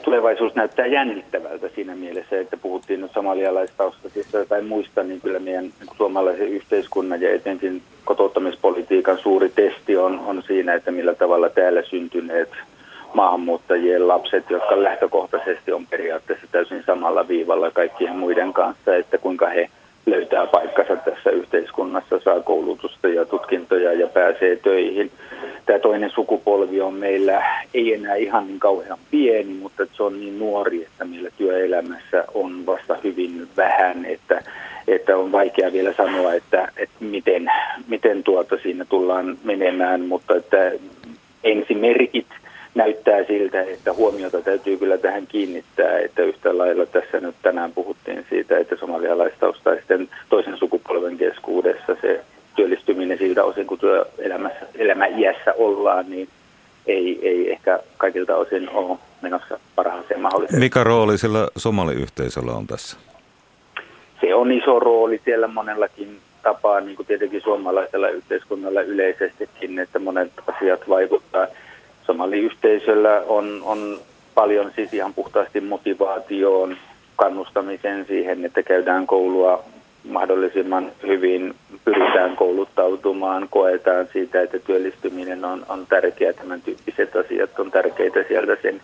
Tulevaisuus 0.03 0.55
näyttää 0.55 0.87
jännittävältä 0.87 1.69
siinä 1.75 1.95
mielessä, 1.95 2.41
että 2.41 2.57
puhuttiin 2.57 3.01
nyt 3.01 3.13
somalialaistaustaisista 3.13 4.47
tai 4.47 4.63
muista, 4.63 5.03
niin 5.03 5.21
kyllä 5.21 5.39
meidän 5.39 5.65
niin 5.65 5.97
suomalaisen 5.97 6.49
yhteiskunnan 6.49 7.21
ja 7.21 7.35
etenkin 7.35 7.83
kotouttamispolitiikan 8.05 9.19
suuri 9.19 9.49
testi 9.49 9.97
on, 9.97 10.19
on 10.19 10.43
siinä, 10.47 10.75
että 10.75 10.91
millä 10.91 11.15
tavalla 11.15 11.49
täällä 11.49 11.83
syntyneet 11.83 12.51
maahanmuuttajien 13.15 14.09
lapset, 14.09 14.51
jotka 14.51 14.83
lähtökohtaisesti 14.83 15.73
on 15.73 15.87
periaatteessa 15.87 16.47
täysin 16.53 16.83
samalla 16.87 17.29
viivalla 17.29 17.71
kaikkien 17.71 18.17
muiden 18.17 18.53
kanssa, 18.53 18.97
että 18.97 19.19
kuinka 19.19 19.49
he 19.49 19.71
löytää 20.07 20.47
paikkansa 20.47 20.97
tässä 20.97 21.31
yhteiskunnassa, 21.31 22.21
saa 22.25 22.41
koulutusta 22.41 23.09
ja 23.09 23.25
tutkintoja 23.25 23.93
ja 23.93 24.07
pääsee 24.07 24.57
töihin. 24.57 25.11
Tämä 25.67 25.79
toinen 25.79 26.11
sukupolvi 26.11 26.81
on 26.81 26.95
meillä 26.95 27.45
ei 27.75 27.95
enää 27.95 28.15
ihan 28.15 28.47
niin 28.47 28.61
kauhean 28.61 28.99
pieni, 29.11 29.55
mutta 29.55 29.87
se 29.93 30.03
on 30.03 30.21
niin 30.21 30.39
nuori, 30.39 30.83
että 30.83 31.05
meillä 31.05 31.31
työelämässä 31.39 32.25
on 32.35 32.67
vasta 32.67 32.97
hyvin 33.05 33.49
vähän, 33.57 34.05
että, 34.05 34.43
että 34.89 35.17
on 35.17 35.33
vaikea 35.33 35.73
vielä 35.73 35.93
sanoa, 35.93 36.35
että, 36.35 36.69
että 36.77 36.97
miten, 37.01 37.51
miten 37.89 38.23
tuota 38.23 38.57
siinä 38.63 38.85
tullaan 38.85 39.39
menemään, 39.45 40.01
mutta 40.01 40.37
että 40.37 40.73
ensimerkit– 41.45 42.27
näyttää 42.75 43.25
siltä, 43.25 43.63
että 43.63 43.93
huomiota 43.93 44.43
täytyy 44.43 44.77
kyllä 44.77 44.99
tähän 44.99 45.27
kiinnittää, 45.27 45.99
että 45.99 46.23
yhtä 46.23 46.59
lailla 46.59 46.87
tässä 46.87 47.21
nyt 47.21 47.35
tänään 47.43 47.73
puhuttiin 47.73 48.27
siitä, 48.29 48.59
että 48.59 48.77
somalialaistaustaisten 48.77 50.09
toisen 50.29 50.59
sukupolven 50.59 51.19
keskuudessa 51.19 51.97
se 52.01 52.21
työllistyminen 52.57 53.19
siltä 53.19 53.45
osin, 53.45 53.67
kun 53.67 53.79
työelämässä, 53.79 54.67
elämä 54.75 55.07
iässä 55.07 55.55
ollaan, 55.57 56.11
niin 56.11 56.29
ei, 56.87 57.29
ei 57.29 57.53
ehkä 57.53 57.81
kaikilta 57.97 58.37
osin 58.37 58.71
ole 58.71 58.99
menossa 59.23 59.59
parhaaseen 59.75 60.21
mahdolliseen. 60.21 60.61
Mikä 60.61 60.85
rooli 60.85 61.19
sillä 61.19 61.49
somaliyhteisöllä 61.57 62.53
on 62.53 62.67
tässä? 62.67 62.97
Se 64.21 64.35
on 64.35 64.53
iso 64.53 64.79
rooli 64.79 65.21
siellä 65.25 65.49
monellakin 65.49 66.19
tapaa, 66.43 66.81
niin 66.81 66.97
kuin 66.97 67.07
tietenkin 67.07 67.43
suomalaisella 67.43 68.09
yhteiskunnalla 68.09 68.81
yleisestikin, 68.81 69.79
että 69.79 69.99
monet 69.99 70.33
asiat 70.47 70.89
vaikuttaa– 70.89 71.47
somaliyhteisöllä 72.07 73.23
on, 73.27 73.63
on 73.65 73.99
paljon 74.35 74.73
siis 74.77 74.95
ihan 74.95 75.15
puhtaasti 75.15 75.61
motivaatioon, 75.61 76.77
kannustamiseen 77.17 78.07
siihen, 78.07 78.45
että 78.45 78.63
käydään 78.63 79.07
koulua 79.07 79.65
mahdollisimman 80.09 80.93
hyvin, 81.07 81.55
pyritään 81.85 82.37
kouluttautumaan, 82.37 83.49
koetaan 83.51 84.09
siitä, 84.13 84.43
että 84.43 84.59
työllistyminen 84.59 85.45
on, 85.45 85.67
on 85.69 85.87
tärkeää, 85.89 86.33
tämän 86.33 86.63
tyyppiset 86.63 87.17
asiat 87.17 87.59
on 87.59 87.71
tärkeitä 87.71 88.25
sieltä 88.29 88.57
sen, 88.63 88.81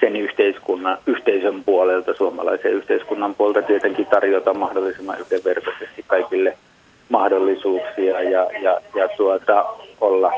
sen 0.00 0.16
yhteiskunnan, 0.16 0.98
yhteisön 1.06 1.64
puolelta, 1.64 2.14
suomalaisen 2.14 2.72
yhteiskunnan 2.72 3.34
puolelta. 3.34 3.62
Tietenkin 3.62 4.06
tarjota 4.06 4.54
mahdollisimman 4.54 5.20
yhdenvertaisesti 5.20 6.04
kaikille 6.06 6.56
mahdollisuuksia 7.08 8.22
ja, 8.22 8.46
ja, 8.62 8.80
ja 8.94 9.08
tuota, 9.16 9.64
olla, 10.00 10.32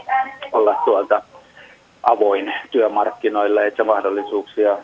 olla 0.53 0.75
tuota, 0.85 1.23
avoin 2.13 2.55
työmarkkinoilla, 2.71 3.63
että 3.63 3.85
mahdollisuuksia 3.85 4.79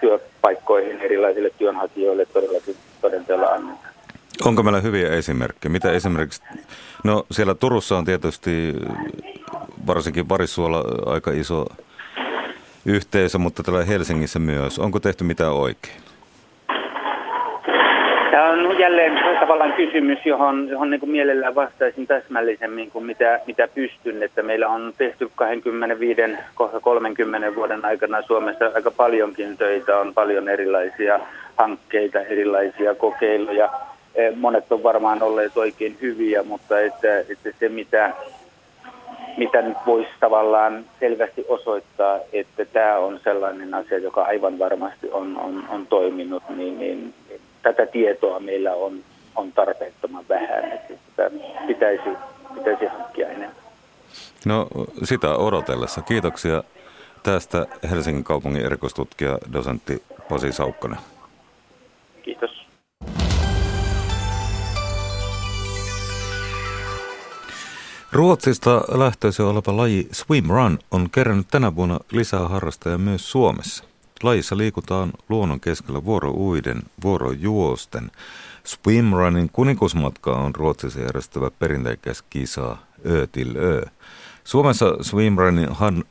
työpaikkoihin 0.00 1.00
erilaisille 1.00 1.50
työnhakijoille 1.58 2.26
todellakin 2.26 2.76
todenteella 3.00 3.46
annetaan. 3.46 3.94
Onko 4.44 4.62
meillä 4.62 4.80
hyviä 4.80 5.08
esimerkkejä? 5.08 5.72
Mitä 5.72 5.92
esimerkiksi, 5.92 6.42
no 7.04 7.26
siellä 7.30 7.54
Turussa 7.54 7.98
on 7.98 8.04
tietysti 8.04 8.72
varsinkin 9.86 10.28
Varissuola 10.28 10.84
aika 11.06 11.30
iso 11.30 11.66
yhteisö, 12.86 13.38
mutta 13.38 13.62
täällä 13.62 13.84
Helsingissä 13.84 14.38
myös. 14.38 14.78
Onko 14.78 15.00
tehty 15.00 15.24
mitään 15.24 15.52
oikein? 15.52 16.03
On 18.74 18.80
jälleen 18.80 19.40
tavallaan 19.40 19.72
kysymys, 19.72 20.18
johon, 20.26 20.68
johon 20.68 20.90
niin 20.90 21.00
kuin 21.00 21.10
mielellään 21.10 21.54
vastaisin 21.54 22.06
täsmällisemmin 22.06 22.90
kuin 22.90 23.04
mitä, 23.04 23.40
mitä 23.46 23.68
pystyn. 23.74 24.22
Että 24.22 24.42
meillä 24.42 24.68
on 24.68 24.92
tehty 24.98 25.30
25, 25.34 26.20
kohta 26.54 26.80
30 26.80 27.54
vuoden 27.54 27.84
aikana 27.84 28.22
Suomessa 28.22 28.70
aika 28.74 28.90
paljonkin 28.90 29.56
töitä, 29.56 29.98
on 29.98 30.14
paljon 30.14 30.48
erilaisia 30.48 31.20
hankkeita, 31.56 32.20
erilaisia 32.20 32.94
kokeiluja. 32.94 33.70
Eh, 34.14 34.36
monet 34.36 34.72
on 34.72 34.82
varmaan 34.82 35.22
olleet 35.22 35.56
oikein 35.56 35.96
hyviä, 36.00 36.42
mutta 36.42 36.80
että, 36.80 37.18
että 37.18 37.50
se 37.60 37.68
mitä, 37.68 38.12
mitä 39.36 39.62
nyt 39.62 39.76
voisi 39.86 40.10
tavallaan 40.20 40.84
selvästi 41.00 41.44
osoittaa, 41.48 42.18
että 42.32 42.64
tämä 42.64 42.98
on 42.98 43.20
sellainen 43.24 43.74
asia, 43.74 43.98
joka 43.98 44.22
aivan 44.22 44.58
varmasti 44.58 45.10
on, 45.10 45.38
on, 45.38 45.64
on 45.68 45.86
toiminut, 45.86 46.42
niin, 46.48 46.78
niin 46.78 47.14
tätä 47.64 47.86
tietoa 47.86 48.40
meillä 48.40 48.72
on, 48.72 49.00
on 49.36 49.52
tarpeettoman 49.52 50.24
vähän, 50.28 50.72
että 50.72 50.94
sitä 51.08 51.30
pitäisi, 51.66 52.10
pitäisi 52.54 52.86
hankkia 52.86 53.28
enemmän. 53.28 53.56
No 54.46 54.68
sitä 55.04 55.36
odotellessa. 55.36 56.02
Kiitoksia 56.02 56.62
tästä 57.22 57.66
Helsingin 57.90 58.24
kaupungin 58.24 58.66
erikoistutkija 58.66 59.38
dosentti 59.52 60.02
Pasi 60.28 60.52
Saukkonen. 60.52 60.98
Kiitos. 62.22 62.50
Ruotsista 68.12 68.84
lähtöisin 68.88 69.44
oleva 69.44 69.76
laji 69.76 70.08
Swim 70.12 70.44
Run 70.48 70.78
on 70.90 71.10
kerännyt 71.10 71.46
tänä 71.50 71.76
vuonna 71.76 72.00
lisää 72.12 72.48
harrastajia 72.48 72.98
myös 72.98 73.30
Suomessa. 73.30 73.84
Lajissa 74.24 74.56
liikutaan 74.56 75.12
luonnon 75.28 75.60
keskellä 75.60 76.04
vuorouiden, 76.04 76.82
vuorojuosten. 77.02 78.10
Swimrunin 78.64 79.50
kuninkusmatka 79.52 80.36
on 80.36 80.54
Ruotsissa 80.54 81.00
järjestävä 81.00 81.50
perinteikäs 81.50 82.22
kisa 82.30 82.76
Ö 83.06 83.26
till 83.32 83.56
Ö. 83.56 83.86
Suomessa 84.44 84.96
swimrunin 85.02 85.68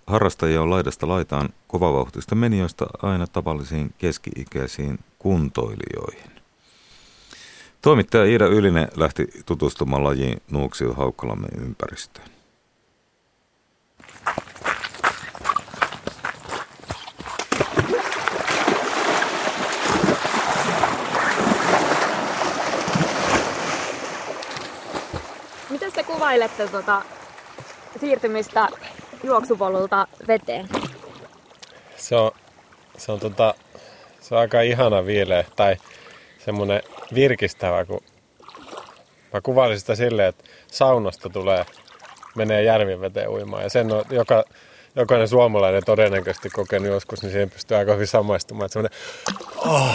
harrastajia 0.07 0.61
on 0.61 0.69
laidasta 0.69 1.07
laitaan 1.07 1.49
kovavauhtista 1.67 2.35
menijöistä 2.35 2.85
aina 3.01 3.27
tavallisiin 3.27 3.93
keski-ikäisiin 3.97 4.99
kuntoilijoihin. 5.19 6.31
Toimittaja 7.81 8.25
Iida 8.25 8.47
Ylinen 8.47 8.87
lähti 8.95 9.27
tutustumaan 9.45 10.03
lajiin 10.03 10.41
Nuuksio 10.51 10.93
Haukkalammen 10.93 11.51
ympäristöön. 11.61 12.27
Kuvailette 26.23 26.67
tuota 26.67 27.01
siirtymistä 27.99 28.67
juoksupolulta 29.23 30.07
veteen? 30.27 30.69
Se 31.97 32.15
on, 32.15 32.31
se 32.97 33.11
on, 33.11 33.19
tota, 33.19 33.53
se 34.21 34.35
on 34.35 34.41
aika 34.41 34.61
ihana 34.61 35.05
viile 35.05 35.45
tai 35.55 35.75
semmoinen 36.45 36.83
virkistävä, 37.13 37.85
kun 37.85 38.01
mä 39.33 39.41
kuvailisin 39.41 39.79
sitä 39.79 39.95
silleen, 39.95 40.29
että 40.29 40.43
saunasta 40.67 41.29
tulee, 41.29 41.65
menee 42.35 42.63
järvin 42.63 43.01
veteen 43.01 43.29
uimaan 43.29 43.63
ja 43.63 43.69
sen 43.69 43.91
on 43.91 44.05
joka, 44.09 44.43
jokainen 44.95 45.27
suomalainen 45.27 45.83
todennäköisesti 45.85 46.49
kokenut 46.49 46.87
joskus, 46.87 47.21
niin 47.21 47.31
siihen 47.31 47.49
pystyy 47.49 47.77
aika 47.77 47.93
hyvin 47.93 48.07
samaistumaan. 48.07 48.65
Että 48.65 48.73
semmoinen, 48.73 48.99
oh, 49.57 49.91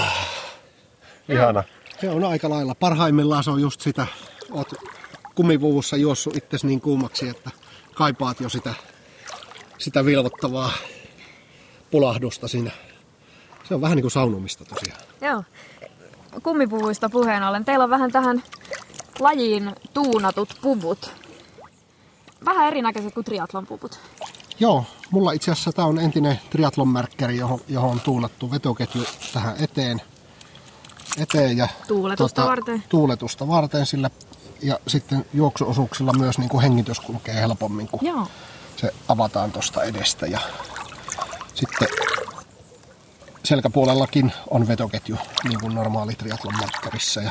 ihana. 1.29 1.65
Se 2.01 2.11
on 2.11 2.25
aika 2.25 2.51
lailla. 2.51 2.75
Parhaimmillaan 2.75 3.45
se 3.45 3.51
on 3.51 3.61
just 3.61 3.81
sitä, 3.81 4.07
oot 4.51 4.69
kumivuvussa 5.39 5.97
juossut 5.97 6.37
itsesi 6.37 6.67
niin 6.67 6.81
kuumaksi, 6.81 7.29
että 7.29 7.51
kaipaat 7.95 8.41
jo 8.41 8.49
sitä, 8.49 8.75
sitä 9.79 10.05
vilvottavaa 10.05 10.71
pulahdusta 11.91 12.49
siinä. 12.49 12.71
Se 13.65 13.75
on 13.75 13.81
vähän 13.81 13.97
niin 13.97 14.03
kuin 14.03 14.11
saunumista 14.11 14.65
tosiaan. 14.65 15.01
Joo. 15.21 15.45
Kumipuvuista 16.43 17.09
puheen 17.09 17.43
ollen. 17.43 17.65
Teillä 17.65 17.85
on 17.85 17.91
vähän 17.91 18.13
tähän 18.13 18.43
lajiin 19.21 19.73
tuunatut 19.95 20.55
puvut. 20.63 21.13
Vähän 22.45 22.67
erinäköiset 22.67 23.15
kuin 23.15 23.25
triatlon 23.25 23.67
puvut. 23.67 24.01
Joo, 24.61 24.85
mulla 25.11 25.33
itse 25.33 25.51
asiassa 25.51 25.73
tämä 25.73 25.89
on 25.89 25.99
entinen 25.99 26.41
triatlon-märkkäri, 26.51 27.37
johon, 27.37 27.61
johon 27.69 27.91
on 27.91 28.01
tuulattu 28.01 28.51
vetoketju 28.51 29.05
tähän 29.33 29.57
eteen. 29.61 30.03
eteen 31.19 31.57
ja 31.57 31.69
tuuletusta 31.89 32.35
tota, 32.43 32.49
varten. 32.49 32.85
Tuuletusta 32.89 33.49
varten, 33.49 33.87
sillä 33.87 34.11
ja 34.63 34.79
sitten 34.87 35.27
juoksuosuuksilla 35.35 36.13
myös 36.13 36.39
niin 36.39 36.49
kuin 36.49 36.63
hengitys 36.63 37.01
kulkee 37.01 37.35
helpommin, 37.35 37.89
kun 37.89 38.01
Joo. 38.03 38.27
se 38.77 38.95
avataan 39.09 39.53
tuosta 39.53 39.83
edestä. 39.83 40.27
Ja 40.27 40.41
sitten 41.55 41.89
selkäpuolellakin 43.45 44.33
on 44.51 44.69
vetoketju, 44.69 45.17
niin 45.45 45.61
kuin 45.61 45.75
normaali 45.75 46.15
triatlon 46.15 46.55
markkerissa. 46.61 47.21
Ja 47.21 47.31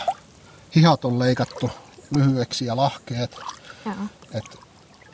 hihat 0.76 1.06
on 1.06 1.20
leikattu 1.20 1.72
lyhyeksi 2.16 2.66
ja 2.66 2.78
lahkeet. 2.78 3.40
Et 4.34 4.60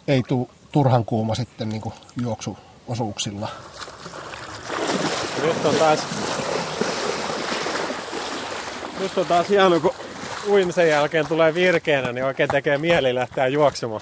ei 0.07 0.23
tule 0.27 0.47
turhan 0.71 1.05
kuuma 1.05 1.35
sitten 1.35 1.69
niin 1.69 1.81
kuin 1.81 1.93
juoksuosuuksilla. 2.21 3.49
Nyt 5.41 5.65
on 5.65 5.75
taas, 5.75 5.99
nyt 8.99 9.17
on 9.17 9.25
taas 9.25 9.49
hieno, 9.49 9.79
kun 9.79 9.93
uimisen 10.47 10.89
jälkeen 10.89 11.27
tulee 11.27 11.53
virkeänä, 11.53 12.11
niin 12.11 12.25
oikein 12.25 12.49
tekee 12.49 12.77
mieli 12.77 13.15
lähteä 13.15 13.47
juoksemaan. 13.47 14.01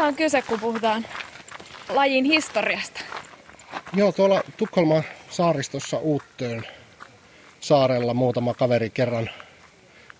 mistä 0.00 0.08
on 0.08 0.14
kyse, 0.16 0.42
kun 0.42 0.60
puhutaan 0.60 1.06
lajin 1.88 2.24
historiasta? 2.24 3.00
Joo, 3.92 4.12
tuolla 4.12 4.42
Tukholman 4.56 5.02
saaristossa 5.30 5.98
Uuttöön 5.98 6.66
saarella 7.60 8.14
muutama 8.14 8.54
kaveri 8.54 8.90
kerran 8.90 9.30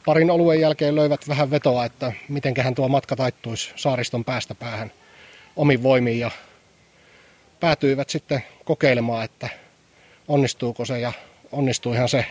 parin 0.07 0.31
oluen 0.31 0.61
jälkeen 0.61 0.97
löivät 0.97 1.29
vähän 1.29 1.51
vetoa, 1.51 1.85
että 1.85 2.13
mitenköhän 2.29 2.75
tuo 2.75 2.89
matka 2.89 3.17
taittuisi 3.17 3.73
saariston 3.77 4.25
päästä 4.25 4.55
päähän 4.55 4.93
omin 5.57 5.83
voimiin 5.83 6.21
ja 6.21 6.31
päätyivät 7.61 8.11
sitten 8.11 8.45
kokeilemaan, 8.71 9.25
että 9.25 9.49
onnistuuko 10.29 10.85
se 10.85 11.01
ja 11.01 11.13
onnistuihan 11.53 12.09
se. 12.09 12.27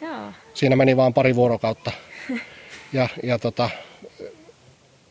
Joo. 0.00 0.32
Siinä 0.54 0.76
meni 0.76 0.96
vain 0.96 1.14
pari 1.14 1.34
vuorokautta. 1.34 1.92
Ja, 2.92 3.08
ja 3.22 3.38
tota, 3.38 3.70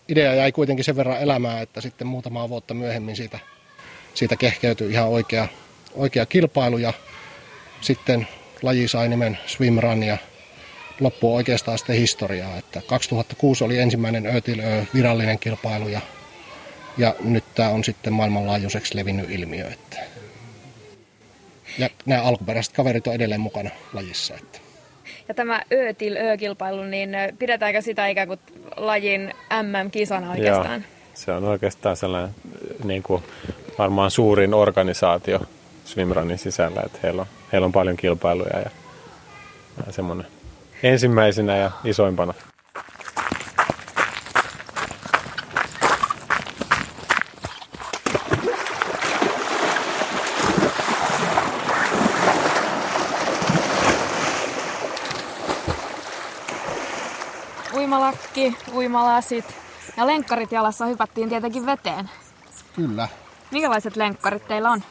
idea 0.07 0.33
jäi 0.33 0.51
kuitenkin 0.51 0.85
sen 0.85 0.95
verran 0.95 1.21
elämään, 1.21 1.61
että 1.61 1.81
sitten 1.81 2.07
muutamaa 2.07 2.49
vuotta 2.49 2.73
myöhemmin 2.73 3.15
siitä, 3.15 3.39
siitä 4.13 4.35
kehkeytyi 4.35 4.91
ihan 4.91 5.07
oikea, 5.07 5.47
oikea 5.95 6.25
kilpailu 6.25 6.77
ja 6.77 6.93
sitten 7.81 8.27
laji 8.61 8.87
sai 8.87 9.09
nimen 9.09 9.37
Swimrun 9.45 10.03
ja 10.03 10.17
loppuu 10.99 11.35
oikeastaan 11.35 11.77
sitten 11.77 11.95
historiaa. 11.95 12.57
Että 12.57 12.81
2006 12.87 13.63
oli 13.63 13.79
ensimmäinen 13.79 14.35
Ötilö 14.35 14.85
virallinen 14.93 15.39
kilpailu 15.39 15.87
ja, 15.87 16.01
ja 16.97 17.15
nyt 17.19 17.43
tämä 17.55 17.69
on 17.69 17.83
sitten 17.83 18.13
maailmanlaajuiseksi 18.13 18.95
levinnyt 18.95 19.29
ilmiö. 19.29 19.67
Että. 19.67 20.16
Ja 21.77 21.89
nämä 22.05 22.21
alkuperäiset 22.21 22.73
kaverit 22.73 23.07
on 23.07 23.13
edelleen 23.13 23.41
mukana 23.41 23.69
lajissa. 23.93 24.33
Että. 24.35 24.59
Ja 25.27 25.33
tämä 25.33 25.61
Ötil 25.73 26.15
Ö-kilpailu, 26.15 26.83
niin 26.83 27.09
pidetäänkö 27.39 27.81
sitä 27.81 28.07
ikään 28.07 28.27
kuin 28.27 28.39
lajin 28.77 29.33
MM-kisana 29.63 30.31
oikeastaan? 30.31 30.81
Joo, 30.81 30.89
se 31.13 31.31
on 31.31 31.43
oikeastaan 31.43 31.97
sellainen 31.97 32.35
niin 32.83 33.03
kuin 33.03 33.23
varmaan 33.77 34.11
suurin 34.11 34.53
organisaatio 34.53 35.39
swimrunin 35.85 36.37
sisällä, 36.37 36.81
että 36.85 36.99
heillä 37.03 37.21
on, 37.21 37.27
heillä 37.51 37.65
on 37.65 37.71
paljon 37.71 37.97
kilpailuja 37.97 38.59
ja, 38.59 38.69
ja 39.85 39.91
semmoinen 39.93 40.27
ensimmäisenä 40.83 41.57
ja 41.57 41.71
isoimpana. 41.83 42.33
Uimalakki, 58.37 58.71
uimalasit 58.73 59.45
ja 59.97 60.07
lenkkarit 60.07 60.51
jalassa 60.51 60.85
hypättiin 60.85 61.29
tietenkin 61.29 61.65
veteen. 61.65 62.09
Kyllä. 62.75 63.07
Minkälaiset 63.51 63.95
lenkkarit 63.95 64.47
teillä 64.47 64.71
on? 64.71 64.83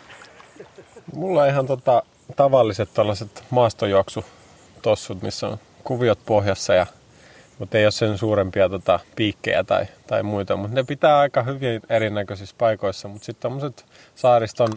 Mulla 1.14 1.42
on 1.42 1.48
ihan 1.48 1.66
tota, 1.66 2.02
tavalliset 2.36 2.88
tällaiset 2.94 3.44
maastojuoksutossut, 3.50 5.22
missä 5.22 5.48
on 5.48 5.58
kuviot 5.84 6.18
pohjassa, 6.26 6.74
ja, 6.74 6.86
mutta 7.58 7.78
ei 7.78 7.84
ole 7.84 7.90
sen 7.90 8.18
suurempia 8.18 8.68
tota, 8.68 9.00
piikkejä 9.16 9.64
tai, 9.64 9.86
tai 10.06 10.22
muita. 10.22 10.56
Mutta 10.56 10.74
ne 10.74 10.84
pitää 10.84 11.18
aika 11.18 11.42
hyvin 11.42 11.80
erinäköisissä 11.88 12.54
paikoissa. 12.58 13.08
Mutta 13.08 13.26
sitten 13.26 13.42
tämmöiset 13.42 13.86
saariston 14.14 14.72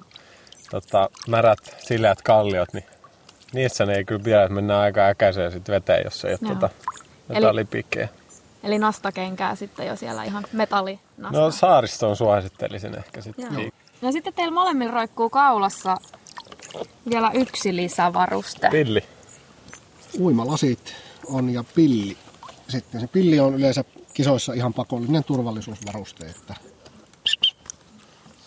tota, 0.72 1.10
märät, 1.28 1.60
sileät 1.78 2.22
kalliot, 2.22 2.74
niin 2.74 2.86
niissä 3.54 3.86
ne 3.86 3.96
ei 3.96 4.06
kyllä 4.06 4.24
pidä, 4.24 4.44
että 4.44 4.56
mennään 4.56 4.82
aika 4.82 5.06
äkäiseen 5.06 5.52
sit 5.52 5.70
veteen, 5.70 6.02
jos 6.04 6.26
ei 6.26 6.38
ole 6.42 6.54
tota, 6.54 6.70
metallipiikkejä. 7.28 8.10
Eli 8.12 8.19
nastakenkää 8.80 9.56
sitten 9.56 9.88
jo 9.88 9.96
siellä 9.96 10.24
ihan 10.24 10.46
metalli 10.54 11.00
No 11.18 11.52
saaristoon 11.52 12.16
suosittelisin 12.16 12.98
ehkä 12.98 13.22
sitten. 13.22 13.72
No 14.02 14.12
sitten 14.12 14.34
teillä 14.34 14.54
molemmilla 14.54 14.94
roikkuu 14.94 15.30
kaulassa 15.30 15.98
vielä 17.10 17.32
yksi 17.34 17.76
lisävaruste. 17.76 18.70
Pilli. 18.70 19.04
Uimalasit 20.20 20.96
on 21.28 21.50
ja 21.50 21.64
pilli. 21.76 22.18
Sitten 22.68 23.02
se 23.02 23.08
pilli 23.08 23.40
on 23.40 23.56
yleensä 23.56 23.84
kisoissa 24.14 24.54
ihan 24.54 24.74
pakollinen 24.74 25.24
turvallisuusvaruste, 25.24 26.26
että 26.26 26.56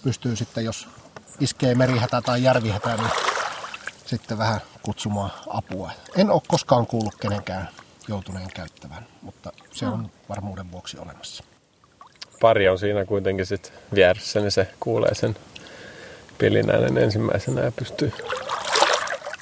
pystyy 0.03 0.37
sitten, 0.37 0.65
jos 0.65 0.89
iskee 1.41 1.75
merihätä 1.75 2.21
tai 2.21 2.43
järvihätä, 2.43 2.97
niin 2.97 3.11
sitten 4.07 4.39
vähän 4.39 4.61
kutsumaan 4.83 5.31
apua. 5.47 5.91
En 6.17 6.31
ole 6.31 6.43
koskaan 6.49 6.87
kuullut 6.87 7.15
kenenkään 7.15 7.69
joutuneen 8.09 8.49
käyttävän, 8.55 9.07
mutta 9.23 9.53
se 9.73 9.87
on 9.87 10.11
varmuuden 10.29 10.73
vuoksi 10.73 10.99
olemassa. 10.99 11.45
Pari 12.41 12.69
on 12.69 12.79
siinä 12.79 13.05
kuitenkin 13.05 13.47
sitten 13.47 13.73
vieressä, 13.95 14.41
niin 14.41 14.51
se 14.51 14.69
kuulee 14.81 15.15
sen 15.15 15.37
pilinäänen 16.39 16.99
ensimmäisenä 16.99 17.61
ja 17.61 17.73
pystyy 17.73 18.13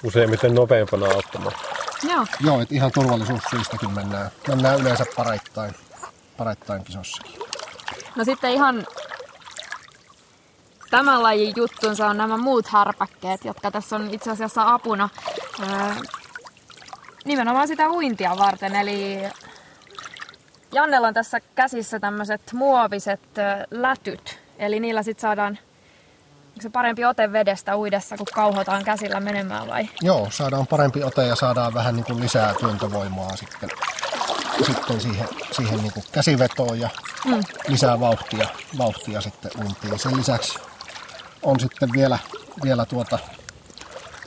useimmiten 0.04 0.54
nopeampana 0.54 1.06
auttamaan. 1.06 1.54
Joo. 2.02 2.26
Joo, 2.40 2.60
että 2.60 2.74
ihan 2.74 2.92
turvallisuussyistäkin 2.94 3.90
mennään, 3.90 4.30
mennään 4.48 4.80
yleensä 4.80 5.04
pareittain, 5.16 5.74
pareittain 6.36 6.84
kisossakin. 6.84 7.40
No 8.16 8.24
sitten 8.24 8.50
ihan 8.50 8.86
tämän 10.90 11.22
lajin 11.22 11.52
juttunsa 11.56 12.06
on 12.06 12.16
nämä 12.16 12.36
muut 12.36 12.66
härpäkkeet, 12.66 13.44
jotka 13.44 13.70
tässä 13.70 13.96
on 13.96 14.14
itse 14.14 14.30
asiassa 14.30 14.72
apuna 14.74 15.08
öö, 15.60 15.94
nimenomaan 17.24 17.68
sitä 17.68 17.90
uintia 17.90 18.36
varten. 18.38 18.76
Eli 18.76 19.18
Jannella 20.72 21.08
on 21.08 21.14
tässä 21.14 21.40
käsissä 21.54 22.00
tämmöiset 22.00 22.40
muoviset 22.52 23.20
lätyt, 23.70 24.38
eli 24.58 24.80
niillä 24.80 25.02
sitten 25.02 25.22
saadaan 25.22 25.58
se 26.60 26.70
parempi 26.70 27.04
ote 27.04 27.32
vedestä 27.32 27.76
uidessa, 27.76 28.16
kun 28.16 28.26
kauhotaan 28.34 28.84
käsillä 28.84 29.20
menemään 29.20 29.68
vai? 29.68 29.88
Joo, 30.02 30.28
saadaan 30.30 30.66
parempi 30.66 31.02
ote 31.02 31.26
ja 31.26 31.36
saadaan 31.36 31.74
vähän 31.74 31.96
niin 31.96 32.04
kuin 32.04 32.20
lisää 32.20 32.54
työntövoimaa 32.60 33.36
sitten, 33.36 33.70
sitten 34.66 35.00
siihen, 35.00 35.28
siihen 35.52 35.78
niin 35.78 35.92
kuin 35.92 36.04
käsivetoon 36.12 36.80
ja 36.80 36.88
mm. 37.24 37.40
lisää 37.68 38.00
vauhtia, 38.00 38.48
vauhtia 38.78 39.20
sitten 39.20 39.50
uintiin. 39.58 39.98
Sen 39.98 40.16
lisäksi 40.16 40.58
on 41.42 41.60
sitten 41.60 41.92
vielä, 41.92 42.18
vielä 42.62 42.86
tuota 42.86 43.18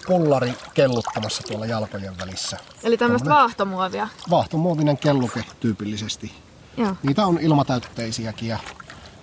pullari 0.07 0.53
kelluttamassa 0.73 1.43
tuolla 1.43 1.65
jalkojen 1.65 2.17
välissä. 2.19 2.57
Eli 2.83 2.97
tämmöistä 2.97 3.29
vaahtomuovia? 3.29 4.07
Vaahtomuovinen 4.29 4.97
kelluke 4.97 5.43
tyypillisesti. 5.59 6.31
Joo. 6.77 6.95
Niitä 7.03 7.25
on 7.25 7.39
ilmatäytteisiäkin 7.39 8.49
ja 8.49 8.57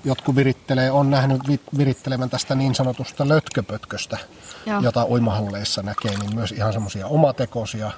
jotkut 0.05 0.37
virittelee, 0.37 0.91
on 0.91 1.11
nähnyt 1.11 1.43
virittelevän 1.79 2.31
tästä 2.31 2.55
niin 2.55 2.75
sanotusta 2.75 3.29
lötköpötköstä, 3.29 4.19
Joo. 4.67 4.81
jota 4.81 5.07
uimahalleissa 5.07 5.83
näkee, 5.83 6.19
niin 6.19 6.35
myös 6.35 6.53
ihan 6.53 6.73
semmoisia 6.73 7.07
omatekoisia. 7.07 7.91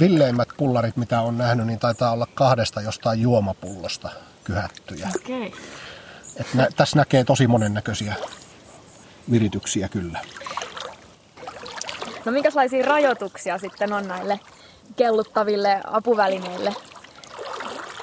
Villeimmät 0.00 0.48
pullarit, 0.56 0.96
mitä 0.96 1.20
on 1.20 1.38
nähnyt, 1.38 1.66
niin 1.66 1.78
taitaa 1.78 2.12
olla 2.12 2.26
kahdesta 2.34 2.80
jostain 2.80 3.20
juomapullosta 3.20 4.10
kyhättyjä. 4.44 5.08
Okay. 5.16 5.50
Et 6.36 6.54
nä, 6.54 6.68
tässä 6.76 6.96
näkee 6.96 7.24
tosi 7.24 7.46
monennäköisiä 7.46 8.14
virityksiä 9.30 9.88
kyllä. 9.88 10.20
No 12.28 12.32
minkälaisia 12.32 12.86
rajoituksia 12.86 13.58
sitten 13.58 13.92
on 13.92 14.08
näille 14.08 14.40
kelluttaville 14.96 15.80
apuvälineille? 15.84 16.74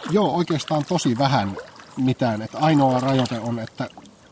Joo, 0.10 0.36
oikeastaan 0.36 0.86
tosi 0.86 1.18
vähän 1.18 1.58
mitään. 1.98 2.42
Että 2.42 2.58
ainoa 2.58 3.00
rajoite 3.00 3.40
on, 3.40 3.60
että 3.60 3.90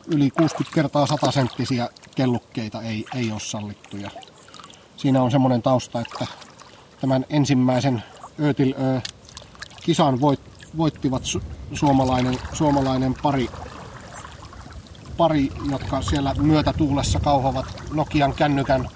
yli 0.08 0.32
60 0.32 0.76
kertaa 0.76 1.08
100 1.08 1.32
senttisiä 1.32 1.90
kellukkeita 2.16 2.82
ei, 2.82 3.06
ei 3.16 3.32
ole 3.32 3.40
sallittuja. 3.40 4.10
Siinä 4.98 5.22
on 5.22 5.32
semmoinen 5.32 5.62
tausta, 5.62 6.02
että 6.02 6.28
tämän 7.02 7.26
ensimmäisen 7.30 8.04
Ötil 8.44 8.74
Ö 8.80 9.02
kisan 9.82 10.22
voit, 10.22 10.42
voittivat 10.78 11.26
su, 11.26 11.42
suomalainen, 11.74 12.38
suomalainen 12.54 13.16
pari, 13.24 13.50
pari, 15.18 15.50
jotka 15.72 16.02
siellä 16.02 16.36
myötätuulessa 16.38 17.20
kauhovat 17.20 17.66
Nokian 17.92 18.34
kännykän 18.34 18.90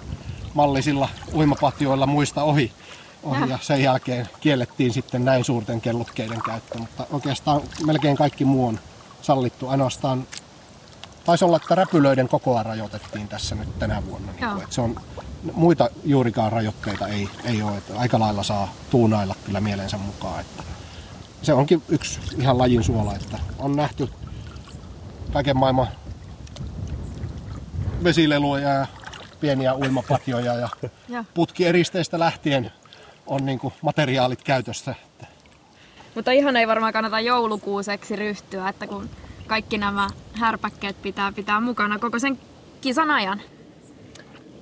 mallisilla 0.58 1.08
uimapatioilla 1.34 2.06
muista 2.06 2.42
ohi. 2.42 2.72
ohi 3.22 3.50
ja 3.50 3.58
sen 3.62 3.82
jälkeen 3.82 4.28
kiellettiin 4.40 4.92
sitten 4.92 5.24
näin 5.24 5.44
suurten 5.44 5.80
kellukkeiden 5.80 6.42
käyttö, 6.42 6.78
mutta 6.78 7.06
oikeastaan 7.10 7.60
melkein 7.86 8.16
kaikki 8.16 8.44
muu 8.44 8.66
on 8.66 8.80
sallittu. 9.22 9.68
Ainoastaan 9.68 10.26
taisi 11.24 11.44
olla, 11.44 11.56
että 11.56 11.74
räpylöiden 11.74 12.28
kokoa 12.28 12.62
rajoitettiin 12.62 13.28
tässä 13.28 13.54
nyt 13.54 13.78
tänä 13.78 14.02
vuonna. 14.06 14.32
Niin 14.32 14.50
kuin, 14.50 14.62
että 14.62 14.74
se 14.74 14.80
on, 14.80 14.96
muita 15.52 15.90
juurikaan 16.04 16.52
rajoitteita 16.52 17.08
ei, 17.08 17.28
ei 17.44 17.62
ole. 17.62 17.76
Että 17.76 17.98
aika 17.98 18.18
lailla 18.18 18.42
saa 18.42 18.72
tuunailla 18.90 19.34
kyllä 19.44 19.60
mielensä 19.60 19.98
mukaan. 19.98 20.40
Että 20.40 20.62
se 21.42 21.52
onkin 21.52 21.82
yksi 21.88 22.20
ihan 22.38 22.58
lajin 22.58 22.84
suola, 22.84 23.14
että 23.14 23.38
on 23.58 23.76
nähty 23.76 24.08
kaiken 25.32 25.56
maailman 25.56 25.88
vesileluja 28.04 28.68
ja 28.68 28.86
pieniä 29.40 29.74
uimapatjoja 29.74 30.54
ja 30.54 30.68
putkieristeistä 31.34 32.18
lähtien 32.18 32.72
on 33.26 33.46
niin 33.46 33.58
kuin 33.58 33.74
materiaalit 33.82 34.42
käytössä. 34.42 34.94
Mutta 36.14 36.32
ihan 36.32 36.56
ei 36.56 36.68
varmaan 36.68 36.92
kannata 36.92 37.20
joulukuuseksi 37.20 38.16
ryhtyä, 38.16 38.68
että 38.68 38.86
kun 38.86 39.08
kaikki 39.46 39.78
nämä 39.78 40.08
härpäkkeet 40.32 41.02
pitää 41.02 41.32
pitää 41.32 41.60
mukana 41.60 41.98
koko 41.98 42.18
sen 42.18 42.38
kisan 42.80 43.10
ajan. 43.10 43.40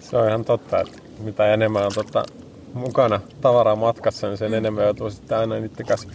Se 0.00 0.16
on 0.16 0.28
ihan 0.28 0.44
totta, 0.44 0.80
että 0.80 0.98
mitä 1.18 1.54
enemmän 1.54 1.86
on 1.86 1.92
tota, 1.94 2.24
mukana 2.74 3.20
tavaraa 3.40 3.76
matkassa, 3.76 4.26
niin 4.26 4.38
sen 4.38 4.54
enemmän 4.54 4.84
joutuu 4.84 5.10
sitten 5.10 5.38
aina 5.38 5.54
niiden 5.54 5.86
kanssa 5.86 6.08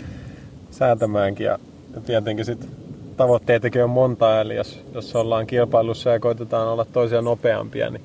säätämäänkin. 0.72 1.46
Ja 1.46 1.60
tietenkin 2.06 2.46
sitten 2.46 2.70
tavoitteitakin 3.18 3.84
on 3.84 3.90
monta, 3.90 4.42
eli 4.42 4.56
jos, 4.56 4.80
jos 4.94 5.16
ollaan 5.16 5.48
kilpailussa 5.48 6.10
ja 6.10 6.20
koitetaan 6.20 6.68
olla 6.68 6.86
toisia 6.86 7.22
nopeampia, 7.22 7.90
niin, 7.90 8.04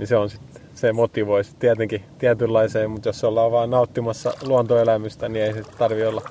niin 0.00 0.08
se 0.08 0.16
on 0.16 0.30
sitten 0.30 0.62
se 0.74 0.92
motivoi 0.92 1.44
sit 1.44 1.58
tietenkin 1.58 2.04
tietynlaiseen, 2.18 2.90
mutta 2.90 3.08
jos 3.08 3.24
ollaan 3.24 3.52
vaan 3.52 3.70
nauttimassa 3.70 4.32
luontoelämystä, 4.42 5.28
niin 5.28 5.44
ei 5.44 5.52
se 5.52 5.62
tarvi 5.78 6.06
olla 6.06 6.22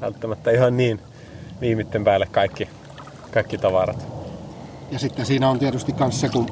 välttämättä 0.00 0.50
ihan 0.50 0.76
niin 0.76 1.00
viimitten 1.60 2.04
päälle 2.04 2.26
kaikki, 2.26 2.68
kaikki 3.30 3.58
tavarat. 3.58 4.06
Ja 4.90 4.98
sitten 4.98 5.26
siinä 5.26 5.50
on 5.50 5.58
tietysti 5.58 5.94
myös 5.98 6.20
se, 6.20 6.28
kun 6.28 6.46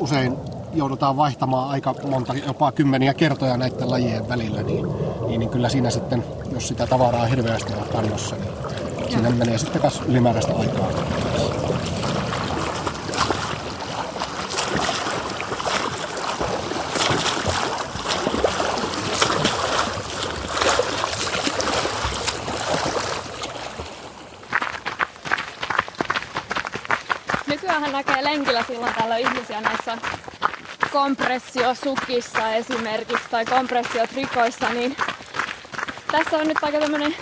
usein 0.00 0.36
joudutaan 0.74 1.16
vaihtamaan 1.16 1.70
aika 1.70 1.94
monta, 2.10 2.34
jopa 2.46 2.72
kymmeniä 2.72 3.14
kertoja 3.14 3.56
näiden 3.56 3.90
lajien 3.90 4.28
välillä, 4.28 4.62
niin, 4.62 4.86
niin, 5.26 5.40
niin 5.40 5.50
kyllä 5.50 5.68
siinä 5.68 5.90
sitten, 5.90 6.24
jos 6.52 6.68
sitä 6.68 6.86
tavaraa 6.86 7.26
hirveästi 7.26 7.72
on 7.72 7.88
kannossa, 7.92 8.36
niin 8.36 8.52
siinä 9.10 9.30
menee 9.30 9.58
sitten 9.58 9.82
myös 9.82 10.02
ylimääräistä 10.08 10.52
aikaa. 10.56 10.90
Nykyään 27.46 27.92
näkee 27.92 28.24
lenkillä 28.24 28.64
silloin 28.66 28.94
täällä 28.94 29.16
ihmisiä 29.16 29.60
näissä 29.60 29.98
kompressiosukissa 30.92 32.48
esimerkiksi 32.52 33.30
tai 33.30 33.44
kompressiotrikoissa, 33.44 34.68
niin 34.68 34.96
tässä 36.12 36.36
on 36.36 36.46
nyt 36.46 36.58
aika 36.62 36.78
tämmönen 36.80 37.16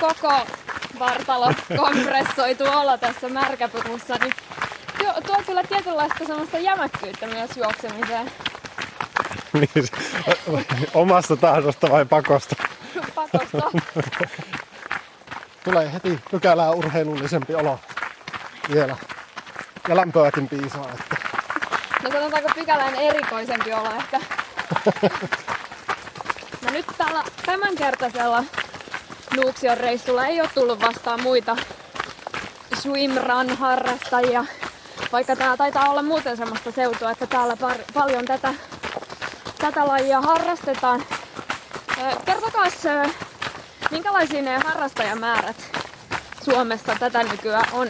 koko 0.00 0.46
vartalo 0.98 1.52
kompressoitu 1.82 2.64
olo 2.64 2.98
tässä 2.98 3.28
märkäpukussa, 3.28 4.16
niin 4.16 4.32
tuo, 4.98 5.14
tuo 5.26 5.42
kyllä 5.46 5.62
tietynlaista 5.62 6.24
semmoista 6.26 6.58
jämäkkyyttä 6.58 7.26
myös 7.26 7.56
juoksemiseen. 7.56 8.30
niin, 9.52 9.88
omasta 10.94 11.36
tahdosta 11.36 11.90
vai 11.90 12.04
pakosta? 12.04 12.56
Pakosta. 13.14 13.70
Tulee 15.64 15.92
heti 15.92 16.18
pykälää 16.30 16.70
urheilullisempi 16.70 17.54
olo 17.54 17.80
vielä. 18.72 18.96
Ja 19.88 19.96
lämpöäkin 19.96 20.48
piisaa. 20.48 20.88
Että. 20.92 21.17
No 22.02 22.10
sanotaanko 22.12 22.48
pykälän 22.54 22.94
erikoisempi 22.94 23.72
olo 23.72 23.90
ehkä. 23.96 24.20
No 26.64 26.70
nyt 26.72 26.86
tällä 26.98 27.24
tämänkertaisella 27.46 28.44
Nuuksion 29.36 29.76
reissulla 29.78 30.26
ei 30.26 30.40
ole 30.40 30.50
tullut 30.54 30.80
vastaan 30.80 31.22
muita 31.22 31.56
swimrun 32.74 33.56
harrastajia. 33.56 34.44
Vaikka 35.12 35.36
tää 35.36 35.56
taitaa 35.56 35.90
olla 35.90 36.02
muuten 36.02 36.36
semmoista 36.36 36.70
seutua, 36.72 37.10
että 37.10 37.26
täällä 37.26 37.54
par- 37.54 37.92
paljon 37.94 38.24
tätä, 38.24 38.54
tätä 39.58 39.86
lajia 39.88 40.20
harrastetaan. 40.20 41.04
Ö, 41.98 42.16
Kertokaas, 42.24 42.86
ö, 42.86 43.08
minkälaisia 43.90 44.42
ne 44.42 44.58
harrastajamäärät 44.58 45.56
Suomessa 46.44 46.96
tätä 47.00 47.22
nykyään 47.22 47.68
on? 47.72 47.88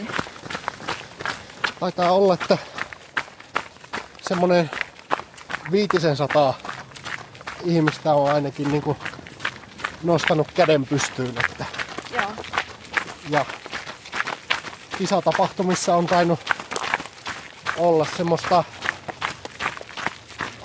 Taitaa 1.79 2.11
olla, 2.11 2.33
että 2.33 2.57
semmoinen 4.29 4.71
viitisen 5.71 6.15
sataa 6.15 6.57
ihmistä 7.63 8.13
on 8.13 8.31
ainakin 8.31 8.71
niin 8.71 8.81
kuin 8.81 8.97
nostanut 10.03 10.51
käden 10.51 10.85
pystyyn. 10.85 11.33
Että, 11.45 11.65
Joo. 12.11 12.31
ja 13.29 13.45
kisatapahtumissa 14.97 15.95
on 15.95 16.07
tainnut 16.07 16.39
olla 17.77 18.07
semmoista 18.17 18.63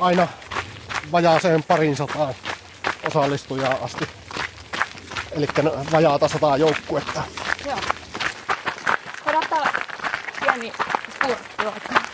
aina 0.00 0.28
vajaaseen 1.12 1.62
parin 1.62 1.96
sataan 1.96 2.34
osallistujaa 3.06 3.74
asti. 3.82 4.08
Eli 5.32 5.46
vajaata 5.92 6.28
sataa 6.28 6.56
joukkuetta. 6.56 7.22
Joo. 7.66 7.78
Odottaa 9.26 9.72
pieni 10.40 10.72
spurtti 11.14 11.64
vaikka. 11.64 12.04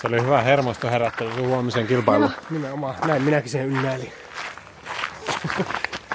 oli 0.13 0.21
hyvä 0.21 0.41
hermosto 0.41 0.89
herättely 0.89 1.33
sun 1.33 1.47
huomisen 1.47 1.87
kilpailu. 1.87 2.31
Nimenomaan, 2.49 2.95
näin 3.05 3.21
minäkin 3.21 3.51
sen 3.51 3.65
ynnäilin. 3.65 4.11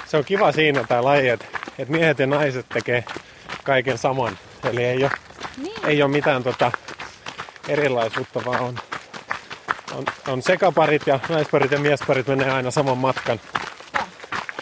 Se 0.06 0.16
on 0.16 0.24
kiva 0.24 0.52
siinä 0.52 0.84
tämä 0.84 1.04
laji, 1.04 1.28
että, 1.28 1.46
että 1.78 1.92
miehet 1.92 2.18
ja 2.18 2.26
naiset 2.26 2.66
tekee 2.68 3.04
kaiken 3.64 3.98
saman. 3.98 4.38
Eli 4.64 4.84
ei 4.84 5.04
ole, 5.04 5.10
niin. 5.56 5.86
ei 5.86 6.02
ole 6.02 6.10
mitään 6.10 6.42
tota 6.42 6.72
erilaisuutta, 7.68 8.44
vaan 8.44 8.60
on, 8.60 8.78
on, 9.94 10.04
on 10.28 10.42
sekaparit 10.42 11.06
ja 11.06 11.20
naisparit 11.28 11.70
ja 11.70 11.78
miesparit 11.78 12.26
menee 12.26 12.50
aina 12.50 12.70
saman 12.70 12.98
matkan. 12.98 13.40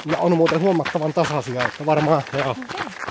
Ja 0.07 0.19
on 0.19 0.37
muuten 0.37 0.61
huomattavan 0.61 1.13
tasaisia, 1.13 1.65
että 1.65 1.87
varmaan 1.87 2.23
Joo. 2.39 2.57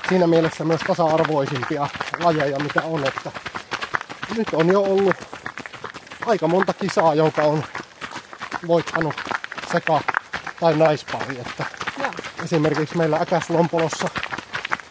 siinä 0.09 0.27
mielessä 0.27 0.63
myös 0.65 0.81
tasa-arvoisimpia 0.87 1.87
lajeja, 2.19 2.59
mitä 2.59 2.81
on. 2.81 3.07
Että 3.07 3.31
nyt 4.37 4.47
on 4.53 4.67
jo 4.67 4.81
ollut 4.81 5.32
aika 6.25 6.47
monta 6.47 6.73
kisaa, 6.73 7.15
jonka 7.15 7.41
on 7.41 7.63
voittanut 8.67 9.13
sekä 9.71 10.01
tai 10.59 10.75
naispari. 10.75 11.39
Että 11.39 11.65
Joo. 11.99 12.11
esimerkiksi 12.43 12.97
meillä 12.97 13.17
Äkäslompolossa 13.17 14.09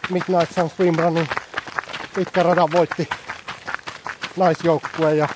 Midnight 0.09 0.53
Sun 0.53 0.69
Swim 0.69 0.95
Runin 0.95 1.27
pitkä 2.15 2.43
radan 2.43 2.71
voitti 2.71 3.09
naisjoukkue 4.37 5.15
ja 5.15 5.27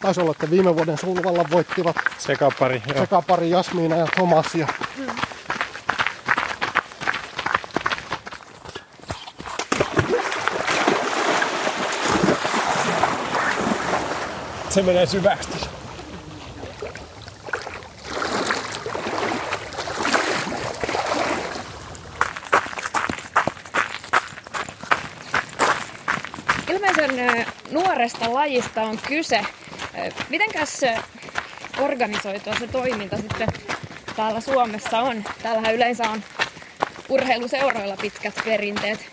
taisi 0.00 0.20
olla, 0.20 0.30
että 0.30 0.50
viime 0.50 0.76
vuoden 0.76 0.98
Sulvalla 0.98 1.44
voittivat 1.50 1.96
Sekapari, 2.18 2.82
joo. 2.86 2.98
sekapari 2.98 3.50
Jasmiina 3.50 3.96
ja 3.96 4.06
Tomas 4.16 4.54
ja 4.54 4.66
Se 14.76 14.82
menee 14.82 15.06
syvästi. 15.06 15.58
Ilmeisen 26.68 27.46
nuoresta 27.70 28.34
lajista 28.34 28.82
on 28.82 28.98
kyse. 29.08 29.46
Mitenkäs 30.28 30.80
organisoitua 31.78 32.54
se 32.58 32.66
toiminta 32.66 33.16
sitten 33.16 33.48
täällä 34.16 34.40
Suomessa 34.40 34.98
on? 34.98 35.24
Täällähän 35.42 35.74
yleensä 35.74 36.10
on 36.10 36.22
urheiluseuroilla 37.08 37.96
pitkät 37.96 38.34
perinteet. 38.44 39.06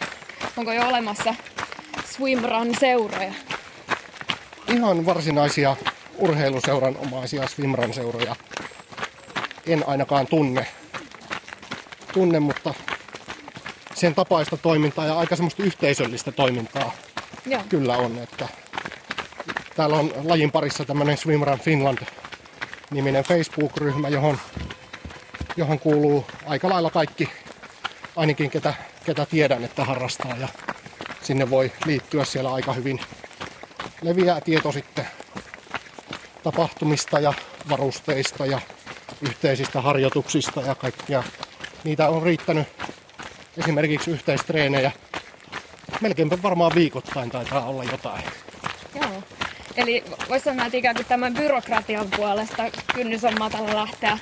Onko 0.58 0.74
jo 0.74 0.88
olemassa 0.88 1.36
swimrun 2.06 2.76
seuroja? 2.80 3.34
Ihan 4.74 5.06
varsinaisia 5.06 5.76
urheiluseuran 6.18 6.98
omaisia 6.98 7.48
swimrun 7.48 7.94
seuroja 7.94 8.36
en 9.68 9.84
ainakaan 9.88 10.28
tunne. 10.28 10.68
tunne, 12.14 12.40
mutta 12.40 12.74
sen 13.96 14.16
tapaista 14.16 14.58
toimintaa 14.58 15.06
ja 15.06 15.20
aika 15.20 15.36
semmoista 15.36 15.64
yhteisöllistä 15.64 16.32
toimintaa 16.32 16.92
Joo. 17.46 17.62
kyllä 17.70 17.98
on. 17.98 18.18
Että 18.18 18.48
täällä 19.76 19.96
on 19.96 20.14
lajin 20.24 20.52
parissa 20.52 20.86
tämmöinen 20.86 21.18
Swimrun 21.18 21.60
Finland-niminen 21.60 23.24
Facebook-ryhmä, 23.24 24.10
johon, 24.10 24.38
johon 25.58 25.80
kuuluu 25.80 26.26
aika 26.46 26.70
lailla 26.70 26.90
kaikki, 26.90 27.30
ainakin 28.16 28.50
ketä, 28.50 28.74
ketä 29.06 29.26
tiedän, 29.26 29.64
että 29.64 29.86
harrastaa. 29.86 30.36
Ja 30.40 30.48
sinne 31.22 31.50
voi 31.50 31.72
liittyä 31.86 32.26
siellä 32.26 32.54
aika 32.54 32.74
hyvin. 32.74 33.00
Leviää 34.04 34.42
tieto 34.42 34.72
sitten 34.72 35.08
tapahtumista 36.44 37.20
ja 37.20 37.34
varusteista 37.70 38.46
ja 38.46 38.60
yhteisistä 39.22 39.82
harjoituksista 39.82 40.62
ja 40.62 40.76
kaikkia. 40.76 41.24
Niitä 41.84 42.10
on 42.10 42.24
riittänyt 42.24 42.68
esimerkiksi 43.58 44.12
yhteistreenejä. 44.12 44.92
Melkeinpä 46.02 46.38
varmaan 46.42 46.72
viikoittain 46.76 47.30
taitaa 47.30 47.66
olla 47.66 47.84
jotain. 47.84 48.24
Joo. 48.96 49.24
Eli 49.76 50.04
voisi 50.30 50.44
sanoa, 50.44 50.66
että 50.66 50.78
ikään 50.78 50.96
kuin 50.96 51.06
tämän 51.06 51.34
byrokratian 51.34 52.08
puolesta 52.18 52.64
kynnys 52.94 53.24
on 53.24 53.40
matala 53.40 53.76
lähteä 53.76 54.18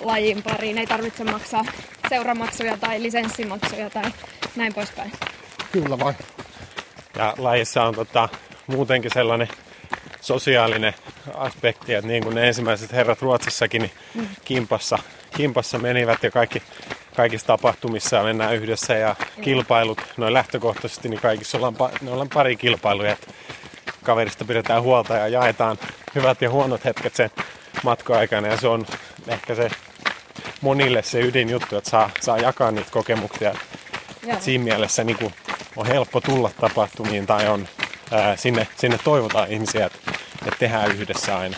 lajin 0.00 0.42
pariin. 0.42 0.78
Ei 0.78 0.86
tarvitse 0.86 1.24
maksaa 1.24 1.64
seuramaksuja 2.08 2.76
tai 2.76 3.02
lisenssimaksuja 3.02 3.90
tai 3.90 4.12
näin 4.56 4.74
poispäin. 4.74 5.12
Kyllä 5.72 5.98
vain. 5.98 6.16
Ja 7.16 7.34
lajissa 7.38 7.84
on 7.84 7.94
tota, 7.94 8.28
muutenkin 8.68 9.10
sellainen 9.14 9.48
sosiaalinen 10.20 10.94
aspekti, 11.34 11.94
että 11.94 12.08
niin 12.08 12.22
kuin 12.22 12.34
ne 12.34 12.48
ensimmäiset 12.48 12.92
herrat 12.92 13.22
Ruotsissakin 13.22 13.82
niin 13.82 14.28
kimpassa, 14.44 14.98
kimpassa 15.36 15.78
menivät 15.78 16.22
ja 16.22 16.30
kaikki, 16.30 16.62
kaikissa 17.16 17.46
tapahtumissa 17.46 18.22
mennään 18.22 18.54
yhdessä 18.54 18.94
ja 18.94 19.16
kilpailut, 19.40 20.02
noin 20.16 20.34
lähtökohtaisesti, 20.34 21.08
niin 21.08 21.20
kaikissa 21.20 21.58
ollaan, 21.58 21.74
ne 22.00 22.10
ollaan 22.10 22.28
pari 22.34 22.56
kilpailuja, 22.56 23.12
että 23.12 23.26
kaverista 24.04 24.44
pidetään 24.44 24.82
huolta 24.82 25.14
ja 25.14 25.28
jaetaan 25.28 25.78
hyvät 26.14 26.42
ja 26.42 26.50
huonot 26.50 26.84
hetket 26.84 27.14
sen 27.14 27.30
matkoaikana. 27.84 28.48
Ja 28.48 28.56
se 28.56 28.68
on 28.68 28.86
ehkä 29.28 29.54
se 29.54 29.70
monille 30.60 31.02
se 31.02 31.20
ydinjuttu, 31.20 31.76
että 31.76 31.90
saa, 31.90 32.10
saa 32.20 32.38
jakaa 32.38 32.70
niitä 32.70 32.90
kokemuksia. 32.90 33.54
Siinä 34.40 34.64
mielessä 34.64 35.04
niin 35.04 35.18
kuin 35.18 35.34
on 35.76 35.86
helppo 35.86 36.20
tulla 36.20 36.50
tapahtumiin 36.60 37.26
tai 37.26 37.48
on, 37.48 37.68
ää, 38.10 38.36
sinne, 38.36 38.66
sinne 38.76 38.98
toivotaan 39.04 39.48
ihmisiä, 39.52 39.86
että, 39.86 39.98
että 40.46 40.58
tehdään 40.58 40.92
yhdessä 40.92 41.38
aina. 41.38 41.56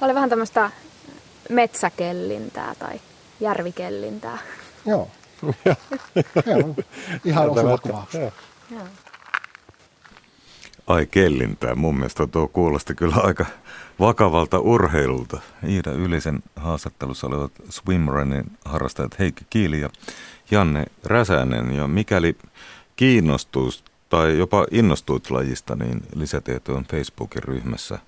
Oli 0.00 0.14
vähän 0.14 0.30
tämmöistä 0.30 0.70
metsäkellintää 1.50 2.74
tai 2.74 3.00
järvikellintää. 3.40 4.38
Joo. 4.86 5.10
Joo. 6.46 6.74
Ihan 7.24 7.50
osuva 7.50 7.78
kuvaus. 7.78 8.08
Ai 10.86 11.06
kellintää. 11.06 11.74
Mun 11.74 11.94
mielestä 11.94 12.26
tuo 12.26 12.48
kuulosti 12.48 12.94
kyllä 12.94 13.16
aika 13.16 13.46
vakavalta 14.00 14.58
urheilulta. 14.58 15.40
Iida 15.68 15.92
Ylisen 15.92 16.42
haastattelussa 16.56 17.26
olivat 17.26 17.52
swimrunin 17.68 18.44
harrastajat 18.64 19.18
Heikki 19.18 19.46
Kiili 19.50 19.80
ja 19.80 19.90
Janne 20.50 20.84
Räsänen. 21.04 21.76
Ja 21.76 21.86
mikäli 21.86 22.36
kiinnostuisi 22.96 23.84
tai 24.08 24.38
jopa 24.38 24.66
innostuit 24.70 25.30
lajista, 25.30 25.76
niin 25.76 26.02
lisätieto 26.14 26.74
on 26.74 26.84
Facebookin 26.84 27.42
ryhmässä, 27.42 27.98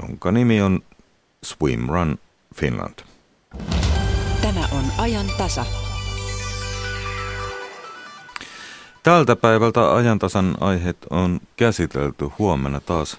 jonka 0.00 0.32
nimi 0.32 0.62
on 0.62 0.82
Swimrun 1.44 2.18
Finland. 2.54 2.98
Tämä 4.42 4.68
on 4.72 4.84
ajan 4.98 5.26
tasa. 5.38 5.64
Tältä 9.02 9.36
päivältä 9.36 9.94
ajantasan 9.94 10.56
aiheet 10.60 10.96
on 11.10 11.40
käsitelty. 11.56 12.30
Huomenna 12.38 12.80
taas 12.80 13.18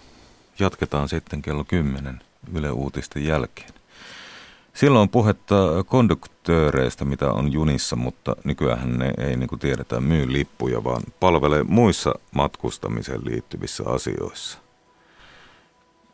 jatketaan 0.60 1.10
sitten 1.10 1.42
kello 1.42 1.64
10 1.64 2.22
Yle 2.54 2.72
Uutisten 2.72 3.26
jälkeen. 3.26 3.83
Silloin 4.74 5.02
on 5.02 5.10
puhetta 5.10 5.56
konduktööreistä, 5.86 7.06
mitä 7.06 7.32
on 7.32 7.52
junissa, 7.52 7.96
mutta 7.96 8.36
nykyään 8.44 8.98
ne 8.98 9.14
ei 9.18 9.38
niin 9.38 9.50
kuin 9.50 9.60
tiedetään 9.60 10.04
myy 10.04 10.34
lippuja, 10.34 10.84
vaan 10.84 11.04
palvelee 11.20 11.64
muissa 11.64 12.14
matkustamiseen 12.32 13.26
liittyvissä 13.26 13.84
asioissa. 13.88 14.60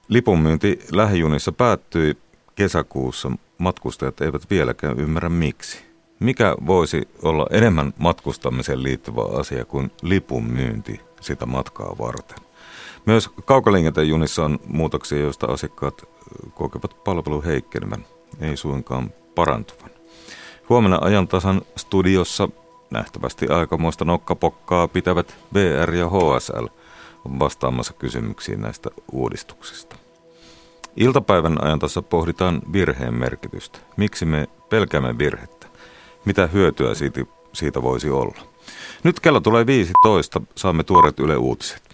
Lipunmyynti 0.07 0.79
lähijunissa 0.91 1.51
päättyi 1.51 2.17
kesäkuussa. 2.55 3.31
Matkustajat 3.57 4.21
eivät 4.21 4.49
vieläkään 4.49 4.99
ymmärrä 4.99 5.29
miksi. 5.29 5.85
Mikä 6.19 6.55
voisi 6.65 7.09
olla 7.23 7.47
enemmän 7.51 7.93
matkustamiseen 7.97 8.83
liittyvä 8.83 9.39
asia 9.39 9.65
kuin 9.65 9.91
lipun 10.01 10.43
myynti 10.43 11.01
sitä 11.21 11.45
matkaa 11.45 11.95
varten? 11.99 12.37
Myös 13.05 13.29
kaukaliikenteen 13.45 14.09
junissa 14.09 14.45
on 14.45 14.59
muutoksia, 14.67 15.19
joista 15.19 15.47
asiakkaat 15.47 16.03
kokevat 16.53 17.03
palvelun 17.03 17.43
heikkenemän, 17.43 18.05
ei 18.41 18.57
suinkaan 18.57 19.13
parantuvan. 19.35 19.89
Huomenna 20.69 20.97
ajan 21.01 21.27
tasan 21.27 21.61
studiossa 21.75 22.49
nähtävästi 22.91 23.47
aikamoista 23.47 24.05
nokkapokkaa 24.05 24.87
pitävät 24.87 25.37
VR 25.53 25.93
ja 25.93 26.09
HSL 26.09 26.65
vastaamassa 27.39 27.93
kysymyksiin 27.93 28.61
näistä 28.61 28.89
uudistuksista. 29.11 29.95
Iltapäivän 30.95 31.63
ajan 31.63 31.79
tässä 31.79 32.01
pohditaan 32.01 32.61
virheen 32.73 33.13
merkitystä. 33.13 33.79
Miksi 33.97 34.25
me 34.25 34.47
pelkäämme 34.69 35.17
virhettä? 35.17 35.67
Mitä 36.25 36.47
hyötyä 36.47 36.93
siitä, 36.93 37.21
siitä 37.53 37.81
voisi 37.81 38.09
olla? 38.09 38.41
Nyt 39.03 39.19
kello 39.19 39.39
tulee 39.39 39.65
15, 39.65 40.41
saamme 40.55 40.83
tuoreet 40.83 41.19
Yle 41.19 41.37
Uutiset. 41.37 41.88